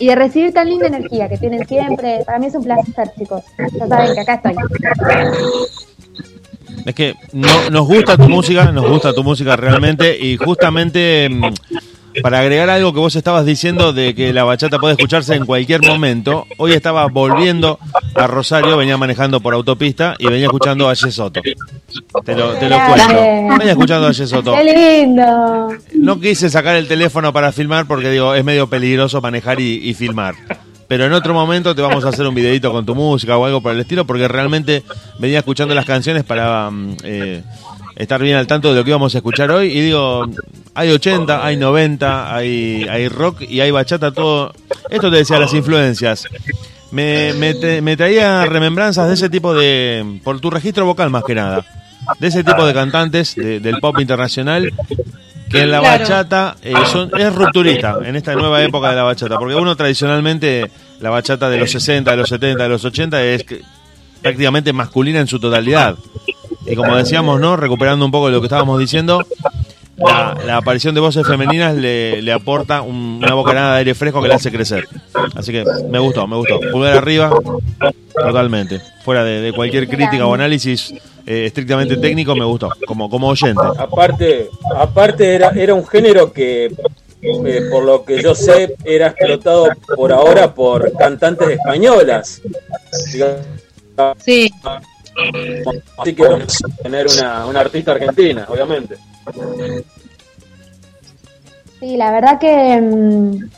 y 0.00 0.08
de 0.08 0.14
recibir 0.16 0.52
tan 0.52 0.68
linda 0.68 0.88
energía 0.88 1.28
que 1.28 1.38
tienen 1.38 1.64
siempre. 1.68 2.24
Para 2.26 2.40
mí 2.40 2.46
es 2.46 2.54
un 2.56 2.64
placer, 2.64 3.12
chicos. 3.16 3.44
Ya 3.78 3.86
saben 3.86 4.12
que 4.12 4.20
acá 4.20 4.34
estoy. 4.34 4.54
Es 6.86 6.94
que 6.94 7.14
no, 7.32 7.70
nos 7.70 7.86
gusta 7.86 8.16
tu 8.16 8.28
música, 8.28 8.72
nos 8.72 8.88
gusta 8.88 9.12
tu 9.12 9.22
música 9.22 9.56
realmente 9.56 10.18
y 10.18 10.36
justamente 10.36 11.28
mm, 11.28 11.44
para 12.22 12.40
agregar 12.40 12.68
algo 12.70 12.92
que 12.92 13.00
vos 13.00 13.14
estabas 13.14 13.46
diciendo 13.46 13.92
de 13.92 14.14
que 14.14 14.32
la 14.32 14.44
bachata 14.44 14.78
puede 14.78 14.94
escucharse 14.94 15.34
en 15.34 15.46
cualquier 15.46 15.82
momento, 15.86 16.46
hoy 16.58 16.72
estaba 16.72 17.06
volviendo 17.06 17.78
a 18.14 18.26
Rosario, 18.26 18.76
venía 18.76 18.96
manejando 18.96 19.40
por 19.40 19.54
autopista 19.54 20.16
y 20.18 20.26
venía 20.26 20.46
escuchando 20.46 20.88
a 20.88 20.94
Ye 20.94 21.10
Soto. 21.10 21.40
Te 22.24 22.34
lo, 22.34 22.54
te 22.54 22.68
lo 22.68 22.76
cuento. 22.86 23.58
Venía 23.58 23.72
escuchando 23.72 24.08
a 24.08 24.12
Ye 24.12 24.26
Soto. 24.26 24.54
Qué 24.54 24.64
lindo. 25.00 25.68
No 25.94 26.20
quise 26.20 26.50
sacar 26.50 26.76
el 26.76 26.88
teléfono 26.88 27.32
para 27.32 27.52
filmar 27.52 27.86
porque 27.86 28.10
digo, 28.10 28.34
es 28.34 28.44
medio 28.44 28.68
peligroso 28.68 29.20
manejar 29.20 29.60
y, 29.60 29.88
y 29.88 29.94
filmar. 29.94 30.34
Pero 30.90 31.04
en 31.06 31.12
otro 31.12 31.32
momento 31.32 31.72
te 31.72 31.82
vamos 31.82 32.04
a 32.04 32.08
hacer 32.08 32.26
un 32.26 32.34
videito 32.34 32.72
con 32.72 32.84
tu 32.84 32.96
música 32.96 33.36
o 33.36 33.44
algo 33.46 33.60
por 33.60 33.72
el 33.72 33.78
estilo, 33.78 34.04
porque 34.04 34.26
realmente 34.26 34.82
venía 35.20 35.38
escuchando 35.38 35.72
las 35.72 35.84
canciones 35.86 36.24
para 36.24 36.68
mm, 36.68 36.96
eh, 37.04 37.44
estar 37.94 38.20
bien 38.20 38.36
al 38.36 38.48
tanto 38.48 38.70
de 38.70 38.74
lo 38.74 38.82
que 38.82 38.90
íbamos 38.90 39.14
a 39.14 39.18
escuchar 39.18 39.52
hoy. 39.52 39.68
Y 39.68 39.80
digo, 39.82 40.28
hay 40.74 40.90
80, 40.90 41.46
hay 41.46 41.56
90, 41.56 42.34
hay, 42.34 42.86
hay 42.90 43.06
rock 43.08 43.42
y 43.42 43.60
hay 43.60 43.70
bachata, 43.70 44.10
todo. 44.10 44.52
Esto 44.90 45.12
te 45.12 45.18
decía 45.18 45.38
las 45.38 45.54
influencias. 45.54 46.26
Me, 46.90 47.34
me, 47.34 47.54
me 47.82 47.96
traía 47.96 48.44
remembranzas 48.46 49.06
de 49.06 49.14
ese 49.14 49.30
tipo 49.30 49.54
de. 49.54 50.18
por 50.24 50.40
tu 50.40 50.50
registro 50.50 50.86
vocal 50.86 51.08
más 51.08 51.22
que 51.22 51.36
nada. 51.36 51.64
De 52.18 52.26
ese 52.26 52.42
tipo 52.42 52.66
de 52.66 52.74
cantantes 52.74 53.36
de- 53.36 53.60
del 53.60 53.78
pop 53.78 54.00
internacional 54.00 54.72
que 55.50 55.62
en 55.62 55.70
la 55.70 55.80
Claro. 55.80 55.98
bachata 56.04 56.56
eh, 56.62 56.72
son- 56.92 57.10
es 57.18 57.34
rupturista 57.34 57.98
en 58.04 58.16
esta 58.16 58.34
nueva 58.34 58.62
época 58.62 58.90
de 58.90 58.96
la 58.96 59.02
bachata, 59.02 59.38
porque 59.38 59.54
uno 59.54 59.74
tradicionalmente 59.76 60.70
la 61.00 61.10
bachata 61.10 61.48
de 61.50 61.58
los 61.58 61.70
60, 61.70 62.10
de 62.12 62.16
los 62.16 62.28
70, 62.28 62.62
de 62.62 62.68
los 62.68 62.84
80 62.84 63.22
es 63.24 63.44
que- 63.44 63.60
prácticamente 64.22 64.72
masculina 64.72 65.18
en 65.20 65.26
su 65.26 65.40
totalidad. 65.40 65.96
Y 66.66 66.76
como 66.76 66.94
decíamos, 66.96 67.40
¿no? 67.40 67.56
Recuperando 67.56 68.04
un 68.04 68.10
poco 68.10 68.26
de 68.26 68.32
lo 68.32 68.40
que 68.40 68.46
estábamos 68.46 68.78
diciendo, 68.78 69.24
la, 70.00 70.36
la 70.46 70.56
aparición 70.56 70.94
de 70.94 71.00
voces 71.00 71.26
femeninas 71.26 71.74
le, 71.76 72.22
le 72.22 72.32
aporta 72.32 72.82
un- 72.82 73.20
una 73.22 73.34
bocanada 73.34 73.72
de 73.74 73.78
aire 73.80 73.94
fresco 73.94 74.20
que 74.22 74.28
le 74.28 74.34
hace 74.34 74.50
crecer. 74.50 74.86
Así 75.34 75.52
que 75.52 75.64
me 75.90 75.98
gustó, 75.98 76.26
me 76.26 76.36
gustó. 76.36 76.58
Pulgar 76.72 76.96
arriba, 76.96 77.30
totalmente. 78.14 78.80
Fuera 79.04 79.24
de, 79.24 79.40
de 79.40 79.52
cualquier 79.52 79.88
crítica 79.88 80.26
o 80.26 80.34
análisis 80.34 80.92
eh, 81.26 81.46
estrictamente 81.46 81.96
técnico, 81.96 82.34
me 82.34 82.44
gustó, 82.44 82.70
como, 82.86 83.08
como 83.10 83.28
oyente. 83.28 83.60
Aparte, 83.78 84.48
aparte 84.76 85.34
era, 85.34 85.50
era 85.50 85.74
un 85.74 85.86
género 85.86 86.32
que, 86.32 86.66
eh, 87.22 87.62
por 87.70 87.84
lo 87.84 88.04
que 88.04 88.22
yo 88.22 88.34
sé, 88.34 88.74
era 88.84 89.08
explotado 89.08 89.68
por 89.96 90.12
ahora 90.12 90.54
por 90.54 90.92
cantantes 90.96 91.48
españolas. 91.50 92.40
Sí. 94.18 94.50
Así 95.98 96.14
que 96.14 96.22
vamos 96.22 96.58
a 96.64 96.82
tener 96.82 97.06
una, 97.06 97.44
una 97.46 97.60
artista 97.60 97.92
argentina, 97.92 98.46
obviamente. 98.48 98.96
Sí, 101.80 101.96
la 101.96 102.10
verdad 102.12 102.38
que 102.38 102.80
mm, 102.80 103.50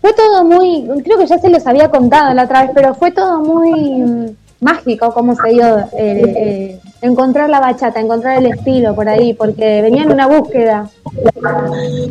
fue 0.00 0.12
todo 0.14 0.44
muy, 0.44 0.88
creo 1.02 1.18
que 1.18 1.26
ya 1.26 1.38
se 1.38 1.50
los 1.50 1.66
había 1.66 1.90
contado 1.90 2.32
la 2.32 2.44
otra 2.44 2.62
vez, 2.62 2.70
pero 2.74 2.94
fue 2.94 3.10
todo 3.10 3.40
muy 3.40 3.72
mm, 3.72 4.36
mágico 4.60 5.12
como 5.12 5.34
se 5.34 5.48
dio 5.50 5.78
eh, 5.78 6.22
eh, 6.36 6.80
encontrar 7.02 7.50
la 7.50 7.60
bachata, 7.60 8.00
encontrar 8.00 8.38
el 8.38 8.46
estilo 8.46 8.94
por 8.94 9.08
ahí, 9.08 9.34
porque 9.34 9.82
venía 9.82 10.02
en 10.02 10.12
una 10.12 10.26
búsqueda. 10.26 10.88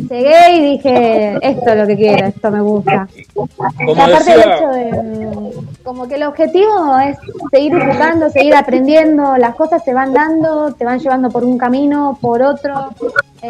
Llegué 0.08 0.56
y 0.56 0.72
dije, 0.72 1.38
esto 1.42 1.70
es 1.70 1.76
lo 1.76 1.86
que 1.86 1.96
quiero, 1.96 2.26
esto 2.26 2.50
me 2.50 2.60
gusta. 2.60 3.08
Como 3.34 4.02
aparte 4.02 4.32
el 4.32 4.38
decía, 4.38 4.56
hecho 4.56 4.68
de, 4.68 5.50
como 5.82 6.08
que 6.08 6.14
el 6.14 6.22
objetivo 6.22 6.98
es 6.98 7.16
seguir 7.50 7.74
disfrutando, 7.74 8.30
seguir 8.30 8.54
aprendiendo, 8.54 9.36
las 9.36 9.54
cosas 9.54 9.84
se 9.84 9.92
van 9.92 10.12
dando, 10.12 10.72
te 10.74 10.84
van 10.84 10.98
llevando 10.98 11.30
por 11.30 11.44
un 11.44 11.58
camino, 11.58 12.18
por 12.20 12.42
otro, 12.42 12.90
eh, 13.42 13.48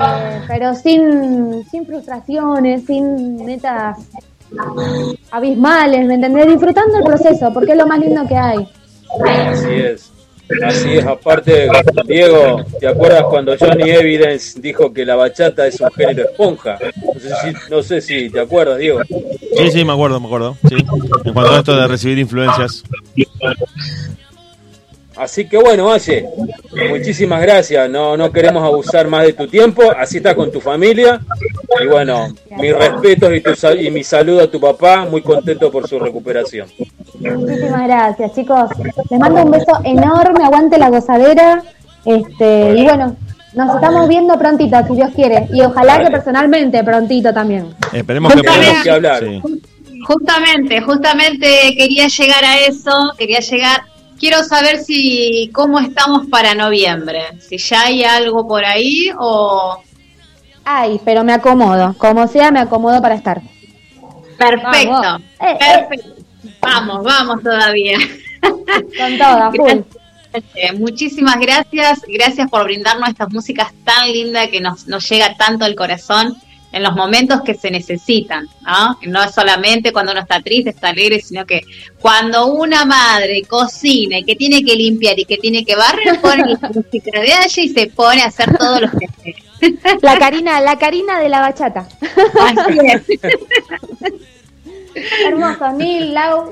pero 0.49 0.75
sin, 0.75 1.65
sin 1.71 1.87
frustraciones, 1.87 2.85
sin 2.87 3.45
metas 3.45 3.99
abismales, 5.31 6.07
¿me 6.07 6.15
entendés? 6.15 6.47
Disfrutando 6.47 6.99
el 6.99 7.05
proceso, 7.05 7.53
porque 7.53 7.73
es 7.73 7.79
lo 7.79 7.87
más 7.87 7.99
lindo 7.99 8.27
que 8.27 8.37
hay. 8.37 8.69
Así 9.49 9.73
es. 9.75 10.13
Así 10.65 10.93
es, 10.93 11.05
aparte, 11.05 11.69
Diego, 12.07 12.65
¿te 12.79 12.87
acuerdas 12.87 13.25
cuando 13.25 13.57
Johnny 13.59 13.91
Evidence 13.91 14.61
dijo 14.61 14.93
que 14.93 15.05
la 15.05 15.17
bachata 15.17 15.67
es 15.67 15.81
un 15.81 15.91
género 15.91 16.23
esponja? 16.23 16.79
No 17.05 17.21
sé 17.21 17.31
si, 17.43 17.71
no 17.71 17.83
sé 17.83 18.01
si 18.01 18.31
te 18.31 18.41
acuerdas, 18.41 18.79
Diego. 18.79 19.01
Sí, 19.09 19.71
sí, 19.73 19.85
me 19.85 19.93
acuerdo, 19.93 20.21
me 20.21 20.27
acuerdo. 20.27 20.57
Sí. 20.69 20.77
En 21.25 21.33
cuanto 21.33 21.53
a 21.53 21.59
esto 21.59 21.77
de 21.77 21.89
recibir 21.89 22.19
influencias. 22.19 22.85
Así 25.17 25.49
que 25.49 25.57
bueno, 25.57 25.87
Valle, 25.87 26.27
muchísimas 26.91 27.41
gracias. 27.41 27.89
No, 27.89 28.17
no 28.17 28.31
queremos 28.31 28.63
abusar 28.63 29.09
más 29.09 29.25
de 29.25 29.33
tu 29.33 29.47
tiempo. 29.47 29.83
Así 29.97 30.19
estás 30.19 30.35
con 30.35 30.53
tu 30.53 30.61
familia. 30.61 31.21
Y 31.83 31.87
bueno, 31.87 32.29
mis 32.59 32.75
respetos 32.77 33.33
y, 33.35 33.41
tu, 33.41 33.55
sal- 33.55 33.81
y 33.81 33.91
mi 33.91 34.05
saludo 34.05 34.43
a 34.43 34.51
tu 34.51 34.61
papá. 34.61 35.07
Muy 35.11 35.23
contento 35.23 35.71
por 35.71 35.89
su 35.89 35.99
recuperación. 35.99 36.69
Muchísimas 37.19 37.87
gracias, 37.87 38.35
chicos. 38.35 38.71
Les 39.11 39.19
mando 39.19 39.43
un 39.43 39.51
beso 39.51 39.81
enorme, 39.85 40.45
aguante 40.45 40.77
la 40.79 40.91
gozadera. 40.91 41.63
Este, 42.05 42.75
y 42.77 42.85
bueno, 42.85 43.17
nos 43.55 43.75
estamos 43.75 44.09
viendo 44.09 44.39
prontito, 44.39 44.77
si 44.87 44.95
Dios 44.97 45.11
quiere. 45.15 45.47
Y 45.53 45.63
ojalá 45.63 45.99
que 46.05 46.11
personalmente 46.11 46.85
prontito 46.85 47.33
también. 47.33 47.75
Esperemos 47.93 48.35
que 48.35 48.43
podamos. 48.43 48.83
que 48.83 48.91
hablar. 48.91 49.25
Sí. 49.25 49.43
Justamente, 50.07 50.81
justamente 50.83 51.47
quería 51.77 52.07
llegar 52.07 52.45
a 52.45 52.59
eso, 52.59 52.93
quería 53.19 53.41
llegar. 53.41 53.81
Quiero 54.19 54.43
saber 54.43 54.79
si 54.79 55.51
cómo 55.53 55.79
estamos 55.79 56.27
para 56.29 56.55
noviembre, 56.55 57.39
si 57.41 57.59
ya 57.59 57.83
hay 57.83 58.05
algo 58.05 58.47
por 58.47 58.65
ahí 58.65 59.11
o 59.19 59.83
Ay, 60.69 61.01
pero 61.05 61.23
me 61.23 61.33
acomodo. 61.33 61.95
Como 61.97 62.27
sea, 62.27 62.51
me 62.51 62.59
acomodo 62.59 63.01
para 63.01 63.15
estar. 63.15 63.41
perfecto, 64.37 64.91
Vamos. 64.91 65.23
Eh, 65.41 65.59
eh. 65.61 66.15
Vamos, 66.61 67.05
vamos 67.05 67.43
todavía. 67.43 67.99
Con 68.43 69.19
toda, 69.19 69.53
full. 69.53 69.83
Muchísimas 70.79 71.39
gracias, 71.39 72.03
gracias 72.09 72.51
por 72.51 72.65
brindarnos 72.65 73.09
estas 73.09 73.33
músicas 73.33 73.73
tan 73.85 74.11
lindas 74.13 74.49
que 74.49 74.61
nos, 74.61 74.89
nos 74.89 75.09
llega 75.09 75.37
tanto 75.37 75.65
al 75.65 75.77
corazón 75.77 76.37
en 76.77 76.83
los 76.83 76.95
momentos 76.95 77.41
que 77.41 77.55
se 77.55 77.71
necesitan, 77.71 78.47
¿no? 78.61 78.99
No 79.07 79.23
es 79.23 79.35
solamente 79.35 79.93
cuando 79.93 80.13
uno 80.13 80.21
está 80.21 80.43
triste, 80.43 80.71
está 80.71 80.91
alegre, 80.91 81.21
sino 81.21 81.47
que 81.47 81.63
cuando 81.99 82.49
una 82.49 82.85
madre 82.85 83.43
cocina 83.49 84.19
y 84.19 84.25
que 84.25 84.37
tiene 84.37 84.63
que 84.63 84.75
limpiar 84.77 85.19
y 85.19 85.25
que 85.25 85.39
tiene 85.39 85.65
que 85.65 85.75
barrer, 85.75 86.21
pone 86.23 86.45
la 86.61 86.69
música 86.69 87.19
de 87.21 87.33
allá 87.33 87.47
y 87.57 87.69
se 87.71 87.87
pone 87.87 88.21
a 88.23 88.27
hacer 88.27 88.55
todos 88.59 88.83
los 88.83 88.91
que 88.91 89.35
La 90.03 90.19
Karina, 90.19 90.61
la 90.61 90.79
Karina 90.79 91.19
de 91.19 91.31
la 91.31 91.41
bachata. 91.41 91.89
Así 92.41 92.79
es. 92.85 93.03
Hermoso, 95.27 95.73
Nil, 95.73 96.13
Lau. 96.13 96.51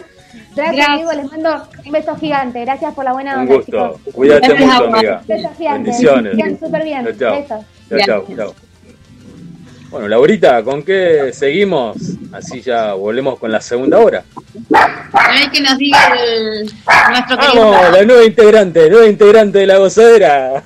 Gracias, 0.56 0.76
Gracias. 0.76 0.88
amigo. 0.88 1.12
Les 1.12 1.30
mando 1.32 1.68
un 1.84 1.92
beso 1.92 2.16
gigante. 2.16 2.60
Gracias 2.60 2.94
por 2.94 3.04
la 3.04 3.12
buena 3.12 3.34
Un 3.34 3.40
onda, 3.40 3.54
gusto. 3.56 3.98
chicos. 4.00 4.14
Cuídate 4.14 4.54
mucho, 4.54 4.84
amiga. 4.84 5.22
Besos 5.26 5.50
gigantes. 5.58 5.84
Bendiciones. 5.84 6.34
Sigan 6.34 6.58
súper 6.60 6.84
bien. 6.84 7.04
Chao, 7.04 7.14
chao. 7.18 7.34
Besos. 7.40 7.64
Chao, 7.90 8.24
chao, 8.26 8.36
chao. 8.36 8.63
Bueno, 9.90 10.08
Laurita, 10.08 10.62
¿con 10.64 10.82
qué 10.82 11.30
seguimos? 11.32 11.96
Así 12.32 12.60
ya 12.62 12.94
volvemos 12.94 13.38
con 13.38 13.52
la 13.52 13.60
segunda 13.60 13.98
hora. 13.98 14.24
Hay 15.12 15.48
que 15.50 15.60
nos 15.60 15.78
diga 15.78 15.98
el- 16.20 16.64
nuestro 17.10 17.38
querido. 17.38 17.70
Vamos, 17.70 17.92
la 17.92 18.02
nueva 18.04 18.24
integrante, 18.24 18.90
nueva 18.90 19.06
integrante 19.06 19.58
de 19.60 19.66
la 19.66 19.78
gozadera. 19.78 20.64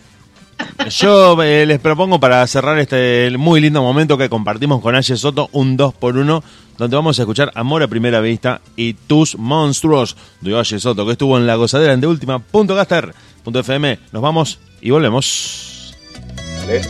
Yo 0.90 1.40
eh, 1.42 1.66
les 1.66 1.78
propongo 1.78 2.18
para 2.18 2.44
cerrar 2.46 2.78
este 2.78 3.30
muy 3.38 3.60
lindo 3.60 3.82
momento 3.82 4.16
que 4.18 4.28
compartimos 4.28 4.80
con 4.80 4.96
Aye 4.96 5.16
Soto, 5.16 5.48
un 5.52 5.76
2 5.76 5.94
por 5.94 6.16
1 6.16 6.42
donde 6.78 6.96
vamos 6.96 7.18
a 7.18 7.22
escuchar 7.22 7.50
Amor 7.54 7.82
a 7.82 7.88
Primera 7.88 8.20
Vista 8.20 8.60
y 8.76 8.94
Tus 8.94 9.36
Monstruos 9.36 10.16
de 10.40 10.58
Aye 10.58 10.78
Soto, 10.80 11.04
que 11.06 11.12
estuvo 11.12 11.36
en 11.36 11.46
la 11.46 11.56
gozadera 11.56 11.92
en 11.92 12.00
de 12.00 12.06
última.gaster.fm. 12.06 13.98
Nos 14.12 14.22
vamos 14.22 14.58
y 14.80 14.90
volvemos. 14.90 15.94
Dale. 16.60 16.80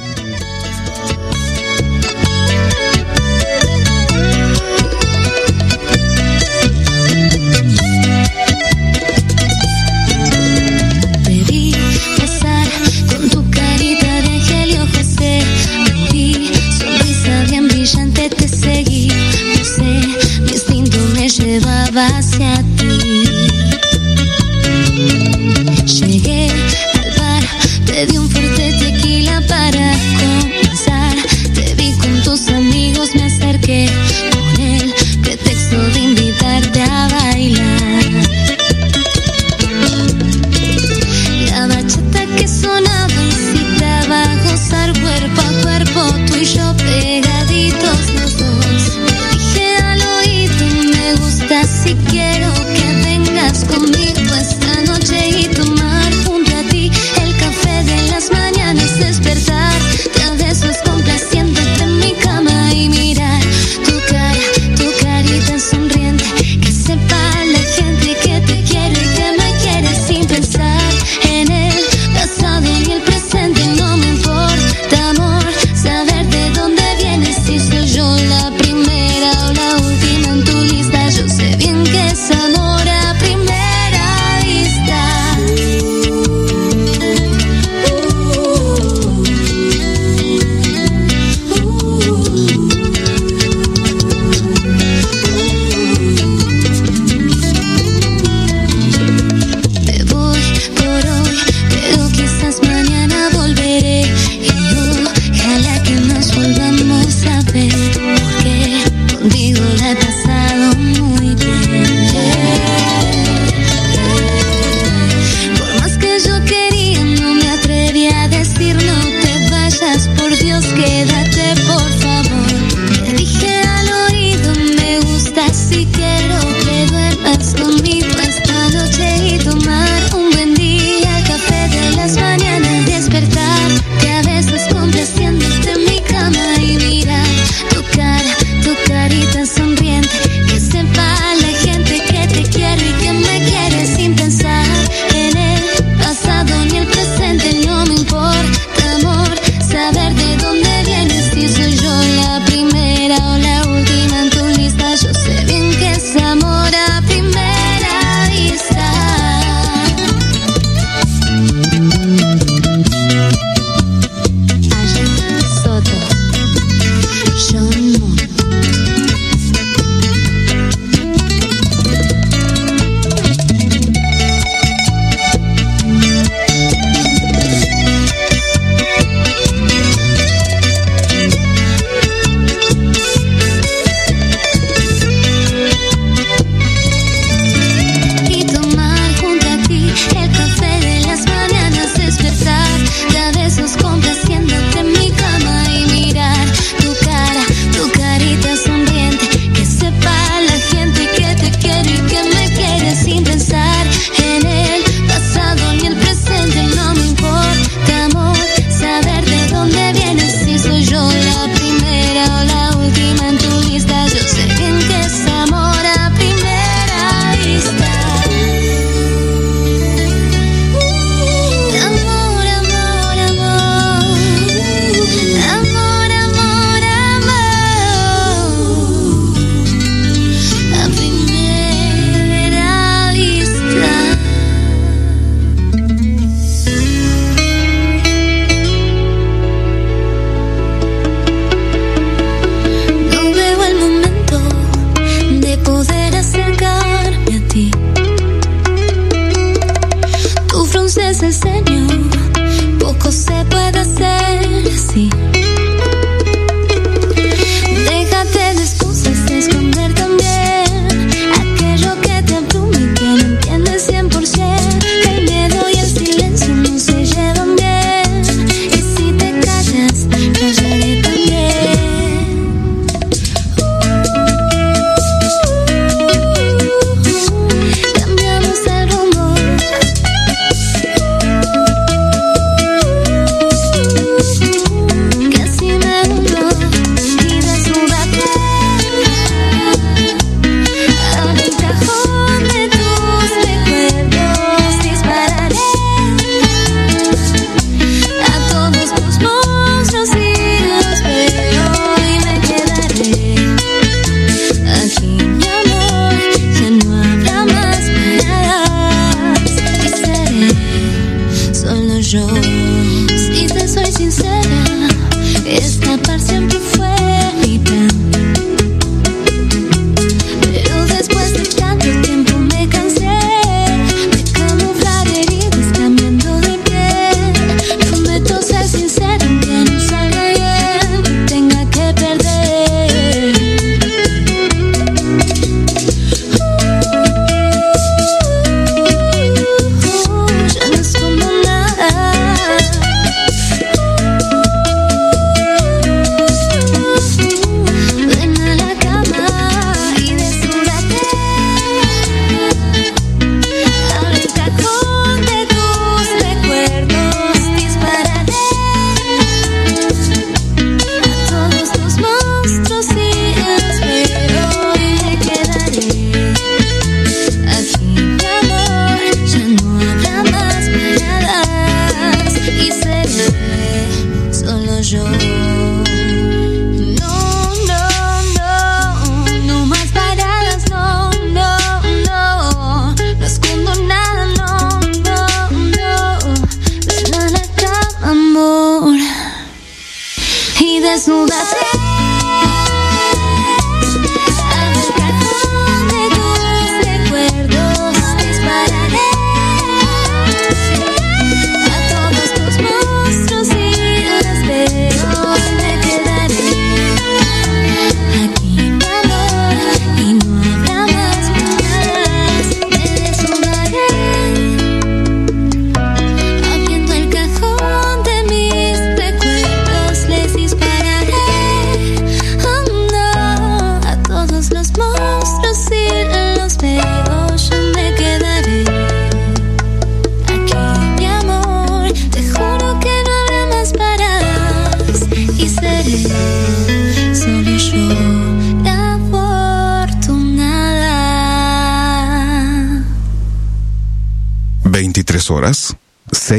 to 51.88 52.27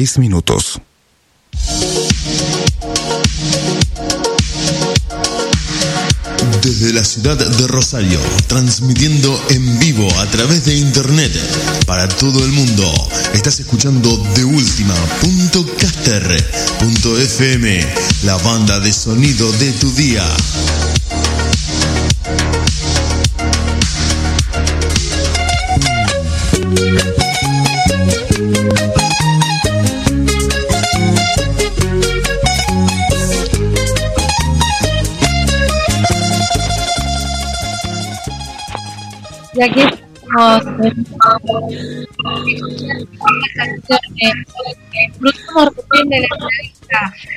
6 0.09 0.17
minutos. 0.17 0.81
Desde 6.63 6.93
la 6.93 7.03
ciudad 7.03 7.37
de 7.37 7.67
Rosario, 7.67 8.19
transmitiendo 8.47 9.39
en 9.49 9.79
vivo 9.79 10.07
a 10.19 10.25
través 10.27 10.65
de 10.65 10.75
internet 10.75 11.31
para 11.85 12.07
todo 12.09 12.43
el 12.43 12.51
mundo. 12.51 12.91
Estás 13.35 13.59
escuchando 13.59 14.17
de 14.33 14.45
FM, 17.19 17.79
la 18.23 18.35
banda 18.37 18.79
de 18.79 18.91
sonido 18.91 19.51
de 19.53 19.71
tu 19.73 19.91
día. 19.93 20.25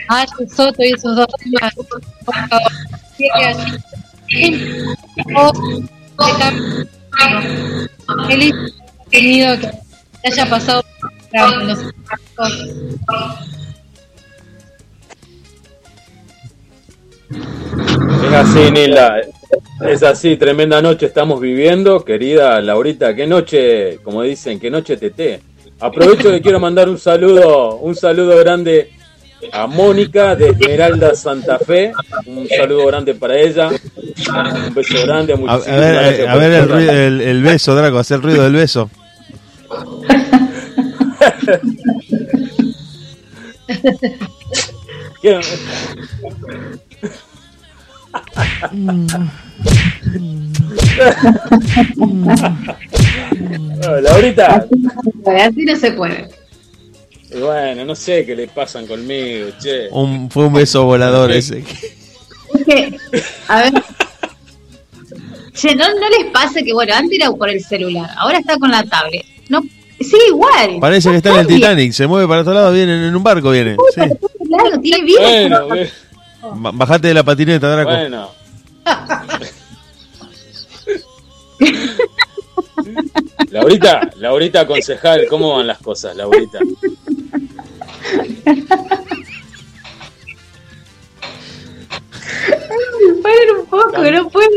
A 0.09 0.27
Soto 0.55 0.83
y 0.83 0.93
dos. 1.17 1.27
Feliz 8.29 8.55
que 9.11 9.21
haya 10.25 10.49
pasado 10.49 10.83
Es 18.27 18.33
así, 18.33 18.71
Nila. 18.71 19.21
Es 19.89 20.03
así, 20.03 20.37
tremenda 20.37 20.81
noche 20.81 21.07
estamos 21.07 21.41
viviendo. 21.41 22.05
Querida 22.05 22.61
Laurita, 22.61 23.15
qué 23.15 23.27
noche, 23.27 23.99
como 24.03 24.23
dicen, 24.23 24.59
qué 24.61 24.71
noche 24.71 24.97
tete. 24.97 25.41
Aprovecho 25.81 26.31
que 26.31 26.41
quiero 26.41 26.61
mandar 26.61 26.89
un 26.89 26.99
saludo, 26.99 27.77
un 27.77 27.95
saludo 27.97 28.39
grande 28.39 28.91
a 29.53 29.67
Mónica 29.67 30.37
de 30.37 30.51
Esmeralda 30.51 31.15
Santa 31.15 31.59
Fe. 31.59 31.93
Un 32.27 32.49
saludo 32.49 32.87
grande 32.87 33.15
para 33.15 33.37
ella. 33.39 33.69
Un 33.69 34.75
beso 34.75 35.03
grande. 35.05 35.33
A, 35.49 35.57
ver, 35.59 36.21
eh, 36.21 36.29
a 36.29 36.37
ver 36.37 36.53
el, 36.53 36.69
ruido- 36.69 36.93
el, 36.93 37.21
el 37.21 37.43
beso, 37.43 37.75
Draco, 37.75 37.99
hacer 37.99 38.19
el 38.19 38.23
ruido 38.23 38.45
del 38.45 38.53
beso. 38.55 38.89
No, 53.83 54.01
Laurita, 54.01 54.67
Así 55.27 55.65
no 55.65 55.77
se 55.77 55.93
puede. 55.93 56.29
y 57.35 57.39
bueno, 57.41 57.85
no 57.85 57.95
sé 57.95 58.25
qué 58.25 58.37
le 58.37 58.49
pasan 58.49 58.87
conmigo, 58.87 59.49
che. 59.61 59.89
Un, 59.91 60.31
fue 60.31 60.47
un 60.47 60.53
beso 60.55 60.85
volador 60.85 61.33
ese. 61.33 61.59
Es 61.61 62.65
que, 62.65 62.97
a 63.49 63.63
ver. 63.63 63.73
Che, 65.55 65.75
no, 65.75 65.85
no 65.89 66.09
les 66.11 66.31
pase 66.33 66.65
que, 66.65 66.73
bueno, 66.73 66.95
antes 66.95 67.19
era 67.19 67.31
por 67.33 67.49
el 67.49 67.63
celular, 67.63 68.09
ahora 68.17 68.39
está 68.39 68.57
con 68.59 68.71
la 68.71 68.83
tablet. 68.85 69.25
No, 69.49 69.61
sigue 70.01 70.29
igual. 70.29 70.79
Parece 70.81 71.11
que 71.11 71.17
está 71.17 71.31
en 71.31 71.41
el. 71.41 71.47
Titanic, 71.47 71.93
se 71.93 72.07
mueve 72.07 72.27
para 72.29 72.43
todos 72.43 72.57
lados, 72.57 72.75
viene 72.75 73.09
en 73.09 73.15
un 73.15 73.23
barco, 73.23 73.51
viene. 73.51 73.77
Sí. 73.95 74.01
Claro, 74.49 74.81
tiene 74.81 75.05
vida. 75.05 75.21
Bueno, 75.21 75.69
Bajate 76.43 77.09
de 77.09 77.15
la 77.15 77.23
patineta, 77.23 77.71
Draco. 77.71 77.91
bueno. 77.91 78.31
Laurita, 83.51 84.11
Laurita 84.17 84.67
concejal, 84.67 85.27
¿cómo 85.29 85.57
van 85.57 85.67
las 85.67 85.79
cosas, 85.79 86.17
Laurita? 86.17 86.59
Paren 93.23 93.51
un 93.59 93.67
poco, 93.67 94.03
no 94.11 94.29
puedo. 94.31 94.49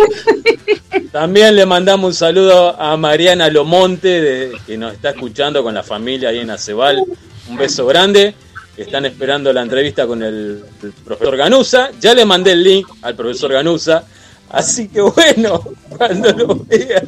También 1.11 1.55
le 1.55 1.65
mandamos 1.65 2.07
un 2.09 2.13
saludo 2.13 2.79
a 2.79 2.95
Mariana 2.97 3.49
Lomonte, 3.49 4.21
de- 4.21 4.51
que 4.65 4.77
nos 4.77 4.93
está 4.93 5.09
escuchando 5.11 5.63
con 5.63 5.73
la 5.73 5.83
familia 5.83 6.29
ahí 6.29 6.39
en 6.39 6.49
Acebal. 6.49 7.03
Un 7.49 7.57
beso 7.57 7.85
grande. 7.85 8.33
Están 8.77 9.05
esperando 9.05 9.53
la 9.53 9.61
entrevista 9.61 10.05
con 10.05 10.21
el, 10.21 10.63
el 10.83 10.91
profesor 10.91 11.37
Ganusa. 11.37 11.89
Ya 11.99 12.13
le 12.13 12.25
mandé 12.25 12.51
el 12.51 12.63
link 12.63 12.87
al 13.01 13.15
profesor 13.15 13.53
Ganusa. 13.53 14.03
Así 14.49 14.87
que 14.87 15.01
bueno, 15.01 15.61
cuando 15.97 16.31
lo 16.31 16.55
vea, 16.65 17.03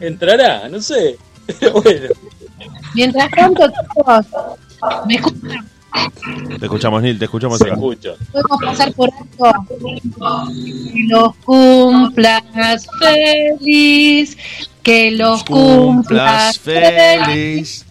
entrará, 0.00 0.68
no 0.68 0.80
sé. 0.80 1.16
Pero 1.58 1.72
bueno, 1.80 2.08
Mientras 2.94 3.30
tanto, 3.30 3.62
chicos, 3.68 4.26
me 5.06 5.14
escuchan. 5.14 5.68
Te 6.58 6.66
escuchamos, 6.66 7.02
Nil, 7.02 7.18
te 7.18 7.24
escuchamos. 7.24 7.58
Se 7.58 7.64
acá. 7.64 7.74
escucha. 7.74 8.10
Podemos 8.32 8.60
pasar 8.62 8.92
por 8.92 9.10
alto. 9.40 9.68
Que 10.92 11.04
los 11.08 11.34
cumplas 11.36 12.86
feliz. 13.00 14.36
Que 14.82 15.10
los 15.10 15.44
Cumplas 15.44 16.58
cumplas 16.58 16.58
feliz. 16.58 17.84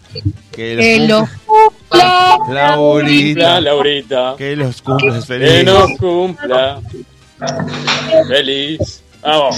Que 0.52 0.76
Que 0.78 1.00
los 1.00 1.10
los 1.10 1.30
cumplas 1.46 1.77
Laurita. 1.92 2.54
Laurita, 2.54 3.62
Laurita. 3.62 4.36
Que 4.38 4.56
los 4.56 4.82
cumplas 4.82 5.26
Que 5.26 5.40
feliz. 5.40 5.66
nos 5.66 5.92
cumpla. 5.98 6.80
Feliz. 8.28 9.04
Vamos. 9.22 9.58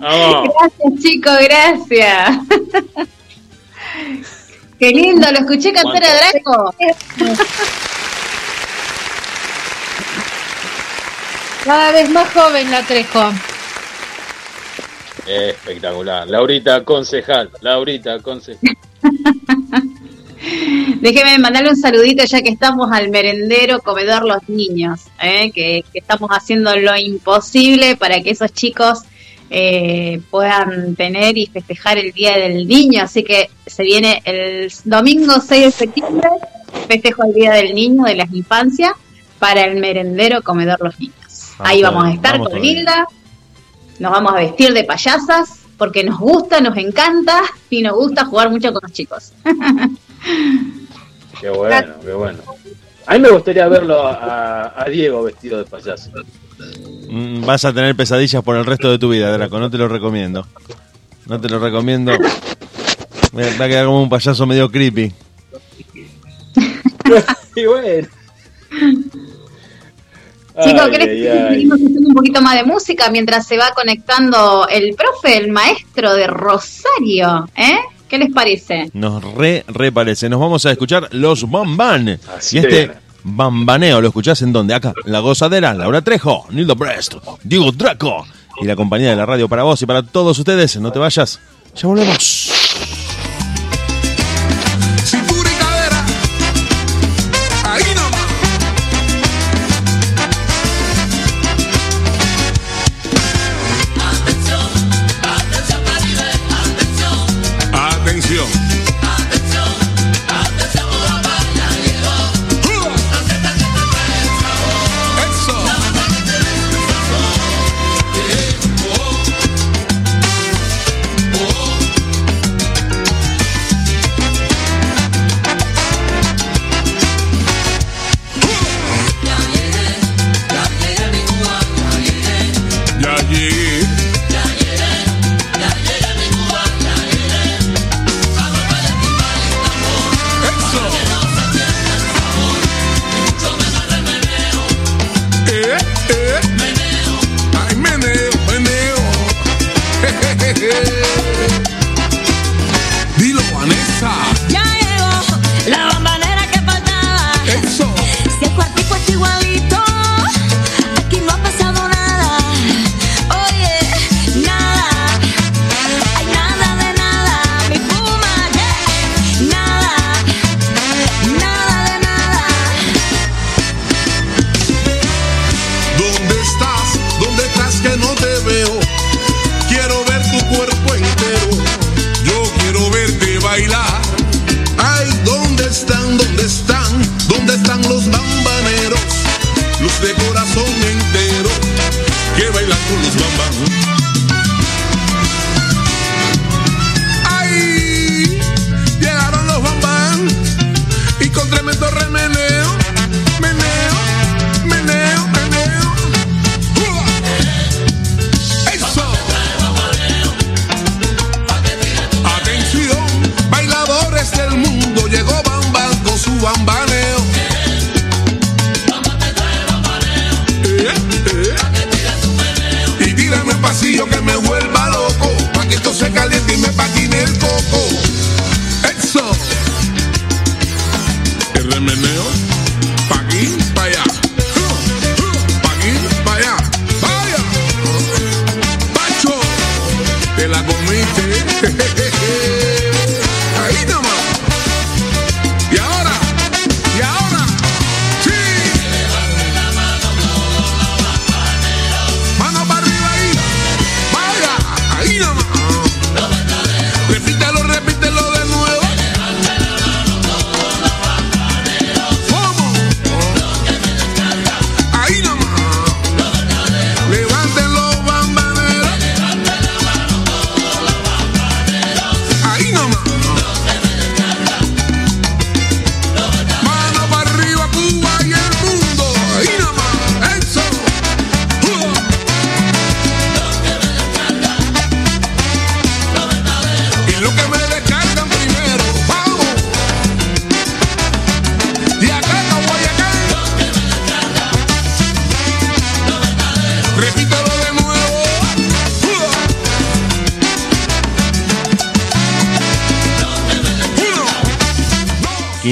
Vamos. 0.00 0.48
Gracias, 0.58 1.02
chicos, 1.02 1.38
gracias. 1.42 2.38
Qué 4.78 4.90
lindo, 4.90 5.30
lo 5.30 5.38
escuché 5.40 5.72
cantar 5.72 6.02
a 6.04 6.08
Draco. 6.14 6.74
Cada 11.64 11.92
vez 11.92 12.08
más 12.10 12.32
joven 12.32 12.70
la 12.70 12.82
Trejo. 12.82 13.30
Espectacular. 15.26 16.26
Laurita, 16.28 16.84
concejal. 16.84 17.50
Laurita, 17.60 18.18
concejal. 18.20 18.76
Déjeme 21.00 21.38
mandarle 21.38 21.70
un 21.70 21.76
saludito 21.76 22.24
ya 22.24 22.42
que 22.42 22.50
estamos 22.50 22.90
al 22.92 23.10
merendero 23.10 23.80
comedor 23.80 24.24
los 24.24 24.48
niños, 24.48 25.00
¿eh? 25.22 25.50
que, 25.52 25.84
que 25.92 25.98
estamos 25.98 26.30
haciendo 26.30 26.74
lo 26.76 26.96
imposible 26.96 27.96
para 27.96 28.20
que 28.22 28.30
esos 28.30 28.52
chicos 28.52 29.00
eh, 29.52 30.20
puedan 30.30 30.94
tener 30.94 31.36
y 31.36 31.46
festejar 31.46 31.98
el 31.98 32.12
Día 32.12 32.38
del 32.38 32.68
Niño. 32.68 33.02
Así 33.02 33.24
que 33.24 33.50
se 33.66 33.82
viene 33.82 34.22
el 34.24 34.72
domingo 34.84 35.34
6 35.40 35.64
de 35.64 35.70
septiembre, 35.72 36.28
festejo 36.86 37.24
el 37.24 37.34
Día 37.34 37.52
del 37.52 37.74
Niño, 37.74 38.04
de 38.04 38.14
las 38.14 38.32
infancias, 38.32 38.92
para 39.40 39.64
el 39.64 39.80
merendero 39.80 40.42
comedor 40.42 40.80
los 40.80 40.98
niños. 41.00 41.54
Vamos 41.58 41.70
Ahí 41.70 41.82
vamos 41.82 42.04
a 42.04 42.10
estar 42.12 42.32
vamos 42.32 42.50
con. 42.50 42.64
Hilda, 42.64 43.06
nos 43.98 44.12
vamos 44.12 44.32
a 44.32 44.36
vestir 44.36 44.72
de 44.72 44.84
payasas 44.84 45.60
porque 45.76 46.04
nos 46.04 46.18
gusta, 46.18 46.60
nos 46.60 46.76
encanta 46.76 47.42
y 47.70 47.82
nos 47.82 47.94
gusta 47.94 48.26
jugar 48.26 48.50
mucho 48.50 48.72
con 48.72 48.82
los 48.82 48.92
chicos. 48.92 49.32
Qué 51.40 51.48
bueno, 51.50 51.94
qué 52.04 52.12
bueno. 52.12 52.38
A 53.06 53.14
mí 53.14 53.20
me 53.20 53.30
gustaría 53.30 53.66
verlo 53.68 54.06
a, 54.06 54.74
a 54.82 54.84
Diego 54.88 55.22
vestido 55.24 55.58
de 55.58 55.64
payaso. 55.64 56.10
Mm, 57.08 57.44
Vas 57.44 57.64
a 57.64 57.72
tener 57.72 57.96
pesadillas 57.96 58.42
por 58.42 58.56
el 58.56 58.64
resto 58.66 58.90
de 58.90 58.98
tu 58.98 59.08
vida, 59.08 59.32
Draco. 59.32 59.58
No 59.58 59.70
te 59.70 59.78
lo 59.78 59.88
recomiendo. 59.88 60.46
No 61.26 61.40
te 61.40 61.48
lo 61.48 61.58
recomiendo. 61.58 62.12
Me 63.32 63.56
Va 63.56 63.64
a 63.64 63.68
quedar 63.68 63.86
como 63.86 64.02
un 64.02 64.08
payaso 64.08 64.46
medio 64.46 64.70
creepy. 64.70 65.12
y 67.56 67.64
bueno. 67.66 68.08
Chicos, 70.62 70.82
Ay, 70.82 70.90
¿qué 70.90 70.98
les 70.98 71.08
ay, 71.08 71.08
parece 71.08 71.16
si 71.20 71.28
ay. 71.28 71.48
seguimos 71.54 71.78
escuchando 71.78 72.08
un 72.08 72.14
poquito 72.14 72.42
más 72.42 72.54
de 72.56 72.64
música 72.64 73.10
mientras 73.10 73.46
se 73.46 73.56
va 73.56 73.70
conectando 73.74 74.68
el 74.68 74.94
profe, 74.94 75.38
el 75.38 75.50
maestro 75.50 76.14
de 76.14 76.26
Rosario? 76.26 77.48
¿Eh? 77.56 77.78
¿Qué 78.10 78.18
les 78.18 78.32
parece? 78.32 78.90
Nos 78.92 79.22
re, 79.34 79.64
re 79.68 79.92
parece. 79.92 80.28
Nos 80.28 80.40
vamos 80.40 80.66
a 80.66 80.72
escuchar 80.72 81.08
los 81.12 81.48
Bamban. 81.48 82.18
Así 82.36 82.56
y 82.56 82.58
este 82.58 82.90
bambaneo 83.22 84.00
lo 84.00 84.08
escuchás 84.08 84.42
en 84.42 84.52
donde? 84.52 84.74
Acá, 84.74 84.92
La 85.04 85.20
Gozadera, 85.20 85.72
Laura 85.74 86.02
Trejo, 86.02 86.44
Nildo 86.50 86.74
Brest, 86.74 87.14
Diego 87.44 87.70
Draco 87.70 88.26
y 88.60 88.66
la 88.66 88.74
compañía 88.74 89.10
de 89.10 89.16
la 89.16 89.26
radio 89.26 89.48
para 89.48 89.62
vos 89.62 89.80
y 89.82 89.86
para 89.86 90.02
todos 90.02 90.36
ustedes. 90.36 90.76
No 90.80 90.90
te 90.90 90.98
vayas. 90.98 91.38
Ya 91.76 91.86
volvemos. 91.86 92.49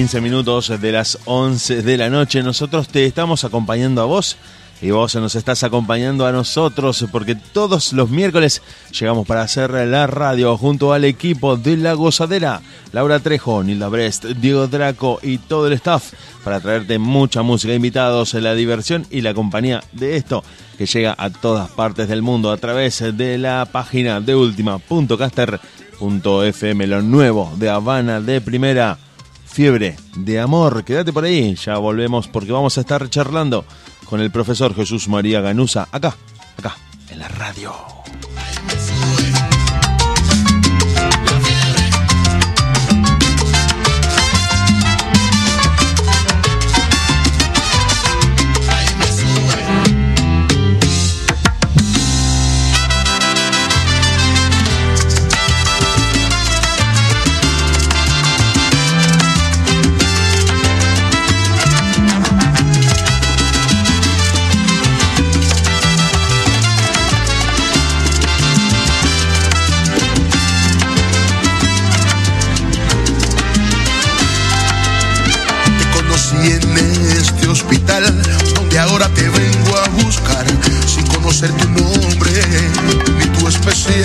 15 0.09 0.23
minutos 0.23 0.73
de 0.81 0.91
las 0.91 1.19
11 1.27 1.83
de 1.83 1.99
la 1.99 2.09
noche. 2.09 2.43
Nosotros 2.43 2.89
te 2.89 3.05
estamos 3.05 3.45
acompañando 3.45 4.01
a 4.01 4.07
vos 4.07 4.39
y 4.81 4.91
vos 4.91 5.15
nos 5.17 5.35
estás 5.35 5.65
acompañando 5.65 6.27
a 6.27 6.33
nosotros 6.33 7.05
porque 7.13 7.35
todos 7.35 7.93
los 7.93 8.09
miércoles 8.09 8.63
llegamos 8.99 9.27
para 9.27 9.43
hacer 9.43 9.71
la 9.71 10.07
radio 10.07 10.57
junto 10.57 10.95
al 10.95 11.05
equipo 11.05 11.59
de 11.59 11.77
La 11.77 11.93
Gozadera. 11.93 12.63
Laura 12.93 13.21
Trejo, 13.21 13.63
Nilda 13.63 13.89
Brest, 13.89 14.25
Diego 14.25 14.67
Draco 14.67 15.21
y 15.23 15.37
todo 15.37 15.67
el 15.67 15.75
staff 15.75 16.15
para 16.43 16.59
traerte 16.59 16.99
mucha 16.99 17.43
música, 17.43 17.75
invitados, 17.75 18.33
la 18.33 18.55
diversión 18.55 19.07
y 19.11 19.21
la 19.21 19.35
compañía 19.35 19.85
de 19.93 20.17
esto 20.17 20.43
que 20.79 20.87
llega 20.87 21.15
a 21.19 21.29
todas 21.29 21.69
partes 21.69 22.09
del 22.09 22.23
mundo 22.23 22.51
a 22.51 22.57
través 22.57 23.05
de 23.15 23.37
la 23.37 23.69
página 23.71 24.23
de 24.23 24.35
última.caster.fm, 24.35 26.87
lo 26.87 27.03
nuevo 27.03 27.53
de 27.59 27.69
Habana 27.69 28.23
de 28.23 28.41
Primera. 28.41 28.97
Fiebre 29.51 29.97
de 30.17 30.39
amor, 30.39 30.85
quédate 30.85 31.13
por 31.13 31.25
ahí, 31.25 31.55
ya 31.57 31.79
volvemos 31.79 32.29
porque 32.29 32.53
vamos 32.53 32.79
a 32.79 32.83
estar 32.83 33.09
charlando 33.11 33.65
con 34.05 34.21
el 34.21 34.31
profesor 34.31 34.75
Jesús 34.75 35.09
María 35.09 35.41
Ganusa 35.41 35.89
acá, 35.91 36.15
acá, 36.57 36.77
en 37.11 37.19
la 37.19 37.29
radio. 37.29 37.73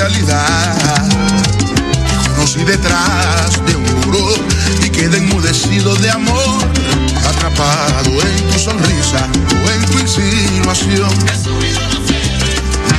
Especialidad. 0.04 1.08
Te 2.24 2.30
conocí 2.30 2.64
detrás 2.64 3.66
de 3.66 3.76
un 3.76 3.84
muro 4.02 4.36
y 4.84 4.90
quedé 4.90 5.18
enmudecido 5.18 5.96
de 5.96 6.10
amor, 6.10 6.68
atrapado 7.28 8.12
en 8.22 8.50
tu 8.50 8.60
sonrisa 8.60 9.28
o 9.66 9.72
en 9.72 9.86
tu 9.86 10.00
insinuación. 10.00 11.10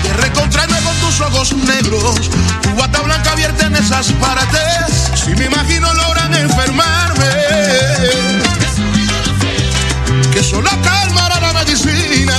De 0.02 0.12
reencontrarme 0.20 0.78
con 0.80 0.96
tus 0.96 1.20
ojos 1.20 1.52
negros, 1.52 2.30
tu 2.62 2.74
bata 2.74 3.02
blanca 3.02 3.32
abierta 3.32 3.66
en 3.66 3.76
esas 3.76 4.12
paredes. 4.12 5.10
Si 5.14 5.34
me 5.36 5.46
imagino 5.46 5.92
logran 5.94 6.34
enfermarme, 6.34 7.30
que 10.32 10.42
solo 10.42 10.70
calmará 10.82 11.40
la 11.40 11.52
medicina 11.52 12.34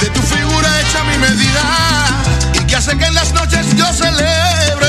de 0.00 0.10
tu 0.10 0.20
figura 0.22 0.80
hecha 0.80 1.04
mi 1.04 1.18
medida 1.18 2.37
hace 2.78 2.96
que 2.96 3.06
en 3.06 3.14
las 3.14 3.32
noches 3.32 3.74
yo 3.74 3.92
celebre. 3.92 4.87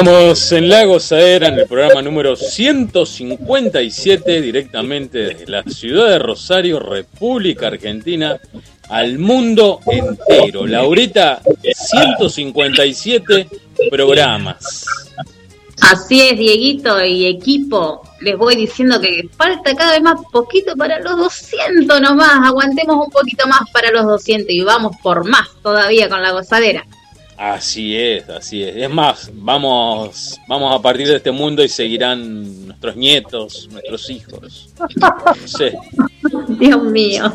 Estamos 0.00 0.52
en 0.52 0.68
La 0.70 0.86
Gozadera 0.86 1.48
en 1.48 1.58
el 1.58 1.66
programa 1.66 2.00
número 2.00 2.34
157, 2.34 4.40
directamente 4.40 5.18
desde 5.18 5.46
la 5.46 5.62
ciudad 5.64 6.08
de 6.08 6.18
Rosario, 6.18 6.80
República 6.80 7.66
Argentina, 7.66 8.40
al 8.88 9.18
mundo 9.18 9.80
entero. 9.84 10.66
Laurita, 10.66 11.42
157 11.62 13.46
programas. 13.90 14.86
Así 15.82 16.22
es, 16.22 16.38
Dieguito 16.38 17.04
y 17.04 17.26
equipo. 17.26 18.00
Les 18.22 18.38
voy 18.38 18.56
diciendo 18.56 18.98
que 19.02 19.28
falta 19.36 19.74
cada 19.74 19.92
vez 19.92 20.02
más 20.02 20.18
poquito 20.32 20.76
para 20.76 20.98
los 21.00 21.18
200 21.18 22.00
nomás. 22.00 22.48
Aguantemos 22.48 23.04
un 23.04 23.10
poquito 23.10 23.46
más 23.46 23.70
para 23.70 23.90
los 23.90 24.06
200 24.06 24.48
y 24.48 24.62
vamos 24.62 24.96
por 25.02 25.28
más 25.28 25.46
todavía 25.62 26.08
con 26.08 26.22
la 26.22 26.32
gozadera. 26.32 26.86
Así 27.42 27.96
es, 27.96 28.28
así 28.28 28.62
es. 28.62 28.76
Es 28.76 28.90
más, 28.90 29.30
vamos, 29.32 30.38
vamos 30.46 30.78
a 30.78 30.82
partir 30.82 31.08
de 31.08 31.16
este 31.16 31.30
mundo 31.30 31.64
y 31.64 31.68
seguirán 31.68 32.66
nuestros 32.66 32.96
nietos, 32.96 33.66
nuestros 33.72 34.10
hijos. 34.10 34.68
No 35.00 35.34
sé. 35.48 35.74
Dios 36.48 36.82
mío. 36.82 37.32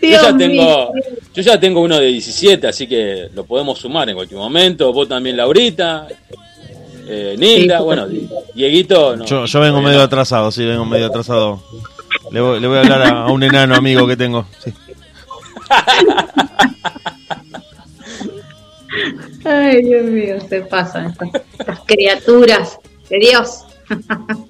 Yo 0.00 0.08
Dios 0.08 0.22
ya 0.22 0.32
mío. 0.32 0.38
tengo, 0.38 0.92
yo 1.34 1.42
ya 1.42 1.60
tengo 1.60 1.80
uno 1.82 1.98
de 1.98 2.06
17, 2.06 2.66
así 2.68 2.86
que 2.86 3.28
lo 3.34 3.44
podemos 3.44 3.78
sumar 3.78 4.08
en 4.08 4.14
cualquier 4.16 4.40
momento. 4.40 4.90
Vos 4.90 5.06
también, 5.08 5.36
Laurita, 5.36 6.08
eh, 7.06 7.36
Nilda, 7.38 7.78
Sí. 7.78 7.84
bueno, 7.84 8.06
Dieguito. 8.54 9.14
No, 9.14 9.26
Yo, 9.26 9.44
yo 9.44 9.60
vengo 9.60 9.82
medio 9.82 10.00
atrasado, 10.00 10.50
sí, 10.50 10.64
vengo 10.64 10.86
medio 10.86 11.06
atrasado. 11.06 11.62
Le 12.30 12.40
voy, 12.40 12.60
le 12.60 12.66
voy 12.66 12.78
a 12.78 12.80
hablar 12.80 13.02
a, 13.02 13.24
a 13.24 13.30
un 13.30 13.42
enano 13.42 13.74
amigo 13.74 14.06
que 14.06 14.16
tengo. 14.16 14.46
sí. 14.64 14.72
Ay, 19.44 19.82
Dios 19.82 20.04
mío, 20.04 20.36
se 20.48 20.60
pasan 20.62 21.06
estas, 21.06 21.28
estas 21.58 21.80
criaturas 21.86 22.78
de 23.08 23.18
Dios. 23.18 23.60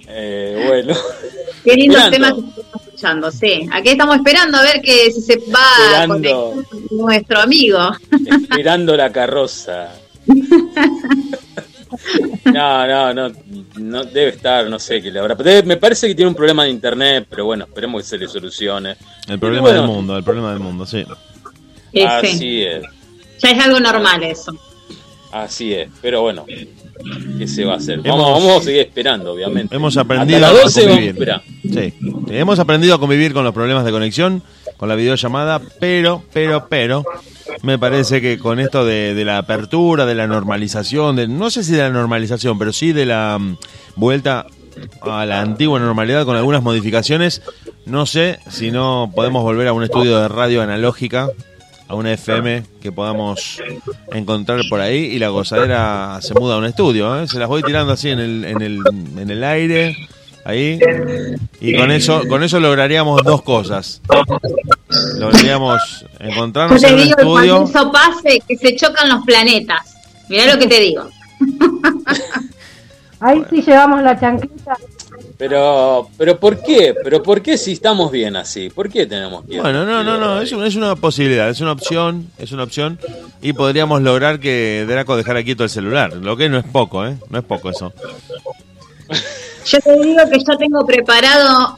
Eh, 0.09 0.64
bueno, 0.69 0.94
Qué 1.64 1.74
lindos 1.74 2.10
temas 2.10 2.32
que 2.35 2.40
estamos 2.60 2.86
escuchando, 2.86 3.31
sí. 3.31 3.69
Aquí 3.73 3.90
estamos 3.90 4.16
esperando 4.16 4.59
a 4.59 4.62
ver 4.62 4.81
que 4.82 5.10
si 5.10 5.20
se 5.20 5.36
va 5.51 6.06
conectar 6.06 6.64
nuestro 6.90 7.40
amigo. 7.40 7.78
esperando 8.51 8.97
la 8.97 9.10
carroza. 9.12 9.93
No, 12.47 12.86
no, 12.86 13.12
no, 13.12 13.35
no 13.77 14.05
debe 14.05 14.31
estar, 14.31 14.66
no 14.69 14.78
sé 14.78 15.02
qué 15.02 15.10
le 15.10 15.19
habrá. 15.20 15.35
debe- 15.36 15.62
me 15.62 15.77
parece 15.77 16.09
que 16.09 16.14
tiene 16.14 16.31
un 16.31 16.35
problema 16.35 16.64
de 16.64 16.70
internet, 16.70 17.27
pero 17.28 17.44
bueno, 17.44 17.64
esperemos 17.64 18.02
que 18.02 18.09
se 18.09 18.19
le 18.19 18.28
solucione. 18.28 18.97
El 19.28 19.39
problema 19.39 19.62
Bueno, 19.62 19.82
del 19.82 19.90
mundo, 19.90 20.16
el 20.16 20.24
problema 20.24 20.51
del 20.51 20.60
mundo, 20.60 20.86
sí. 20.86 21.05
Sí, 21.93 22.02
Así 22.02 22.39
sí. 22.39 22.62
es, 22.62 22.82
Ya 23.40 23.51
es 23.51 23.59
algo 23.64 23.78
normal 23.78 24.23
eso. 24.23 24.52
Así 25.32 25.74
es. 25.74 25.88
Pero 26.00 26.22
bueno, 26.22 26.44
¿qué 27.38 27.46
se 27.48 27.64
va 27.64 27.74
a 27.74 27.76
hacer? 27.76 28.00
Hemos- 28.04 28.18
Vamos, 28.18 28.42
vamos 28.44 28.62
a 28.62 28.64
seguir 28.64 28.80
esperando, 28.82 29.32
obviamente. 29.32 29.74
Hemos 29.74 29.96
aprendido 29.96 30.46
a 30.46 30.50
12 30.50 30.86
vamos 30.86 30.98
a 30.98 31.12
convivir. 31.12 31.30
Sí, 31.72 31.94
Hemos 32.30 32.59
aprendido 32.59 32.94
a 32.94 33.00
convivir 33.00 33.32
con 33.32 33.44
los 33.44 33.52
problemas 33.54 33.84
de 33.84 33.90
conexión, 33.90 34.42
con 34.76 34.88
la 34.88 34.94
videollamada, 34.94 35.60
pero, 35.80 36.22
pero, 36.32 36.66
pero, 36.68 37.04
me 37.62 37.78
parece 37.78 38.20
que 38.20 38.38
con 38.38 38.60
esto 38.60 38.84
de, 38.84 39.14
de 39.14 39.24
la 39.24 39.38
apertura, 39.38 40.06
de 40.06 40.14
la 40.14 40.26
normalización, 40.26 41.16
de, 41.16 41.28
no 41.28 41.50
sé 41.50 41.62
si 41.64 41.72
de 41.72 41.78
la 41.78 41.90
normalización, 41.90 42.59
pero 42.59 42.72
sí 42.72 42.92
de 42.92 43.06
la 43.06 43.38
mm, 43.38 43.56
vuelta 43.96 44.46
a 45.02 45.26
la 45.26 45.40
antigua 45.42 45.78
normalidad 45.78 46.24
con 46.24 46.36
algunas 46.36 46.62
modificaciones, 46.62 47.42
no 47.84 48.06
sé 48.06 48.38
si 48.50 48.70
no 48.70 49.12
podemos 49.14 49.42
volver 49.42 49.68
a 49.68 49.72
un 49.74 49.82
estudio 49.82 50.18
de 50.18 50.28
radio 50.28 50.62
analógica, 50.62 51.28
a 51.93 51.94
una 51.94 52.14
FM 52.14 52.62
que 52.81 52.90
podamos 52.90 53.60
encontrar 54.12 54.62
por 54.70 54.81
ahí 54.81 54.97
y 54.97 55.19
la 55.19 55.28
gozadera 55.28 56.19
se 56.23 56.32
muda 56.32 56.55
a 56.55 56.59
un 56.59 56.64
estudio, 56.64 57.20
¿eh? 57.20 57.28
se 57.28 57.39
las 57.39 57.48
voy 57.48 57.62
tirando 57.62 57.93
así 57.93 58.09
en 58.09 58.19
el, 58.19 58.44
en 58.47 58.62
el, 58.62 58.81
en 59.19 59.31
el 59.31 59.44
aire, 59.44 59.94
ahí, 60.47 60.81
y 61.60 61.77
con 61.77 61.90
eso, 61.90 62.23
con 62.28 62.43
eso 62.43 62.59
lograríamos 62.60 63.23
dos 63.24 63.43
cosas. 63.43 64.01
Lograríamos 65.19 66.06
Yo 66.19 66.27
encontrarnos 66.27 66.81
te 66.81 66.89
en 66.89 66.94
un 66.94 67.01
digo 67.02 67.19
estudio. 67.19 67.56
cuando 67.59 67.78
eso 67.78 67.93
pase, 67.93 68.43
que 68.48 68.56
se 68.56 68.74
chocan 68.74 69.10
los 69.10 69.23
planetas. 69.27 69.94
Mirá 70.31 70.47
lo 70.47 70.59
que 70.59 70.69
te 70.69 70.81
digo. 70.81 71.06
Ahí 73.20 73.44
sí 73.51 73.60
llevamos 73.60 74.02
la 74.02 74.19
chanquita. 74.19 74.78
Pero, 75.43 76.09
pero 76.16 76.39
¿por 76.39 76.62
qué? 76.62 76.94
¿Pero 77.02 77.20
por 77.20 77.43
qué 77.43 77.59
si 77.59 77.73
estamos 77.73 78.12
bien 78.12 78.36
así? 78.36 78.70
¿Por 78.70 78.89
qué 78.89 79.06
tenemos 79.06 79.44
que 79.44 79.55
ir? 79.55 79.60
Bueno, 79.60 79.85
no, 79.85 80.05
no, 80.05 80.16
no, 80.16 80.40
es 80.40 80.52
una, 80.52 80.69
es 80.69 80.77
una 80.77 80.94
posibilidad, 80.94 81.48
es 81.51 81.60
una 81.60 81.73
opción, 81.73 82.31
es 82.39 82.52
una 82.52 82.62
opción 82.62 82.97
y 83.40 83.52
podríamos 83.52 84.02
lograr 84.02 84.39
que 84.39 84.85
Draco 84.86 85.16
dejara 85.16 85.43
quieto 85.43 85.64
el 85.64 85.70
celular, 85.70 86.12
lo 86.14 86.36
que 86.36 86.48
no 86.48 86.59
es 86.59 86.64
poco, 86.64 87.05
¿eh? 87.05 87.16
No 87.28 87.40
es 87.40 87.44
poco 87.44 87.70
eso. 87.70 87.93
Yo 89.66 89.81
te 89.81 89.93
digo 90.01 90.20
que 90.31 90.39
yo 90.39 90.56
tengo 90.56 90.86
preparado. 90.86 91.77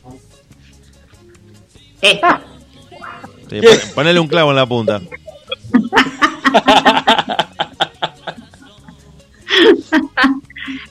Sí, 2.02 2.20
pon- 3.62 3.78
ponele 3.94 4.20
un 4.20 4.28
clavo 4.28 4.50
en 4.50 4.56
la 4.56 4.66
punta. 4.66 5.00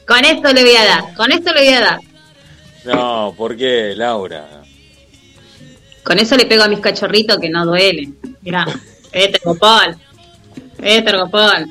Con 0.08 0.26
esto 0.26 0.54
le 0.54 0.64
voy 0.64 0.76
a 0.76 0.86
dar, 0.86 1.14
con 1.16 1.32
esto 1.32 1.54
le 1.54 1.60
voy 1.66 1.74
a 1.74 1.82
dar. 1.82 1.98
No, 2.86 3.34
¿por 3.38 3.56
qué, 3.56 3.94
Laura? 3.96 4.64
Con 6.04 6.20
eso 6.20 6.36
le 6.36 6.46
pego 6.46 6.64
a 6.64 6.68
mis 6.68 6.80
cachorritos 6.80 7.38
que 7.40 7.50
no 7.50 7.66
duelen. 7.66 8.18
Mirá, 8.42 8.66
eh, 9.12 9.32
Tergopol. 9.32 9.96
Eh, 10.82 11.02
Tergopol. 11.02 11.68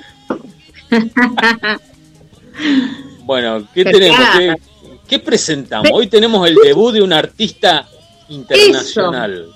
Bueno, 3.24 3.66
¿qué 3.72 3.84
Pero 3.84 3.98
tenemos? 3.98 4.20
¿Qué, 4.36 4.54
qué 5.08 5.18
presentamos? 5.18 5.90
Hoy 5.92 6.06
tenemos 6.06 6.48
el 6.48 6.56
debut 6.56 6.92
de 6.92 7.02
un 7.02 7.12
artista 7.12 7.86
internacional. 8.28 9.46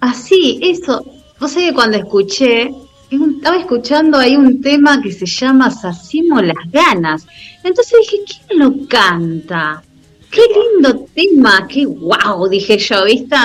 Así, 0.00 0.58
eso. 0.62 1.04
Vos 1.38 1.52
sabés 1.52 1.70
que 1.70 1.74
cuando 1.74 1.96
escuché, 1.96 2.70
estaba 3.10 3.56
escuchando 3.56 4.18
ahí 4.18 4.36
un 4.36 4.60
tema 4.60 5.00
que 5.02 5.12
se 5.12 5.26
llama 5.26 5.70
Sacimos 5.70 6.42
las 6.42 6.56
ganas. 6.70 7.26
Entonces 7.64 7.98
dije, 8.00 8.24
¿quién 8.26 8.58
lo 8.58 8.88
canta? 8.88 9.82
Qué 10.30 10.42
lindo 10.42 11.06
tema, 11.14 11.66
qué 11.68 11.84
guau, 11.84 12.48
dije 12.48 12.78
yo, 12.78 13.04
¿viste? 13.04 13.36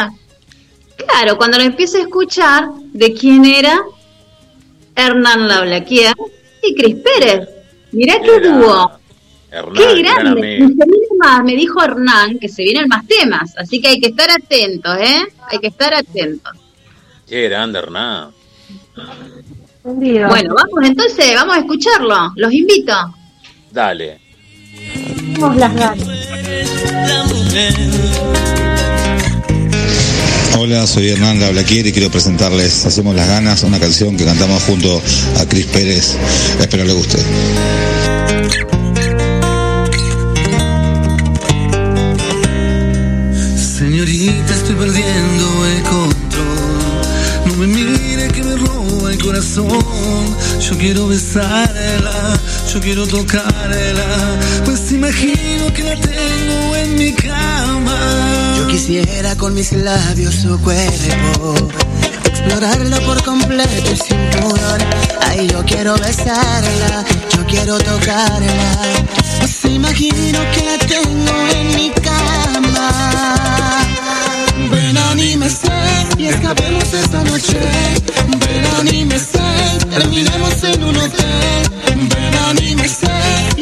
Claro, 0.96 1.38
cuando 1.38 1.58
lo 1.58 1.64
empiezo 1.64 1.98
a 1.98 2.02
escuchar, 2.02 2.70
¿de 2.94 3.14
quién 3.14 3.44
era? 3.44 3.82
Hernán 4.96 5.48
Laulaquier 5.48 6.14
y 6.64 6.76
Cris 6.76 6.96
Pérez. 6.96 7.50
Mirá 7.92 8.20
qué 8.22 8.36
Era 8.36 8.58
dúo. 8.58 8.92
Hernán, 9.52 9.74
Qué 9.74 10.02
gran 10.02 10.36
grande. 10.36 10.76
Más, 11.18 11.44
me 11.44 11.56
dijo 11.56 11.82
Hernán 11.82 12.38
que 12.40 12.50
se 12.50 12.64
vienen 12.64 12.88
más 12.88 13.08
temas, 13.08 13.54
así 13.58 13.80
que 13.82 13.88
hay 13.88 14.00
que 14.00 14.08
estar 14.08 14.30
atentos, 14.30 14.98
¿eh? 15.00 15.26
Hay 15.50 15.60
que 15.60 15.68
estar 15.68 15.94
atentos. 15.94 16.54
Qué 17.28 17.44
grande, 17.50 17.80
Hernán. 17.80 18.32
Bueno, 19.84 20.56
vamos 20.56 20.84
entonces, 20.90 21.36
vamos 21.36 21.56
a 21.56 21.60
escucharlo. 21.60 22.34
Los 22.36 22.52
invito. 22.52 22.94
Dale. 23.72 24.20
Tenemos 25.16 25.56
las 25.56 25.76
ganas. 25.76 26.25
Hola, 30.58 30.88
soy 30.88 31.10
Hernán 31.10 31.40
Lablaquier 31.40 31.86
y 31.86 31.92
quiero 31.92 32.10
presentarles 32.10 32.86
Hacemos 32.86 33.16
las 33.16 33.28
ganas, 33.28 33.62
una 33.64 33.80
canción 33.80 34.18
que 34.18 34.26
cantamos 34.26 34.64
junto 34.64 35.02
a 35.38 35.46
Cris 35.46 35.68
Pérez. 35.68 36.16
Espero 36.60 36.86
le 36.86 36.94
guste. 36.94 37.18
Señorita, 43.78 44.54
estoy 44.56 44.76
perdiendo 44.76 45.66
el 45.68 45.84
control. 45.84 47.02
No 47.46 47.54
me 47.58 47.68
mire 47.68 48.28
que 48.30 48.44
me 48.44 48.56
roba 48.56 49.12
el 49.12 49.18
corazón. 49.20 49.70
Yo 50.60 50.78
quiero 50.80 51.08
besarla, 51.08 52.40
yo 52.74 52.80
quiero 52.80 53.06
tocarla. 53.06 54.40
Imagino 54.96 55.74
que 55.74 55.84
la 55.84 55.96
tengo 55.98 56.76
en 56.78 56.96
mi 56.96 57.12
cama. 57.12 58.56
Yo 58.58 58.68
quisiera 58.68 59.36
con 59.36 59.54
mis 59.54 59.74
labios 59.74 60.36
su 60.36 60.58
cuerpo 60.62 61.70
explorarlo 62.24 62.98
por 63.02 63.22
completo 63.24 63.92
y 63.92 63.98
sin 63.98 64.18
pudor. 64.30 64.80
Ay, 65.22 65.48
yo 65.48 65.66
quiero 65.66 65.98
besarla, 65.98 67.04
yo 67.36 67.46
quiero 67.46 67.78
tocarla. 67.78 68.94
Pues 69.40 69.66
imagino 69.66 70.40
que 70.54 70.64
la 70.64 70.78
tengo 70.78 71.36
en 71.56 71.76
mi 71.76 71.90
cama. 72.02 72.90
Ven, 74.72 74.98
anímese 74.98 75.74
y 76.18 76.28
escapemos 76.28 76.94
esta 76.94 77.22
noche. 77.26 77.60
Ven, 78.40 78.66
anímese, 78.80 79.40
terminemos 79.90 80.64
en 80.64 80.84
un 80.86 80.96
hotel. 80.96 81.70
Ven, 81.96 82.38
anímese 82.50 83.05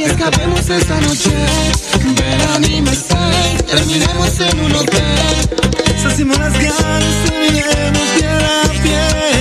escapemos 0.06 0.70
esta 0.70 1.00
noche. 1.02 1.32
Ven, 2.16 2.42
anímese, 2.56 3.16
terminemos 3.68 4.40
en 4.40 4.60
un 4.60 4.76
hotel. 4.76 5.04
Hacemos 6.06 6.38
las 6.38 6.54
ganas, 6.54 7.26
terminemos 7.26 8.02
piel 8.18 8.30
a 8.30 8.82
piel. 8.84 9.33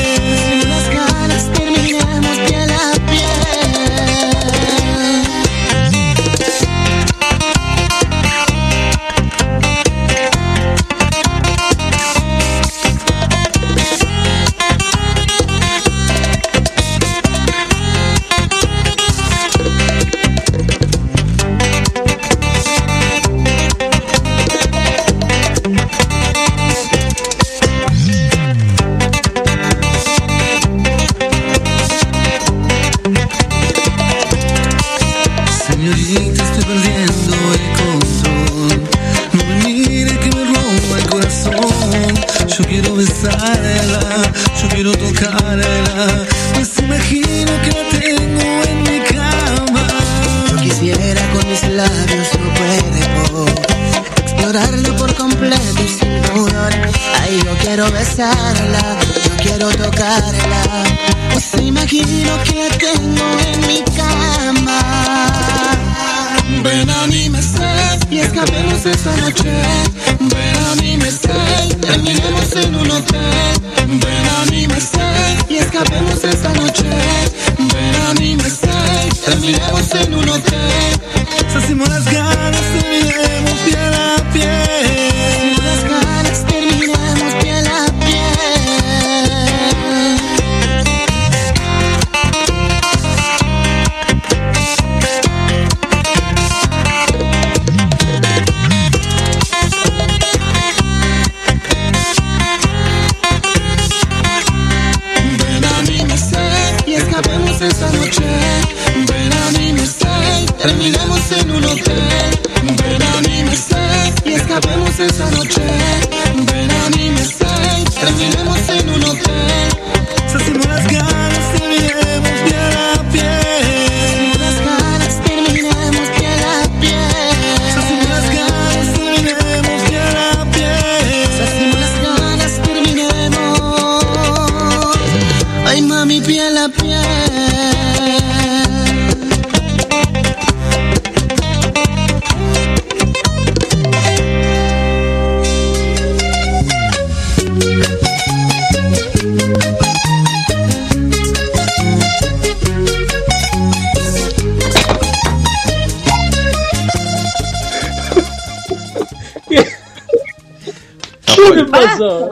¿Qué 161.64 161.70
le 161.78 161.86
pasó? 161.86 162.30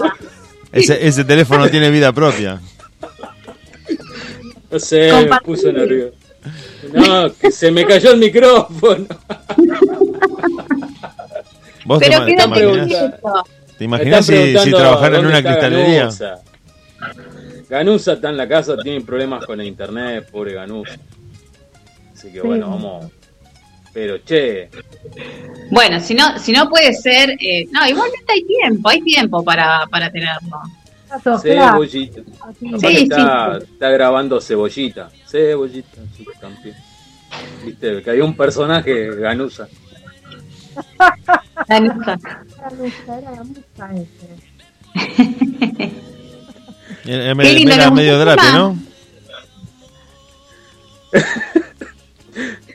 Ese, 0.73 1.07
ese 1.07 1.25
teléfono 1.25 1.69
tiene 1.69 1.91
vida 1.91 2.13
propia. 2.13 2.61
No 4.71 4.79
sé, 4.79 5.11
me 5.29 5.41
puso 5.41 5.73
nervioso. 5.73 6.15
No, 6.93 7.33
que 7.35 7.51
se 7.51 7.71
me 7.71 7.85
cayó 7.85 8.13
el 8.13 8.19
micrófono. 8.19 9.07
¿Vos 11.85 11.99
te, 12.01 12.09
Pero 12.09 12.25
te 12.25 12.87
quieto. 12.87 13.45
te 13.79 13.85
están 13.85 14.23
si, 14.23 14.57
si 14.59 14.71
trabajara 14.71 15.19
en 15.19 15.27
una 15.27 15.43
cristalería? 15.43 16.01
Ganusa. 16.03 16.41
Ganusa 17.69 18.13
está 18.15 18.29
en 18.31 18.37
la 18.37 18.49
casa, 18.49 18.77
tiene 18.77 19.01
problemas 19.01 19.45
con 19.45 19.61
el 19.61 19.67
internet, 19.67 20.29
pobre 20.31 20.55
Ganusa. 20.55 20.99
Así 22.15 22.31
que 22.33 22.41
bueno, 22.43 22.71
vamos. 22.71 23.07
Pero 23.93 24.23
che, 24.25 24.71
Bueno, 25.71 25.99
si 26.01 26.15
no, 26.15 26.39
si 26.39 26.53
no 26.53 26.69
puede 26.69 26.93
ser, 26.95 27.31
eh, 27.41 27.67
no, 27.73 27.87
igualmente 27.89 28.33
hay 28.33 28.45
tiempo, 28.45 28.89
hay 28.89 29.03
tiempo 29.03 29.43
para, 29.45 29.85
para 29.91 30.11
tenerlo. 30.11 30.61
cebollita. 31.43 32.21
Aparte 32.41 32.79
Sí, 32.79 32.97
está, 33.03 33.59
está 33.59 33.91
grabando 33.91 34.41
cebollita. 34.41 35.11
Cebollita, 35.27 36.01
campeón. 36.41 36.77
Viste, 37.65 38.03
que 38.03 38.11
hay 38.11 38.21
un 38.21 38.37
personaje 38.37 39.11
Ganusa. 39.17 39.69
Ganusa. 41.69 42.19
Era, 47.07 47.35
Qué 47.35 47.53
lindo, 47.53 47.73
era 47.73 47.85
¿les 47.87 47.93
medio 47.93 48.19
drape? 48.19 48.43
¿no? 48.53 48.79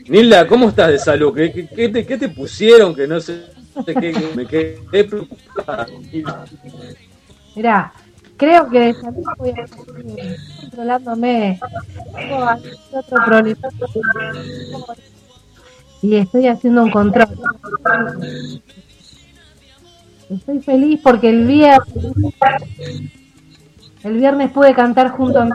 Nilda, 0.08 0.48
¿cómo 0.48 0.70
estás 0.70 0.90
de 0.90 1.00
salud? 1.00 1.34
¿Qué, 1.34 1.90
te, 2.20 2.30
pusieron? 2.30 2.94
Que 2.94 3.08
no 3.08 3.20
sé 3.20 3.46
qué, 3.86 4.14
me 4.36 4.46
quedé 4.46 5.04
preocupada. 5.04 5.88
Mirá, 7.56 7.92
creo 8.38 8.70
que 8.70 8.80
de 8.80 8.94
salud 8.94 9.24
voy 9.38 9.52
a 9.52 9.68
seguir 9.68 10.38
controlándome. 10.62 11.60
Tengo 12.16 12.46
otro 12.92 13.18
problema. 13.26 13.70
Y 16.02 16.16
estoy 16.18 16.48
haciendo 16.48 16.84
un 16.84 16.92
control. 16.92 17.30
Estoy 20.30 20.62
feliz 20.62 21.00
porque 21.02 21.30
el 21.30 21.46
viernes, 21.46 22.14
el 24.04 24.18
viernes 24.18 24.52
pude 24.52 24.74
cantar 24.76 25.10
junto 25.10 25.40
a 25.40 25.46
mi 25.46 25.52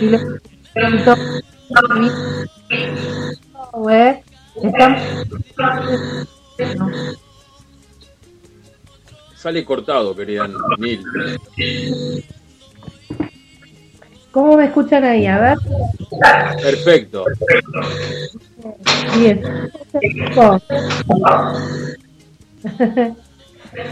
y 0.00 0.55
preguntó 0.76 1.14
eh, 3.90 4.22
estamos 4.62 5.00
Sale 9.34 9.64
cortado, 9.64 10.16
querida 10.16 10.48
Nil. 10.78 11.04
¿Cómo 14.32 14.56
me 14.56 14.64
escuchan 14.64 15.04
ahí? 15.04 15.26
A 15.26 15.38
ver. 15.38 15.58
Perfecto. 16.60 17.24
Bien. 19.18 19.42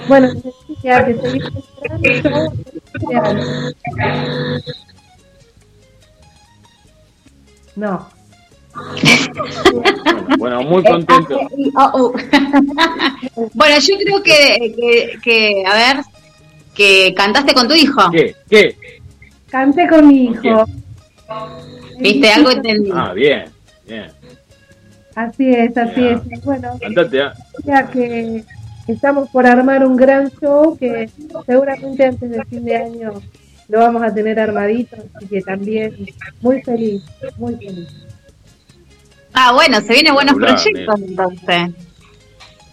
bueno, 0.08 0.28
ya 0.82 1.04
que 1.04 1.12
entrando, 1.12 2.52
No. 7.76 8.08
Bueno, 10.38 10.62
muy 10.62 10.82
contento. 10.82 11.38
Oh, 11.76 11.90
oh. 11.94 12.12
bueno, 13.54 13.78
yo 13.78 13.94
creo 13.98 14.22
que, 14.22 14.74
que, 14.76 15.18
que, 15.22 15.64
a 15.66 15.74
ver, 15.74 16.04
que 16.74 17.14
cantaste 17.14 17.54
con 17.54 17.68
tu 17.68 17.74
hijo. 17.74 18.10
¿Qué? 18.10 18.34
¿Qué? 18.48 18.76
Canté 19.48 19.86
con 19.86 20.08
mi 20.08 20.24
hijo. 20.24 20.66
¿Viste? 22.00 22.30
Algo 22.30 22.50
entendí. 22.50 22.90
Ah, 22.92 23.12
bien, 23.12 23.44
bien. 23.86 24.10
Así 25.14 25.50
es, 25.50 25.76
así 25.76 26.04
es. 26.04 26.44
Bueno, 26.44 26.76
Cantate, 26.80 27.22
ah. 27.22 27.34
ya 27.64 27.88
que 27.88 28.44
estamos 28.88 29.28
por 29.30 29.46
armar 29.46 29.86
un 29.86 29.96
gran 29.96 30.30
show 30.40 30.76
que 30.76 31.08
seguramente 31.46 32.04
antes 32.04 32.30
del 32.30 32.44
fin 32.46 32.64
de 32.64 32.76
año 32.76 33.12
lo 33.68 33.78
vamos 33.78 34.02
a 34.02 34.12
tener 34.12 34.38
armadito, 34.38 34.96
así 35.14 35.26
que 35.26 35.40
también 35.40 35.94
muy 36.40 36.62
feliz, 36.62 37.02
muy 37.36 37.56
feliz. 37.56 37.88
Ah, 39.32 39.52
bueno, 39.52 39.80
se 39.80 39.94
vienen 39.94 40.14
buenos 40.14 40.34
proyectos 40.36 41.00
entonces. 41.00 41.70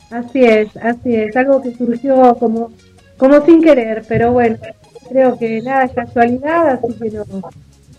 Así 0.09 0.43
es, 0.43 0.75
así 0.77 1.15
es, 1.15 1.35
algo 1.37 1.61
que 1.61 1.73
surgió 1.75 2.35
como, 2.35 2.71
como 3.17 3.45
sin 3.45 3.61
querer, 3.63 4.03
pero 4.07 4.33
bueno, 4.33 4.57
creo 5.09 5.37
que 5.37 5.61
nada 5.61 5.85
es 5.85 5.93
casualidad, 5.93 6.67
así 6.67 6.93
que 6.99 7.09
nos, 7.11 7.27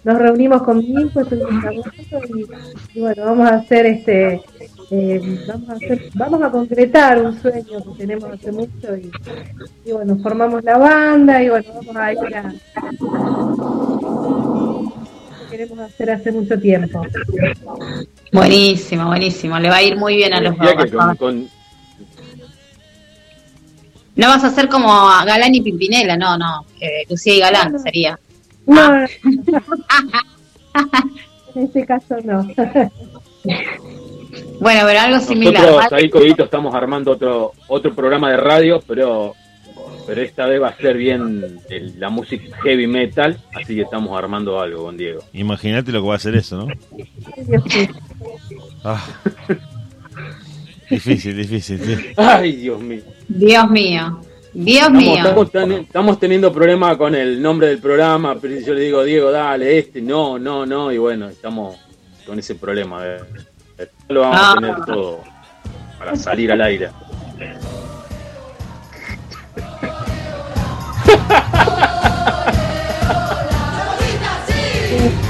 nos 0.05 0.19
reunimos 0.19 0.63
con 0.63 0.79
mi 0.79 0.91
hijo, 0.91 1.23
y, 1.23 2.99
y 2.99 3.01
bueno, 3.01 3.25
vamos 3.25 3.51
a 3.51 3.55
hacer 3.57 3.87
este, 3.87 4.43
eh, 4.95 5.43
vamos 5.49 5.71
a 5.71 5.73
hacer, 5.73 6.11
vamos 6.13 6.43
a 6.43 6.51
concretar 6.51 7.23
un 7.23 7.41
sueño 7.41 7.83
que 7.83 7.91
tenemos 7.97 8.31
hace 8.31 8.53
mucho 8.53 8.95
y, 8.95 9.11
y 9.87 9.93
bueno, 9.93 10.19
formamos 10.19 10.63
la 10.65 10.77
banda 10.77 11.43
y 11.43 11.49
bueno, 11.49 11.65
vamos 11.77 11.97
a 11.97 12.13
ir 12.13 12.37
a 12.37 12.53
que 15.41 15.47
queremos 15.51 15.79
hacer 15.79 16.11
hace 16.11 16.31
mucho 16.31 16.61
tiempo. 16.61 17.07
Buenísimo, 18.33 19.07
buenísimo. 19.07 19.59
Le 19.59 19.71
va 19.71 19.77
a 19.77 19.83
ir 19.83 19.97
muy 19.97 20.17
bien 20.17 20.35
a 20.35 20.43
los 20.43 20.59
dos. 20.59 20.75
con, 21.19 21.49
No 24.15 24.29
vas 24.29 24.45
a 24.45 24.51
ser 24.51 24.69
como 24.69 24.93
a 24.93 25.25
Galán 25.25 25.55
y 25.55 25.63
Pimpinela, 25.63 26.19
no, 26.19 26.37
no. 26.37 26.67
Lucía 27.09 27.35
y 27.35 27.41
Galán 27.41 27.81
sería. 27.81 28.21
No, 28.67 29.05
en 31.55 31.65
este 31.65 31.87
caso 31.87 32.17
no. 32.23 32.47
Bueno, 34.61 34.81
pero 34.87 35.01
algo 35.01 35.21
similar. 35.21 35.63
nosotros 35.63 35.93
ahí, 35.93 36.09
Codito, 36.11 36.45
estamos 36.45 36.75
armando 36.75 37.11
otro 37.13 37.53
otro 37.69 37.95
programa 37.95 38.31
de 38.31 38.37
radio, 38.39 38.83
pero 38.87 39.35
pero 40.07 40.21
esta 40.23 40.47
vez 40.47 40.61
va 40.61 40.69
a 40.69 40.77
ser 40.77 40.97
bien 40.97 41.59
el- 41.71 41.99
la 42.01 42.09
música 42.11 42.57
heavy 42.65 42.87
metal, 42.89 43.39
así 43.55 43.75
que 43.77 43.83
estamos 43.83 44.17
armando 44.19 44.61
algo 44.61 44.85
con 44.85 44.97
Diego. 44.97 45.23
Imagínate 45.33 45.93
lo 45.93 46.01
que 46.03 46.09
va 46.09 46.15
a 46.15 46.17
hacer 46.17 46.35
eso, 46.35 46.57
¿no? 46.57 46.67
Ah. 48.85 49.05
Difícil, 50.91 51.37
difícil. 51.37 51.79
sí. 51.81 51.97
Ay, 52.17 52.53
Dios 52.57 52.81
mío. 52.81 53.03
Dios 53.29 53.71
mío. 53.71 54.21
Dios 54.55 54.77
Estamos, 54.89 55.03
mío. 55.03 55.15
estamos 55.17 55.51
ten- 55.53 55.73
estamos 55.73 56.21
teniendo 56.21 56.53
problemas 56.53 56.97
con 56.99 57.15
el 57.15 57.41
nombre 57.41 57.69
del 57.69 57.79
programa, 57.79 58.37
pero 58.39 58.59
yo 58.61 58.75
le 58.75 58.83
digo, 58.83 59.03
Diego, 59.03 59.31
dale, 59.31 59.79
este, 59.79 60.03
no, 60.03 60.39
no, 60.39 60.67
no, 60.67 60.93
y 60.93 60.99
bueno, 60.99 61.29
estamos 61.31 61.77
con 62.27 62.39
ese 62.39 62.57
problema. 62.57 63.03
No 63.03 63.05
lo 64.09 64.21
vamos 64.21 64.39
Ah. 64.41 64.53
a 64.53 64.55
tener 64.55 64.85
todo 64.85 65.21
para 65.99 66.17
salir 66.17 66.53
al 66.53 66.61
aire. 66.61 66.91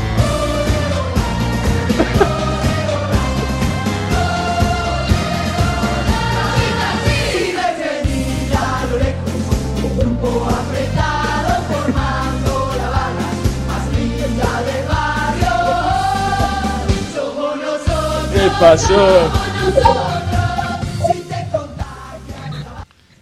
pasó? 18.62 19.30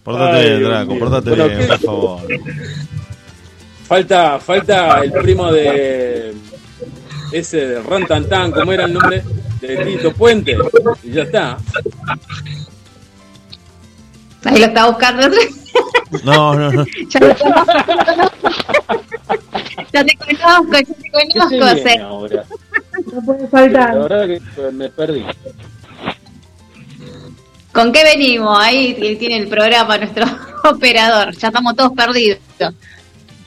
Portate 0.05 0.37
Ay, 0.37 0.49
bien, 0.51 0.65
Draco, 0.65 0.91
mío. 0.93 0.99
portate 1.01 1.29
Bueno, 1.31 1.47
bien, 1.49 1.59
¿qué- 1.61 1.67
por 1.67 1.79
favor. 1.79 2.21
Falta, 3.89 4.39
falta 4.39 5.01
el 5.03 5.13
primo 5.13 5.51
de 5.51 6.35
ese 7.33 7.67
de 7.67 7.83
Rantantan, 7.83 8.53
¿cómo 8.53 8.71
era 8.73 8.85
el 8.85 8.93
nombre? 8.93 9.25
De 9.61 9.77
Tito 9.85 10.13
Puente. 10.13 10.57
Y 11.03 11.13
ya 11.13 11.23
está. 11.23 11.57
Ahí 14.45 14.59
lo 14.59 14.67
está 14.67 14.87
buscando. 14.87 15.27
No, 16.25 16.55
no, 16.57 16.73
no. 16.73 16.85
ya, 17.09 17.21
te 17.21 17.37
conozco, 17.37 17.53
ya 19.93 20.05
te 20.05 20.17
¿Qué 20.17 21.11
conozco. 21.13 21.49
viene 21.51 21.83
César. 21.83 22.47
No 23.13 23.23
puede 23.25 23.43
La 23.43 23.49
faltar. 23.49 23.99
verdad 23.99 24.27
que 24.27 24.73
me 24.73 24.89
perdí. 24.89 25.25
¿Con 27.73 27.93
qué 27.93 28.03
venimos? 28.03 28.59
Ahí 28.61 28.95
tiene 29.19 29.39
el 29.39 29.49
programa 29.49 29.97
nuestro 29.99 30.25
operador. 30.65 31.37
Ya 31.37 31.49
estamos 31.49 31.77
todos 31.77 31.93
perdidos. 31.93 32.39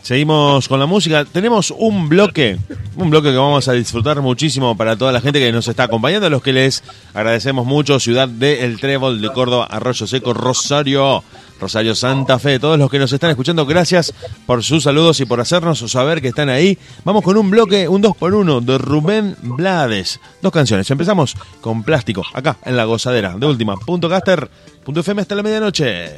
Seguimos 0.04 0.68
con 0.68 0.82
la 0.82 0.86
música. 0.86 1.24
Tenemos 1.24 1.72
un 1.72 2.10
bloque, 2.10 2.58
un 2.98 3.10
bloque 3.10 3.32
que 3.32 3.38
vamos 3.38 3.70
a 3.70 3.72
disfrutar 3.72 4.22
muchísimo 4.22 4.76
para 4.76 4.98
toda 4.98 5.14
la 5.14 5.22
gente 5.22 5.40
que 5.40 5.50
nos 5.54 5.66
está 5.70 5.84
acompañando, 5.84 6.28
a 6.28 6.30
los 6.30 6.44
que 6.44 6.52
les 6.52 6.84
agradecemos 7.14 7.66
mucho. 7.66 8.02
Ciudad 8.02 8.28
de 8.28 8.66
El 8.66 8.82
Trébol 8.82 9.22
de 9.22 9.32
Córdoba, 9.32 9.66
Arroyo 9.66 10.06
Seco, 10.06 10.34
Rosario, 10.34 11.24
Rosario 11.58 11.96
Santa 11.96 12.38
Fe. 12.38 12.60
Todos 12.60 12.78
los 12.78 12.92
que 12.92 13.00
nos 13.00 13.14
están 13.14 13.30
escuchando, 13.30 13.66
gracias 13.66 14.14
por 14.46 14.62
sus 14.62 14.84
saludos 14.84 15.22
y 15.22 15.26
por 15.26 15.40
hacernos 15.40 15.80
saber 15.90 16.22
que 16.22 16.28
están 16.28 16.50
ahí. 16.50 16.78
Vamos 17.06 17.24
con 17.24 17.38
un 17.38 17.50
bloque, 17.50 17.88
un 17.88 18.02
2 18.02 18.18
por 18.18 18.34
1 18.34 18.60
de 18.60 18.78
Rubén 18.78 19.38
Blades. 19.42 20.20
Dos 20.42 20.52
canciones. 20.52 20.92
Empezamos 20.92 21.38
con 21.62 21.84
Plástico, 21.84 22.26
acá 22.34 22.58
en 22.66 22.76
La 22.76 22.84
Gozadera. 22.84 23.38
De 23.38 23.46
última, 23.46 23.78
punto 23.78 24.10
caster, 24.10 24.50
punto 24.84 25.00
FM 25.00 25.22
hasta 25.22 25.36
la 25.36 25.44
medianoche. 25.44 26.12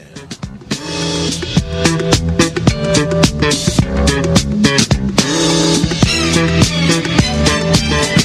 Thank 3.47 3.80
you. 8.19 8.24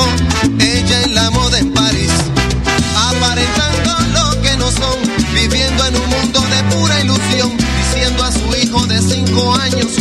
Ella 0.00 1.02
en 1.02 1.14
la 1.14 1.30
moda 1.30 1.58
en 1.58 1.72
París. 1.72 2.10
Aparentando 2.96 3.90
lo 4.14 4.40
que 4.40 4.56
no 4.56 4.70
son, 4.70 4.98
viviendo 5.34 5.84
en 5.86 5.96
un 5.96 6.08
mundo 6.08 6.40
de 6.40 6.74
pura 6.74 7.00
ilusión. 7.00 7.52
Diciendo 7.58 8.24
a 8.24 8.32
su 8.32 8.56
hijo 8.56 8.86
de 8.86 9.02
cinco 9.02 9.54
años, 9.54 9.91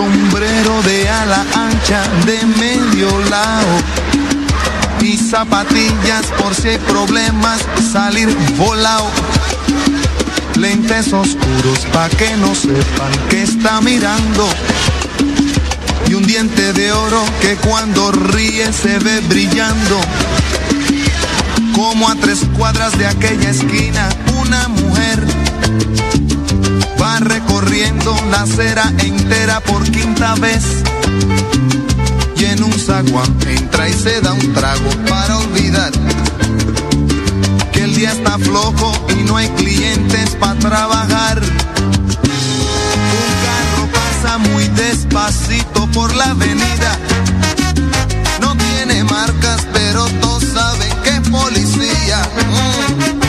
sombrero 0.00 0.80
de 0.82 1.08
ala 1.10 1.44
ancha 1.54 2.02
de 2.24 2.38
medio 2.58 3.10
lado 3.28 3.74
y 5.02 5.18
zapatillas 5.18 6.24
por 6.38 6.54
si 6.54 6.68
hay 6.68 6.78
problemas 6.78 7.60
salir 7.92 8.34
volado. 8.56 9.10
Lentes 10.56 11.12
oscuros 11.12 11.80
pa' 11.92 12.08
que 12.08 12.34
no 12.38 12.54
sepan 12.54 13.12
que 13.28 13.42
está 13.42 13.82
mirando. 13.82 14.48
Y 16.08 16.14
un 16.14 16.26
diente 16.26 16.72
de 16.72 16.92
oro 16.92 17.22
que 17.42 17.56
cuando 17.56 18.10
ríe 18.10 18.72
se 18.72 18.98
ve 19.00 19.20
brillando. 19.28 20.00
Como 21.74 22.08
a 22.08 22.14
tres 22.14 22.40
cuadras 22.56 22.96
de 22.96 23.06
aquella 23.06 23.50
esquina, 23.50 24.08
una 24.40 24.68
mujer 24.68 25.26
recorriendo 27.20 28.14
la 28.30 28.42
acera 28.42 28.92
entera 28.98 29.60
por 29.60 29.82
quinta 29.90 30.34
vez. 30.36 30.64
Y 32.36 32.44
en 32.44 32.62
un 32.62 32.72
zaguán 32.72 33.36
entra 33.46 33.88
y 33.88 33.92
se 33.92 34.20
da 34.20 34.32
un 34.32 34.52
trago 34.52 34.90
para 35.08 35.38
olvidar 35.38 35.92
que 37.72 37.82
el 37.82 37.94
día 37.94 38.12
está 38.12 38.38
flojo 38.38 38.92
y 39.10 39.22
no 39.24 39.36
hay 39.36 39.48
clientes 39.50 40.36
para 40.36 40.58
trabajar. 40.58 41.40
Un 41.42 43.30
carro 43.44 43.88
pasa 43.92 44.38
muy 44.38 44.66
despacito 44.68 45.86
por 45.92 46.14
la 46.14 46.30
avenida. 46.30 46.98
No 48.40 48.56
tiene 48.56 49.04
marcas, 49.04 49.66
pero 49.72 50.06
todos 50.20 50.44
saben 50.44 50.92
que 51.02 51.10
es 51.10 51.28
policía. 51.28 52.22
Mm. 52.48 53.20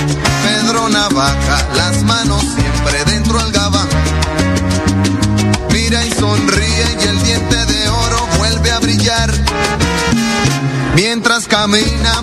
Pedro 0.43 0.89
Navaja 0.89 1.70
camina. 11.52 12.20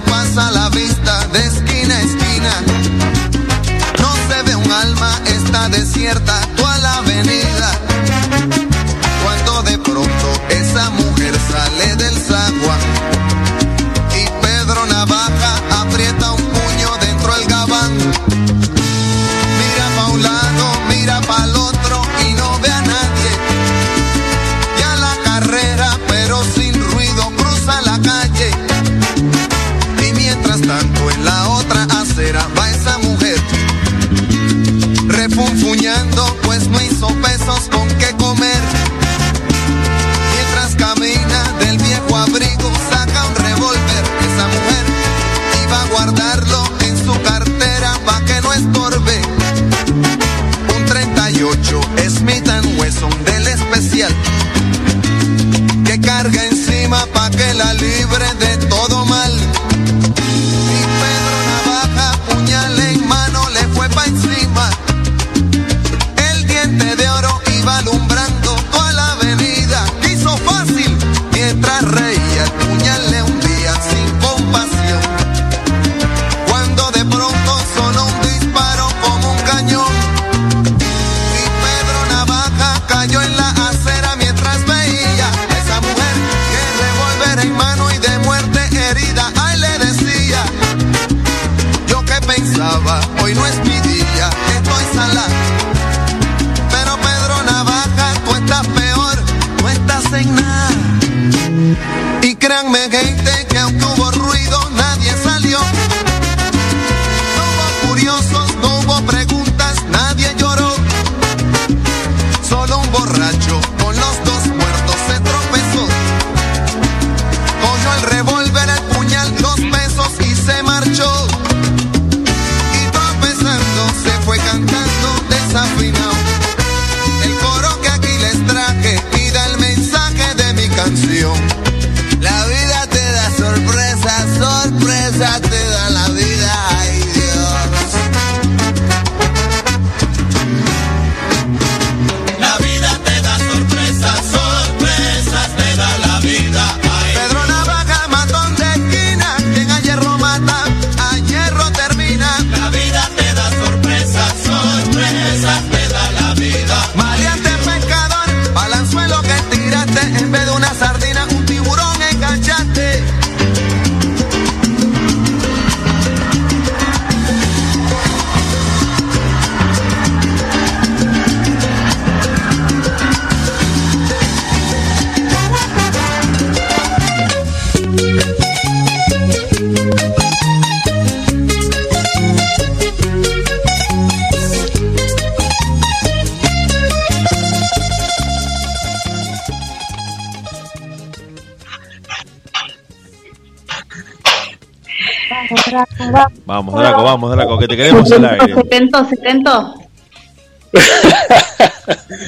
Queremos 197.78 198.10
al 198.10 198.24
aire. 198.24 198.54
Se 198.54 198.62
tentó, 198.64 199.08
se 199.08 199.16
tentó. 199.16 199.74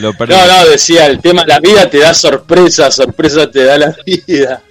Lo. 0.01 0.13
No, 0.19 0.47
no, 0.47 0.69
decía, 0.71 1.05
el 1.07 1.21
tema, 1.21 1.45
la 1.47 1.61
vida 1.61 1.91
te 1.91 1.99
da 1.99 2.15
sorpresa, 2.15 2.91
sorpresa 2.91 3.51
te 3.51 3.65
da 3.65 3.77
la 3.77 3.95
vida. 4.07 4.63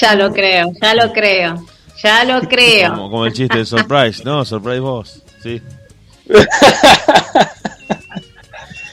Ya 0.00 0.14
lo 0.14 0.32
creo, 0.32 0.72
ya 0.80 0.94
lo 0.94 1.12
creo, 1.12 1.66
ya 2.02 2.24
lo 2.24 2.40
creo. 2.48 2.90
Como, 2.90 3.10
como 3.10 3.26
el 3.26 3.34
chiste 3.34 3.58
de 3.58 3.66
Surprise, 3.66 4.24
¿no? 4.24 4.42
Surprise 4.46 4.80
vos, 4.80 5.22
sí. 5.42 5.60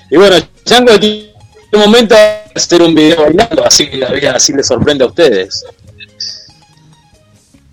Y 0.09 0.15
bueno, 0.15 0.37
Chango, 0.63 0.93
en 0.93 1.03
este 1.03 1.77
momento 1.77 2.15
va 2.15 2.21
a 2.21 2.51
hacer 2.55 2.81
un 2.81 2.95
video 2.95 3.23
bailando, 3.23 3.65
así 3.65 3.89
la 3.91 4.09
vida 4.09 4.33
así 4.35 4.53
le 4.53 4.63
sorprende 4.63 5.03
a 5.03 5.07
ustedes. 5.07 5.65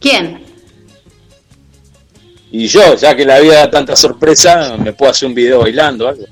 ¿Quién? 0.01 0.44
Y 2.57 2.69
yo, 2.69 2.95
ya 2.95 3.17
que 3.17 3.25
la 3.25 3.41
vida 3.41 3.55
da 3.57 3.69
tanta 3.71 3.97
sorpresa, 3.97 4.77
me 4.79 4.93
puedo 4.93 5.11
hacer 5.11 5.29
un 5.29 5.35
video 5.35 5.63
bailando, 5.63 6.07
algo. 6.07 6.25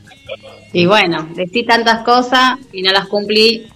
Y 0.73 0.87
bueno, 0.87 1.29
decí 1.35 1.65
tantas 1.65 2.03
cosas 2.05 2.59
y 2.73 2.81
no 2.81 2.93
las 2.93 3.09
cumplí. 3.09 3.67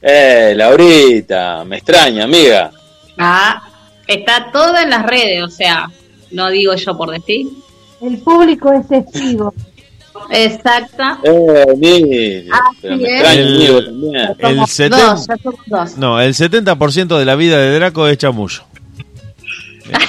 Eh, 0.00 0.54
Laurita, 0.56 1.64
me 1.64 1.76
extraña, 1.76 2.24
amiga. 2.24 2.70
Ah, 3.18 3.62
está 4.06 4.50
todo 4.50 4.76
en 4.78 4.88
las 4.88 5.04
redes, 5.04 5.42
o 5.42 5.48
sea, 5.48 5.90
no 6.30 6.48
digo 6.48 6.74
yo 6.74 6.96
por 6.96 7.10
decir. 7.10 7.46
El 8.00 8.16
público 8.18 8.72
es 8.72 8.88
testigo. 8.88 9.52
Exacta. 10.30 11.18
Eh, 11.22 11.66
Nini, 11.76 12.48
pero 12.80 12.96
me 12.96 13.02
es. 13.04 13.10
extraña, 13.12 13.40
El- 13.42 13.54
amigo, 13.56 13.84
también. 13.84 14.16
El 14.38 14.56
Dos, 14.56 14.70
70, 14.70 14.98
ya 14.98 15.16
somos 15.42 15.60
dos. 15.66 15.96
no, 15.98 16.20
el 16.20 16.32
70% 16.34 17.18
de 17.18 17.24
la 17.26 17.34
vida 17.36 17.58
de 17.58 17.74
Draco 17.74 18.08
es 18.08 18.16
chamullo. 18.16 18.62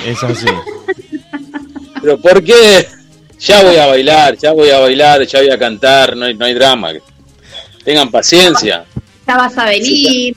Es 0.05 0.23
así. 0.23 0.45
Pero 2.01 2.17
¿por 2.19 2.43
qué? 2.43 2.87
Ya 3.39 3.63
voy 3.63 3.75
a 3.75 3.87
bailar, 3.87 4.37
ya 4.37 4.51
voy 4.51 4.69
a 4.69 4.79
bailar, 4.79 5.25
ya 5.25 5.39
voy 5.39 5.51
a 5.51 5.57
cantar, 5.59 6.15
no 6.15 6.25
hay, 6.25 6.33
no 6.35 6.45
hay 6.45 6.53
drama. 6.53 6.91
Tengan 7.83 8.09
paciencia. 8.09 8.85
Ya 9.27 9.37
vas 9.37 9.57
a 9.57 9.65
venir. 9.65 10.35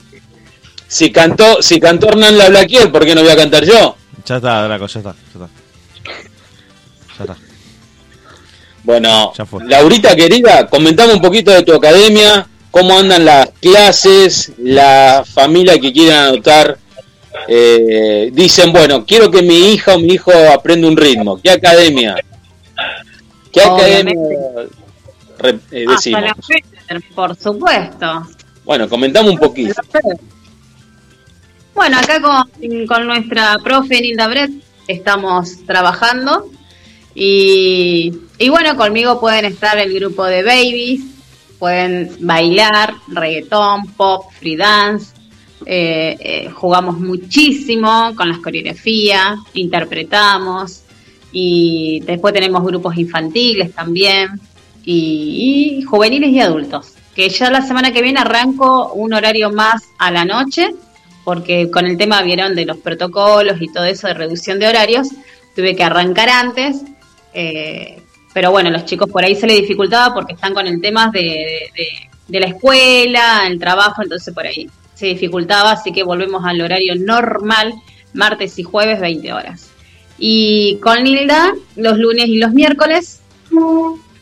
Si 0.87 1.11
cantó, 1.11 1.61
si 1.61 1.79
cantó 1.79 2.09
Hernán 2.09 2.37
La 2.37 2.49
Blaquier, 2.49 2.91
¿por 2.91 3.05
qué 3.05 3.15
no 3.15 3.21
voy 3.21 3.31
a 3.31 3.35
cantar 3.35 3.63
yo? 3.65 3.95
Ya 4.25 4.35
está, 4.35 4.63
Draco, 4.63 4.87
ya 4.87 4.99
está. 4.99 5.13
Ya 5.13 5.45
está. 5.45 5.49
Ya 7.17 7.23
está. 7.23 7.37
Bueno, 8.83 9.31
Ya. 9.37 9.45
Laurita 9.67 10.15
querida, 10.15 10.67
comentame 10.67 11.13
un 11.13 11.21
poquito 11.21 11.51
de 11.51 11.63
tu 11.63 11.73
academia, 11.73 12.47
cómo 12.71 12.97
andan 12.97 13.25
las 13.25 13.49
clases, 13.61 14.51
la 14.57 15.23
familia 15.25 15.79
que 15.79 15.93
quieren 15.93 16.15
anotar. 16.15 16.77
Eh, 17.47 18.29
dicen, 18.33 18.71
bueno, 18.71 19.05
quiero 19.05 19.29
que 19.29 19.41
mi 19.41 19.73
hija 19.73 19.95
o 19.95 19.99
mi 19.99 20.13
hijo 20.13 20.31
aprenda 20.53 20.87
un 20.87 20.97
ritmo. 20.97 21.39
¿Qué 21.41 21.51
academia? 21.51 22.15
¿Qué 23.51 23.61
academia? 23.61 24.15
re- 25.39 25.59
eh, 25.71 25.85
decimos? 25.87 26.21
la 26.21 26.35
por 27.15 27.35
supuesto. 27.35 28.27
Bueno, 28.63 28.87
comentame 28.87 29.29
un 29.29 29.37
poquito. 29.37 29.73
Bueno, 31.73 31.97
acá 31.97 32.21
con, 32.21 32.85
con 32.85 33.07
nuestra 33.07 33.57
profe 33.63 34.01
Nilda 34.01 34.27
Brett 34.27 34.51
estamos 34.87 35.65
trabajando 35.65 36.49
y, 37.15 38.13
y 38.37 38.49
bueno, 38.49 38.75
conmigo 38.75 39.19
pueden 39.19 39.45
estar 39.45 39.77
el 39.77 39.93
grupo 39.93 40.25
de 40.25 40.43
babies, 40.43 41.01
pueden 41.59 42.15
bailar, 42.19 42.93
reggaetón, 43.07 43.87
pop, 43.93 44.31
free 44.37 44.57
dance, 44.57 45.13
eh, 45.65 46.17
eh, 46.19 46.49
jugamos 46.49 46.99
muchísimo 46.99 48.13
con 48.15 48.29
las 48.29 48.39
coreografías, 48.39 49.37
interpretamos 49.53 50.81
y 51.31 52.01
después 52.05 52.33
tenemos 52.33 52.63
grupos 52.63 52.97
infantiles 52.97 53.73
también 53.73 54.39
y, 54.83 55.83
juveniles 55.83 56.31
y 56.31 56.39
adultos. 56.39 56.93
Que 57.15 57.29
ya 57.29 57.51
la 57.51 57.61
semana 57.61 57.91
que 57.91 58.01
viene 58.01 58.19
arranco 58.19 58.93
un 58.93 59.13
horario 59.13 59.51
más 59.51 59.83
a 59.99 60.11
la 60.11 60.25
noche, 60.25 60.73
porque 61.23 61.69
con 61.69 61.85
el 61.85 61.97
tema 61.97 62.21
vieron 62.23 62.55
de 62.55 62.65
los 62.65 62.77
protocolos 62.77 63.61
y 63.61 63.71
todo 63.71 63.85
eso 63.85 64.07
de 64.07 64.13
reducción 64.13 64.59
de 64.59 64.67
horarios, 64.67 65.09
tuve 65.55 65.75
que 65.75 65.83
arrancar 65.83 66.29
antes, 66.29 66.81
eh, 67.33 68.01
pero 68.33 68.49
bueno, 68.51 68.71
los 68.71 68.85
chicos 68.85 69.09
por 69.11 69.23
ahí 69.23 69.35
se 69.35 69.45
les 69.45 69.57
dificultaba 69.57 70.13
porque 70.13 70.33
están 70.33 70.53
con 70.53 70.65
el 70.65 70.81
tema 70.81 71.11
de 71.11 71.69
la 72.29 72.47
escuela, 72.47 73.43
el 73.45 73.59
trabajo, 73.59 74.01
entonces 74.01 74.33
por 74.33 74.47
ahí 74.47 74.69
se 75.01 75.07
dificultaba, 75.07 75.71
así 75.71 75.91
que 75.91 76.03
volvemos 76.03 76.45
al 76.45 76.61
horario 76.61 76.93
normal, 76.95 77.73
martes 78.13 78.57
y 78.59 78.63
jueves, 78.63 79.01
20 79.01 79.33
horas. 79.33 79.71
Y 80.19 80.77
con 80.77 81.03
Nilda, 81.03 81.53
los 81.75 81.97
lunes 81.97 82.27
y 82.27 82.37
los 82.37 82.53
miércoles, 82.53 83.21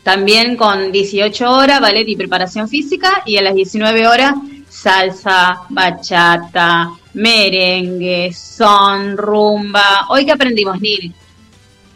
también 0.02 0.56
con 0.56 0.90
18 0.90 1.50
horas, 1.50 1.80
ballet 1.80 2.08
y 2.08 2.16
preparación 2.16 2.68
física, 2.68 3.22
y 3.26 3.36
a 3.36 3.42
las 3.42 3.54
19 3.54 4.08
horas, 4.08 4.34
salsa, 4.68 5.60
bachata, 5.68 6.90
merengue, 7.12 8.32
son, 8.32 9.18
rumba. 9.18 10.06
Hoy 10.08 10.24
que 10.24 10.32
aprendimos, 10.32 10.80
Nil, 10.80 11.14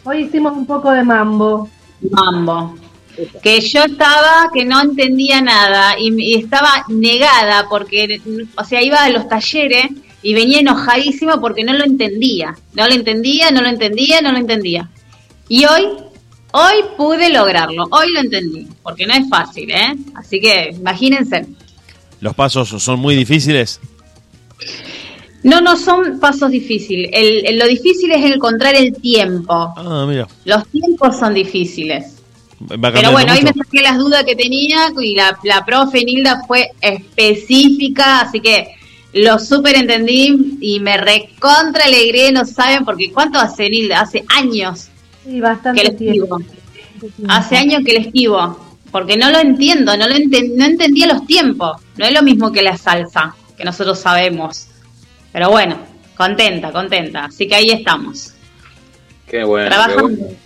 Hoy 0.05 0.24
hicimos 0.24 0.52
un 0.52 0.66
poco 0.66 0.90
de 0.90 1.02
mambo. 1.02 1.70
mambo. 2.11 2.74
Que 3.43 3.61
yo 3.61 3.85
estaba, 3.85 4.51
que 4.53 4.65
no 4.65 4.81
entendía 4.81 5.41
nada 5.41 5.95
y, 5.99 6.12
y 6.20 6.35
estaba 6.35 6.85
negada 6.89 7.66
porque, 7.69 8.20
o 8.57 8.65
sea, 8.65 8.82
iba 8.82 9.05
a 9.05 9.11
los 9.11 9.28
talleres 9.28 9.86
y 10.23 10.35
venía 10.35 10.61
enojadísima 10.61 11.41
porque 11.41 11.65
no 11.65 11.73
lo 11.74 11.85
entendía. 11.85 12.57
No 12.74 12.86
lo 12.89 12.95
entendía, 12.95 13.51
no 13.51 13.62
lo 13.62 13.69
entendía, 13.69 14.20
no 14.20 14.32
lo 14.32 14.39
entendía. 14.39 14.89
Y 15.49 15.65
hoy, 15.66 15.86
hoy 16.53 16.74
pude 16.97 17.28
lograrlo, 17.31 17.85
hoy 17.91 18.11
lo 18.12 18.20
entendí, 18.20 18.66
porque 18.82 19.07
no 19.07 19.15
es 19.15 19.28
fácil, 19.28 19.70
¿eh? 19.70 19.95
Así 20.15 20.41
que 20.41 20.70
imagínense. 20.74 21.47
Los 22.20 22.35
pasos 22.35 22.70
son 22.82 22.99
muy 23.01 23.15
difíciles. 23.15 23.81
No, 25.43 25.61
no 25.61 25.77
son 25.77 26.19
pasos 26.20 26.51
difíciles. 26.51 27.11
El, 27.12 27.47
el- 27.47 27.59
lo 27.59 27.66
difícil 27.66 28.11
es 28.12 28.24
encontrar 28.24 28.74
el 28.74 28.95
tiempo. 28.95 29.53
Ah, 29.77 30.07
mira. 30.09 30.27
Los 30.47 30.66
tiempos 30.69 31.19
son 31.19 31.35
difíciles. 31.35 32.23
Va 32.63 32.93
Pero 32.93 33.11
bueno, 33.13 33.33
hoy 33.33 33.43
me 33.43 33.51
mucho. 33.51 33.65
saqué 33.65 33.83
las 33.83 33.99
dudas 33.99 34.25
que 34.25 34.37
tenía 34.37 34.91
y 35.01 35.15
la, 35.15 35.39
la 35.43 35.65
profe 35.65 36.05
Nilda 36.05 36.43
fue 36.47 36.71
específica, 36.81 38.21
así 38.23 38.41
que 38.41 38.69
lo 39.13 39.39
súper 39.39 39.77
entendí 39.77 40.57
y 40.61 40.81
me 40.81 40.97
recontra 40.97 41.85
alegré, 41.85 42.33
no 42.33 42.45
saben, 42.45 42.85
porque 42.85 43.13
¿cuánto 43.13 43.39
hace 43.39 43.69
Nilda? 43.71 44.01
Hace 44.01 44.25
años 44.29 44.89
Sí, 45.25 45.41
bastante 45.41 45.81
que 45.83 45.89
le 45.89 45.95
tiempo. 45.95 46.39
escribo. 46.39 47.29
Hace 47.29 47.57
años 47.57 47.83
que 47.85 47.93
le 47.93 47.99
esquivo, 48.01 48.77
porque 48.91 49.17
no 49.17 49.31
lo 49.31 49.39
entiendo, 49.39 49.97
no 49.97 50.07
lo 50.09 50.15
enten- 50.15 50.55
no 50.57 50.65
entendía 50.65 51.07
los 51.07 51.27
tiempos. 51.27 51.81
No 51.97 52.05
es 52.05 52.13
lo 52.13 52.23
mismo 52.23 52.51
que 52.53 52.63
la 52.63 52.77
salsa, 52.77 53.35
que 53.57 53.65
nosotros 53.65 53.99
sabemos. 53.99 54.67
Pero 55.33 55.51
bueno, 55.51 55.77
contenta, 56.17 56.73
contenta. 56.73 57.25
Así 57.27 57.47
que 57.49 57.55
ahí 57.57 57.71
estamos. 57.71 58.33
Qué 59.27 59.45
bueno. 59.45 59.69
qué 59.69 59.75
Trabajando. 59.75 60.03
bueno. 60.09 60.44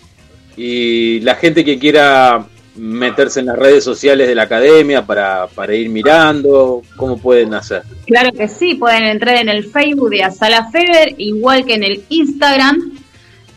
Y 0.61 1.21
la 1.21 1.35
gente 1.35 1.63
que 1.63 1.79
quiera 1.79 2.45
meterse 2.75 3.39
en 3.39 3.45
las 3.45 3.57
redes 3.57 3.81
sociales 3.81 4.27
de 4.27 4.35
la 4.35 4.43
academia 4.43 5.05
para, 5.05 5.47
para 5.47 5.73
ir 5.73 5.87
mirando, 5.87 6.81
¿cómo 6.97 7.17
pueden 7.17 7.53
hacer? 7.53 7.83
Claro 8.05 8.33
que 8.33 8.49
sí, 8.49 8.75
pueden 8.75 9.03
entrar 9.03 9.37
en 9.37 9.47
el 9.47 9.63
Facebook 9.63 10.09
de 10.09 10.23
Asala 10.23 10.69
Feber, 10.69 11.15
igual 11.17 11.63
que 11.63 11.75
en 11.75 11.83
el 11.83 12.03
Instagram, 12.09 12.91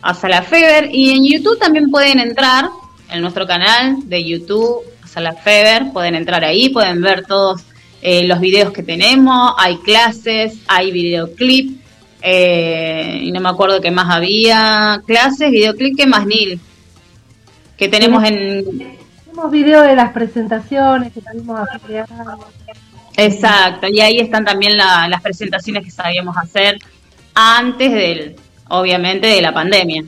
Asala 0.00 0.42
Feber, 0.42 0.90
y 0.92 1.10
en 1.10 1.24
YouTube 1.26 1.58
también 1.58 1.90
pueden 1.90 2.20
entrar, 2.20 2.66
en 3.10 3.20
nuestro 3.20 3.48
canal 3.48 3.96
de 4.08 4.22
YouTube, 4.22 4.82
Asala 5.02 5.32
Feber, 5.32 5.92
pueden 5.92 6.14
entrar 6.14 6.44
ahí, 6.44 6.68
pueden 6.68 7.00
ver 7.00 7.26
todos 7.26 7.62
eh, 8.00 8.28
los 8.28 8.38
videos 8.38 8.72
que 8.72 8.84
tenemos, 8.84 9.54
hay 9.58 9.76
clases, 9.78 10.54
hay 10.68 10.92
videoclip, 10.92 11.80
eh, 12.22 13.18
y 13.22 13.32
no 13.32 13.40
me 13.40 13.48
acuerdo 13.48 13.80
qué 13.80 13.90
más 13.90 14.08
había, 14.08 15.02
clases, 15.04 15.50
videoclip, 15.50 15.96
¿qué 15.96 16.06
más, 16.06 16.24
Nil? 16.28 16.60
Que 17.76 17.88
tenemos 17.88 18.22
en, 18.24 18.98
Hicimos 19.26 19.50
video 19.50 19.82
de 19.82 19.96
las 19.96 20.12
presentaciones 20.12 21.12
que 21.12 21.20
salimos 21.20 21.58
a 21.58 21.78
crear. 21.78 22.06
Exacto, 23.16 23.86
y 23.88 24.00
ahí 24.00 24.18
están 24.18 24.44
también 24.44 24.76
la- 24.76 25.08
las 25.08 25.22
presentaciones 25.22 25.84
que 25.84 25.90
sabíamos 25.90 26.36
hacer 26.36 26.78
antes 27.34 27.92
del, 27.92 28.36
obviamente, 28.68 29.26
de 29.26 29.40
la 29.42 29.52
pandemia. 29.52 30.04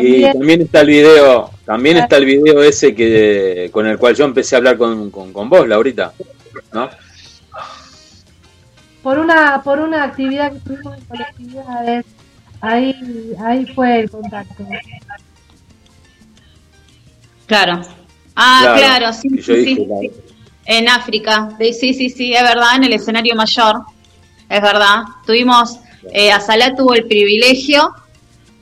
Y 0.00 0.22
también 0.22 0.62
está 0.62 0.80
el 0.82 0.86
video, 0.88 1.50
también 1.64 1.96
está 1.98 2.16
el 2.16 2.24
video 2.26 2.62
ese 2.62 2.94
que 2.94 3.70
con 3.72 3.86
el 3.86 3.98
cual 3.98 4.14
yo 4.14 4.24
empecé 4.24 4.54
a 4.54 4.58
hablar 4.58 4.76
con, 4.76 5.10
con, 5.10 5.32
con 5.32 5.48
vos, 5.48 5.66
Laurita, 5.66 6.12
¿no? 6.72 6.88
Por 9.02 9.18
una, 9.18 9.62
por 9.62 9.78
una 9.80 10.04
actividad 10.04 10.52
que 10.52 10.58
tuvimos 10.60 10.98
en 10.98 11.04
colectividades, 11.04 12.04
ahí, 12.60 13.34
ahí 13.42 13.66
fue 13.74 14.00
el 14.00 14.10
contacto. 14.10 14.66
Claro. 17.48 17.80
Ah, 18.36 18.60
Claro, 18.62 18.78
claro, 18.78 19.12
sí, 19.12 19.28
sí, 19.30 19.36
dije, 19.36 19.64
sí, 19.64 19.86
la- 19.88 19.98
sí. 20.00 20.10
En 20.66 20.88
África, 20.88 21.48
Sí, 21.58 21.72
sí, 21.72 21.94
sí, 21.94 22.10
sí, 22.10 22.32
es 22.32 22.42
verdad, 22.42 22.76
en 22.76 22.84
el 22.84 22.92
escenario 22.92 23.34
mayor, 23.34 23.80
es 24.48 24.62
verdad. 24.62 24.98
Tuvimos, 25.26 25.78
eh, 26.12 26.30
Azalá 26.30 26.74
tuvo 26.76 26.94
el 26.94 27.06
privilegio, 27.06 27.90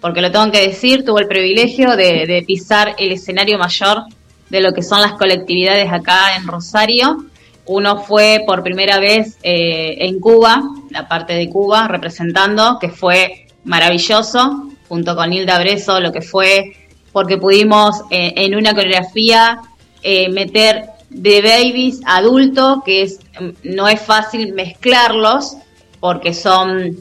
porque 0.01 0.21
lo 0.23 0.31
tengo 0.31 0.51
que 0.53 0.69
decir, 0.69 1.05
tuvo 1.05 1.19
el 1.19 1.27
privilegio 1.27 1.97
de, 1.97 2.27
de 2.27 2.43
pisar 2.47 2.95
el 2.99 3.13
escenario 3.13 3.59
mayor 3.59 4.05
de 4.49 4.61
lo 4.61 4.73
que 4.73 4.83
son 4.83 5.01
las 5.01 5.13
colectividades 5.15 5.93
acá 5.93 6.37
en 6.37 6.47
Rosario. 6.47 7.25
Uno 7.67 7.99
fue 7.99 8.45
por 8.47 8.63
primera 8.63 9.01
vez 9.01 9.37
eh, 9.43 9.97
en 10.07 10.21
Cuba, 10.21 10.63
la 10.91 11.09
parte 11.09 11.33
de 11.35 11.51
Cuba, 11.51 11.89
representando, 11.89 12.79
que 12.81 12.89
fue 12.91 13.49
maravilloso, 13.65 14.69
junto 14.89 15.17
con 15.17 15.33
Hilda 15.33 15.59
Breso, 15.59 15.99
lo 16.01 16.13
que 16.13 16.23
fue, 16.23 16.86
porque 17.17 17.39
pudimos 17.39 18.03
eh, 18.11 18.35
en 18.37 18.55
una 18.55 18.75
coreografía 18.75 19.63
eh, 20.03 20.29
meter 20.29 20.85
de 21.09 21.41
babies 21.41 22.01
a 22.05 22.19
adultos, 22.19 22.81
que 22.85 23.01
es, 23.05 23.21
mm, 23.41 23.75
no 23.75 23.89
es 23.89 24.03
fácil 24.03 24.53
mezclarlos, 24.53 25.57
porque 25.99 26.35
son 26.35 26.95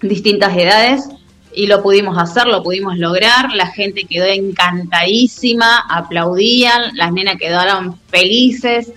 distintas 0.00 0.56
edades, 0.56 1.10
y 1.54 1.66
lo 1.66 1.82
pudimos 1.82 2.16
hacer, 2.16 2.46
lo 2.46 2.62
pudimos 2.62 2.96
lograr, 2.96 3.52
la 3.52 3.66
gente 3.66 4.04
quedó 4.04 4.24
encantadísima, 4.24 5.84
aplaudían, 5.90 6.96
las 6.96 7.12
nenas 7.12 7.36
quedaron 7.36 7.98
felices, 8.08 8.90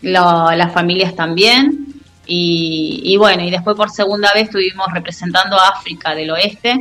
lo- 0.00 0.50
las 0.52 0.72
familias 0.72 1.14
también, 1.14 1.88
y, 2.26 3.02
y 3.04 3.18
bueno, 3.18 3.44
y 3.44 3.50
después 3.50 3.76
por 3.76 3.90
segunda 3.90 4.32
vez 4.32 4.44
estuvimos 4.44 4.86
representando 4.94 5.60
a 5.60 5.68
África 5.76 6.14
del 6.14 6.30
Oeste, 6.30 6.80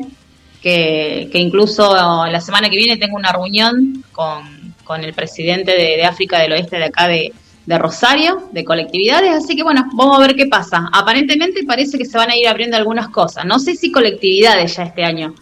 que, 0.66 1.30
que 1.32 1.38
incluso 1.38 1.94
la 1.96 2.42
semana 2.42 2.72
que 2.72 2.76
viene 2.76 2.98
tengo 2.98 3.16
una 3.18 3.32
reunión 3.32 4.04
con, 4.12 4.74
con 4.84 5.04
el 5.04 5.14
presidente 5.14 5.74
de, 5.74 5.96
de 5.96 6.04
África 6.06 6.40
del 6.40 6.54
Oeste 6.54 6.78
de 6.78 6.86
acá 6.86 7.08
de, 7.08 7.32
de 7.68 7.78
Rosario, 7.78 8.50
de 8.52 8.66
colectividades, 8.66 9.30
así 9.36 9.56
que 9.56 9.62
bueno, 9.62 9.88
vamos 9.94 10.18
a 10.18 10.22
ver 10.22 10.36
qué 10.36 10.48
pasa. 10.48 10.90
Aparentemente 10.92 11.64
parece 11.66 12.00
que 12.00 12.06
se 12.06 12.18
van 12.18 12.32
a 12.32 12.36
ir 12.36 12.48
abriendo 12.48 12.78
algunas 12.78 13.10
cosas, 13.10 13.46
no 13.46 13.60
sé 13.60 13.76
si 13.76 13.92
colectividades 13.92 14.76
ya 14.76 14.84
este 14.86 15.04
año, 15.04 15.36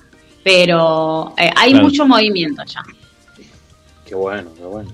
pero 0.44 1.34
eh, 1.38 1.50
hay 1.56 1.72
Claro. 1.72 1.86
mucho 1.86 2.06
movimiento 2.06 2.62
ya. 2.66 2.82
Qué 4.06 4.16
bueno, 4.16 4.50
qué 4.58 4.64
bueno. 4.64 4.91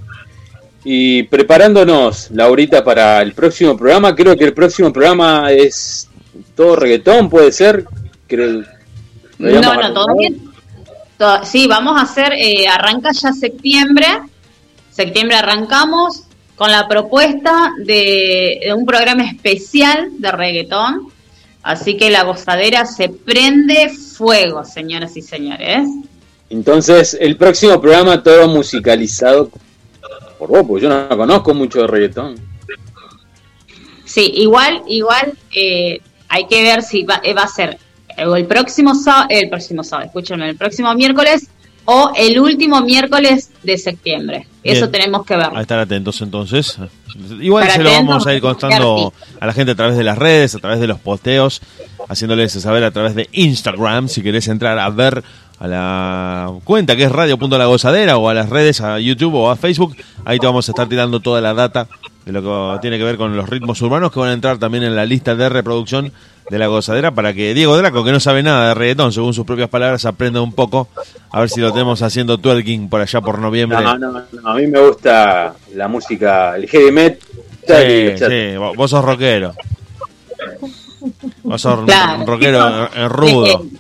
Y 0.84 1.24
preparándonos, 1.24 2.30
Laurita, 2.30 2.84
para 2.84 3.24
el 3.24 3.34
próximo 3.34 3.76
programa, 3.76 4.14
creo 4.16 4.38
que 4.38 4.44
el 4.46 4.54
próximo 4.54 4.94
programa 4.94 5.52
es 5.52 6.08
todo 6.56 6.76
reggaetón, 6.76 7.32
puede 7.32 7.52
ser. 7.52 7.84
Creo, 8.28 8.64
No, 9.40 9.62
no, 9.62 9.72
acordado. 9.72 9.94
todavía. 9.94 10.30
to- 11.18 11.46
sí, 11.46 11.68
vamos 11.68 11.98
a 12.00 12.04
hacer, 12.04 12.34
eh, 12.34 12.68
arranca 12.68 13.12
ya 13.12 13.34
septiembre. 13.34 14.06
Septiembre 14.92 15.38
arrancamos 15.38 16.24
con 16.56 16.72
la 16.72 16.88
propuesta 16.88 17.72
de, 17.86 18.60
de 18.66 18.74
un 18.74 18.86
programa 18.86 19.24
especial 19.24 20.10
de 20.18 20.32
reggaetón. 20.32 21.08
Así 21.64 21.98
que 21.98 22.10
la 22.10 22.24
gozadera 22.24 22.86
se 22.86 23.10
prende 23.10 23.90
fuego, 23.90 24.64
señoras 24.64 25.16
y 25.18 25.22
señores. 25.22 25.88
Entonces, 26.50 27.18
el 27.20 27.36
próximo 27.38 27.80
programa 27.80 28.24
todo 28.24 28.48
musicalizado 28.48 29.50
por 30.38 30.50
vos, 30.50 30.64
porque 30.68 30.84
yo 30.84 30.90
no 30.90 31.08
conozco 31.18 31.54
mucho 31.54 31.82
de 31.82 31.88
reggaetón. 31.88 32.36
Sí, 34.06 34.32
igual, 34.36 34.82
igual 34.88 35.34
eh, 35.56 36.02
hay 36.30 36.48
que 36.48 36.64
ver 36.64 36.82
si 36.82 37.04
va, 37.04 37.22
eh, 37.24 37.34
va 37.34 37.44
a 37.44 37.48
ser 37.48 37.78
el 38.20 38.46
próximo 38.46 38.96
sábado, 38.96 39.28
el 39.30 39.50
próximo 39.50 39.84
sábado, 39.84 40.08
escúchenme, 40.08 40.50
el 40.50 40.56
próximo 40.58 40.94
miércoles 40.94 41.50
o 41.86 42.12
el 42.16 42.40
último 42.40 42.82
miércoles 42.82 43.52
de 43.64 43.78
septiembre. 43.78 44.48
Eso 44.64 44.90
tenemos 44.90 45.26
que 45.26 45.36
ver. 45.36 45.50
A 45.56 45.62
estar 45.62 45.80
atentos 45.80 46.22
entonces. 46.22 46.78
Igual 47.42 47.70
se 47.72 47.82
lo 47.82 47.92
vamos 47.92 48.28
a 48.28 48.34
ir 48.34 48.42
contando 48.42 49.12
a 49.40 49.46
la 49.48 49.54
gente 49.54 49.72
a 49.72 49.76
través 49.76 49.98
de 49.98 50.04
las 50.04 50.18
redes, 50.18 50.54
a 50.54 50.60
través 50.60 50.80
de 50.80 50.88
los 50.88 51.00
posteos, 51.00 51.62
haciéndoles 52.08 52.52
saber 52.54 52.84
a 52.84 52.92
través 52.92 53.16
de 53.16 53.28
Instagram, 53.32 54.08
si 54.08 54.22
querés 54.22 54.48
entrar 54.48 54.78
a 54.78 54.90
ver 54.90 55.24
a 55.60 55.68
la 55.68 56.54
cuenta 56.64 56.96
que 56.96 57.04
es 57.04 57.12
radio.lagozadera 57.12 58.18
o 58.18 58.30
a 58.30 58.34
las 58.34 58.50
redes, 58.50 58.82
a 58.82 59.00
YouTube 59.00 59.34
o 59.34 59.50
a 59.50 59.56
Facebook, 59.56 59.96
ahí 60.26 60.40
te 60.40 60.46
vamos 60.46 60.70
a 60.70 60.72
estar 60.72 60.88
tirando 60.88 61.20
toda 61.20 61.42
la 61.42 61.54
data 61.54 61.88
de 62.26 62.32
lo 62.32 62.42
que 62.42 62.82
tiene 62.82 62.98
que 62.98 63.04
ver 63.04 63.18
con 63.18 63.36
los 63.36 63.50
ritmos 63.50 63.82
urbanos 63.82 64.12
que 64.12 64.20
van 64.20 64.30
a 64.30 64.34
entrar 64.34 64.58
también 64.60 64.84
en 64.84 64.96
la 64.96 65.06
lista 65.06 65.36
de 65.36 65.50
reproducción 65.50 66.12
de 66.50 66.58
la 66.58 66.68
gozadera 66.68 67.12
para 67.12 67.34
que 67.34 67.54
Diego 67.54 67.78
Draco, 67.78 68.04
que 68.04 68.12
no 68.12 68.20
sabe 68.20 68.42
nada 68.44 68.70
de 68.70 68.74
reggaetón, 68.74 69.14
según 69.14 69.34
sus 69.34 69.46
propias 69.46 69.70
palabras, 69.70 70.06
aprenda 70.06 70.42
un 70.42 70.54
poco. 70.54 70.88
A 71.32 71.40
ver 71.42 71.50
si 71.50 71.62
lo 71.62 71.72
tenemos 71.72 72.02
haciendo 72.02 72.38
twerking 72.38 72.90
por 72.90 73.02
allá 73.02 73.22
por 73.22 73.40
noviembre. 73.40 73.80
No, 73.82 73.98
no, 73.98 74.12
no, 74.12 74.50
a 74.50 74.56
mí 74.56 74.68
me 74.68 74.80
gusta 74.80 75.54
la 75.76 75.88
música, 75.88 76.56
el 76.56 76.68
heavy 76.68 76.92
metal. 76.92 77.20
Sí, 77.68 78.18
sí, 78.18 78.58
vos 78.58 78.76
vos 78.76 78.90
sos 78.90 79.06
rockero. 79.06 79.54
Vos 81.44 81.62
sos 81.62 81.86
Claro. 81.86 82.22
un 82.22 82.28
rockero 82.28 82.88
rudo. 83.10 83.46
Eh, 83.64 83.78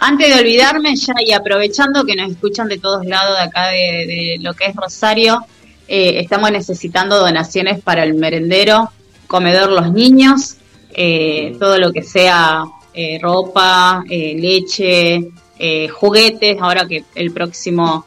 Antes 0.00 0.34
de 0.34 0.40
olvidarme, 0.40 0.96
ya 0.96 1.14
y 1.24 1.32
aprovechando 1.32 2.04
que 2.04 2.16
nos 2.16 2.30
escuchan 2.30 2.68
de 2.68 2.78
todos 2.78 3.04
lados 3.06 3.36
de 3.38 3.42
acá 3.44 3.68
de, 3.68 3.76
de 3.76 4.38
lo 4.40 4.52
que 4.54 4.64
es 4.66 4.74
Rosario, 4.74 5.40
eh, 5.86 6.14
estamos 6.20 6.50
necesitando 6.50 7.18
donaciones 7.18 7.80
para 7.80 8.02
el 8.02 8.14
merendero, 8.14 8.90
comedor 9.28 9.70
los 9.70 9.92
niños, 9.92 10.56
eh, 10.94 11.56
todo 11.58 11.78
lo 11.78 11.92
que 11.92 12.02
sea 12.02 12.64
eh, 12.94 13.18
ropa, 13.22 14.04
eh, 14.08 14.34
leche, 14.38 15.30
eh, 15.58 15.88
juguetes, 15.88 16.56
ahora 16.60 16.86
que 16.86 17.04
el 17.14 17.32
próximo 17.32 18.06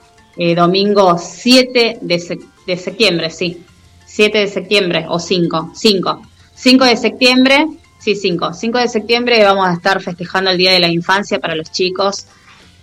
domingo 0.55 1.17
7 1.17 1.99
de, 2.01 2.15
sep- 2.17 2.43
de 2.67 2.75
septiembre, 2.75 3.29
sí, 3.29 3.63
7 4.05 4.37
de 4.39 4.47
septiembre 4.49 5.05
o 5.07 5.17
5, 5.17 5.71
5, 5.73 6.21
5 6.53 6.85
de 6.85 6.97
septiembre, 6.97 7.67
sí, 7.99 8.15
5, 8.15 8.53
5 8.53 8.77
de 8.79 8.87
septiembre 8.89 9.41
vamos 9.45 9.65
a 9.65 9.71
estar 9.71 10.01
festejando 10.01 10.51
el 10.51 10.57
Día 10.57 10.73
de 10.73 10.79
la 10.79 10.89
Infancia 10.89 11.39
para 11.39 11.55
los 11.55 11.71
chicos, 11.71 12.25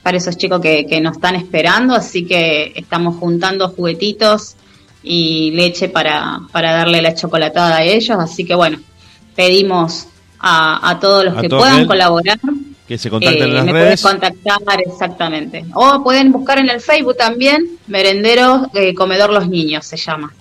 para 0.02 0.16
esos 0.16 0.38
chicos 0.38 0.62
que, 0.62 0.86
que 0.86 1.02
nos 1.02 1.16
están 1.16 1.34
esperando, 1.36 1.94
así 1.94 2.24
que 2.24 2.72
estamos 2.74 3.16
juntando 3.16 3.68
juguetitos 3.68 4.56
y 5.02 5.50
leche 5.50 5.90
para, 5.90 6.40
para 6.52 6.72
darle 6.72 7.02
la 7.02 7.14
chocolatada 7.14 7.76
a 7.76 7.84
ellos, 7.84 8.16
así 8.18 8.46
que 8.46 8.54
bueno, 8.54 8.78
pedimos 9.34 10.06
a, 10.38 10.88
a 10.90 10.98
todos 11.00 11.24
los 11.24 11.36
A 11.36 11.40
que 11.40 11.48
todo 11.48 11.60
puedan 11.60 11.86
colaborar 11.86 12.38
Que 12.88 12.98
se 12.98 13.08
contacten 13.10 13.42
en 13.44 13.50
eh, 13.50 13.54
las 13.54 13.64
me 13.64 13.72
redes. 13.72 14.00
puedes 14.02 14.20
contactar 14.20 14.80
exactamente. 14.86 15.64
O 15.74 16.02
pueden 16.02 16.32
buscar 16.32 16.58
en 16.58 16.68
el 16.70 16.80
Facebook 16.80 17.16
también, 17.16 17.78
Merendero 17.86 18.68
eh, 18.74 18.92
Comedor 18.94 19.30
Los 19.32 19.48
Niños 19.48 19.86
se 19.86 19.96
llama. 19.96 20.32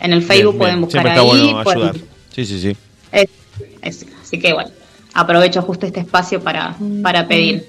En 0.00 0.12
el 0.14 0.22
Facebook 0.22 0.52
Bien, 0.54 0.58
pueden 0.58 0.74
bien. 0.76 0.84
buscar 0.86 1.06
ahí. 1.08 1.26
bueno 1.26 1.62
pueden- 1.62 1.82
ayudar. 1.82 1.96
Sí, 2.34 2.46
sí, 2.46 2.60
sí. 2.60 2.76
es- 3.12 3.28
es- 3.82 4.06
así 4.22 4.38
que 4.38 4.52
bueno, 4.54 4.70
aprovecho 5.14 5.60
justo 5.62 5.84
este 5.86 6.00
espacio 6.00 6.40
para, 6.42 6.74
para 7.02 7.28
pedir. 7.28 7.68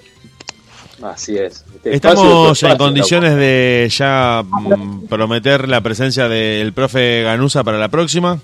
Así 1.03 1.35
es. 1.35 1.65
Este 1.75 1.95
espacio 1.95 2.51
Estamos 2.53 2.63
en 2.63 2.77
condiciones 2.77 3.35
de 3.35 3.91
ya 3.91 4.43
mm, 4.47 5.07
prometer 5.07 5.67
la 5.67 5.81
presencia 5.81 6.29
del 6.29 6.73
profe 6.73 7.23
Ganusa 7.23 7.63
para 7.63 7.79
la 7.79 7.89
próxima, 7.89 8.39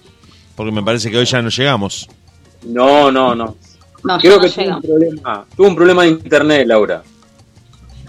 porque 0.55 0.71
me 0.71 0.81
parece 0.83 1.11
que 1.11 1.17
hoy 1.19 1.25
ya 1.25 1.41
no 1.41 1.49
llegamos. 1.49 2.09
No, 2.63 3.11
no, 3.11 3.35
no. 3.35 3.55
No, 4.03 4.17
Creo 4.19 4.39
que 4.39 4.49
tuvo 4.49 4.75
un, 4.75 4.81
problema, 4.81 5.45
tuvo 5.55 5.67
un 5.67 5.75
problema 5.75 6.03
de 6.03 6.09
internet, 6.09 6.67
Laura. 6.67 7.03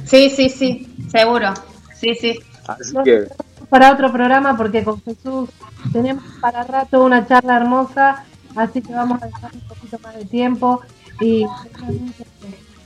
Sí, 0.04 0.30
sí, 0.30 0.48
sí, 0.48 0.86
seguro. 1.10 1.52
Sí, 1.94 2.14
sí. 2.14 2.38
Así 2.66 2.94
que 3.04 3.26
Para 3.68 3.92
otro 3.92 4.12
programa, 4.12 4.56
porque 4.56 4.84
con 4.84 5.02
Jesús 5.02 5.50
tenemos 5.92 6.22
para 6.40 6.64
rato 6.64 7.02
una 7.02 7.26
charla 7.26 7.56
hermosa, 7.56 8.24
así 8.54 8.82
que 8.82 8.92
vamos 8.92 9.22
a 9.22 9.26
dejar 9.26 9.52
un 9.52 9.60
poquito 9.60 9.98
más 10.00 10.14
de 10.16 10.24
tiempo 10.26 10.82
y 11.20 11.44
seguramente 11.62 12.26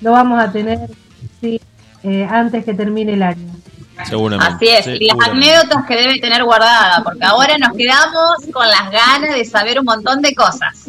lo 0.01 0.13
vamos 0.13 0.43
a 0.43 0.51
tener 0.51 0.91
sí, 1.41 1.61
eh, 2.03 2.27
antes 2.29 2.65
que 2.65 2.75
termine 2.75 3.15
el 3.15 3.23
año. 3.23 3.53
Seguramente. 4.05 4.55
Así 4.55 4.69
es, 4.69 4.85
Sí, 4.85 4.97
y 5.01 5.07
las 5.07 5.29
anécdotas 5.29 5.85
que 5.87 5.97
debe 5.97 6.19
tener 6.19 6.43
guardada, 6.45 7.03
porque 7.05 7.25
ahora 7.25 7.57
nos 7.59 7.77
quedamos 7.77 8.37
con 8.53 8.67
las 8.67 8.91
ganas 8.91 9.35
de 9.35 9.45
saber 9.45 9.79
un 9.79 9.85
montón 9.85 10.23
de 10.23 10.35
cosas. 10.35 10.89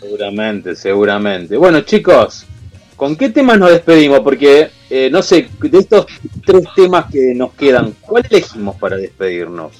Seguramente, 0.00 0.76
seguramente. 0.76 1.56
Bueno, 1.56 1.80
chicos, 1.80 2.46
¿con 2.96 3.16
qué 3.16 3.30
temas 3.30 3.58
nos 3.58 3.70
despedimos? 3.70 4.20
Porque, 4.20 4.70
eh, 4.90 5.08
no 5.10 5.22
sé, 5.22 5.48
de 5.60 5.78
estos 5.78 6.06
tres 6.44 6.64
temas 6.74 7.06
que 7.10 7.34
nos 7.34 7.52
quedan, 7.54 7.94
¿cuál 8.00 8.26
elegimos 8.30 8.76
para 8.76 8.96
despedirnos? 8.96 9.72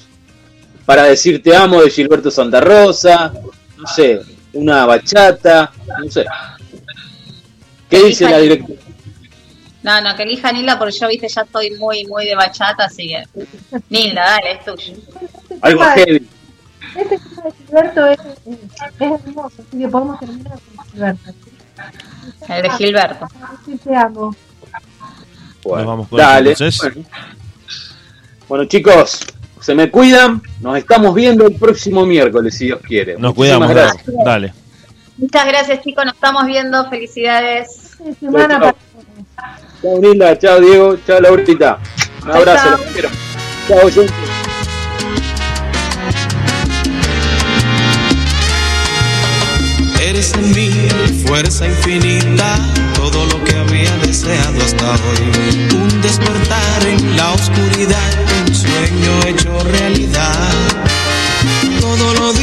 Para 0.85 1.03
decir 1.03 1.41
te 1.43 1.55
amo 1.55 1.81
de 1.81 1.89
Gilberto 1.89 2.31
Santa 2.31 2.61
Rosa, 2.61 3.33
no 3.77 3.87
sé, 3.87 4.21
una 4.53 4.85
bachata, 4.85 5.71
no 6.03 6.09
sé. 6.09 6.25
¿Qué 7.89 8.03
dice 8.03 8.29
la 8.29 8.39
directora? 8.39 8.79
No, 9.81 10.01
no, 10.01 10.15
que 10.15 10.23
elija 10.23 10.51
Nilda 10.51 10.77
porque 10.77 10.97
yo, 10.99 11.07
viste, 11.07 11.29
ya 11.29 11.41
estoy 11.41 11.71
muy, 11.71 12.05
muy 12.05 12.25
de 12.25 12.35
bachata, 12.35 12.85
así 12.85 13.07
que... 13.07 13.23
Nilda, 13.89 14.21
dale, 14.21 14.51
es 14.51 14.65
tuyo. 14.65 14.93
Algo 15.61 15.83
heavy. 15.83 16.27
Este 16.95 17.17
tema 17.17 17.41
de 17.43 17.51
Gilberto 17.51 18.07
es, 18.07 18.19
es, 18.19 18.57
hermoso, 18.99 19.61
así 19.67 19.79
que 19.79 19.87
podemos 19.87 20.19
terminar 20.19 20.53
con 20.53 20.85
Gilberto. 20.85 21.31
El 22.47 22.61
de 22.63 22.69
Gilberto. 22.71 23.27
Sí, 23.65 23.77
te 23.77 23.95
amo. 23.95 24.35
Bueno, 25.63 25.87
vamos 25.87 26.07
con 26.07 26.17
dale. 26.17 26.55
Bueno. 26.57 27.05
Bueno, 28.47 28.65
chicos, 28.65 29.19
se 29.61 29.75
me 29.75 29.91
cuidan. 29.91 30.41
Nos 30.61 30.77
estamos 30.77 31.13
viendo 31.13 31.45
el 31.45 31.55
próximo 31.55 32.05
miércoles, 32.05 32.55
si 32.55 32.65
Dios 32.65 32.79
quiere. 32.81 33.13
Nos 33.13 33.35
Muchísimas 33.35 33.69
cuidamos, 33.69 33.69
gracias. 33.69 34.25
Dale. 34.25 34.53
Muchas 35.17 35.45
gracias, 35.45 35.81
chicos, 35.81 36.05
nos 36.05 36.15
estamos 36.15 36.45
viendo, 36.45 36.89
felicidades. 36.89 37.97
Semana 38.19 38.73
Chao, 39.81 40.01
chao. 40.01 40.35
Chao, 40.35 40.59
Diego. 40.59 40.97
Chao, 41.05 41.19
Laurita. 41.19 41.79
Un 42.23 42.31
abrazo. 42.31 42.69
chao. 42.69 42.77
los 42.77 42.81
quiero. 42.87 43.09
Chao, 43.67 43.89
gente. 43.91 44.28
Eres 50.19 50.33
en 50.33 50.51
mí 50.53 50.69
fuerza 51.25 51.65
infinita, 51.65 52.73
todo 52.93 53.25
lo 53.27 53.41
que 53.41 53.55
había 53.55 53.95
deseado 53.99 54.61
hasta 54.61 54.91
hoy. 54.91 55.77
Un 55.77 56.01
despertar 56.01 56.85
en 56.87 57.15
la 57.15 57.31
oscuridad, 57.31 58.11
un 58.45 58.53
sueño 58.53 59.27
hecho 59.27 59.57
realidad. 59.63 60.51
Todo 61.79 62.13
lo 62.15 62.33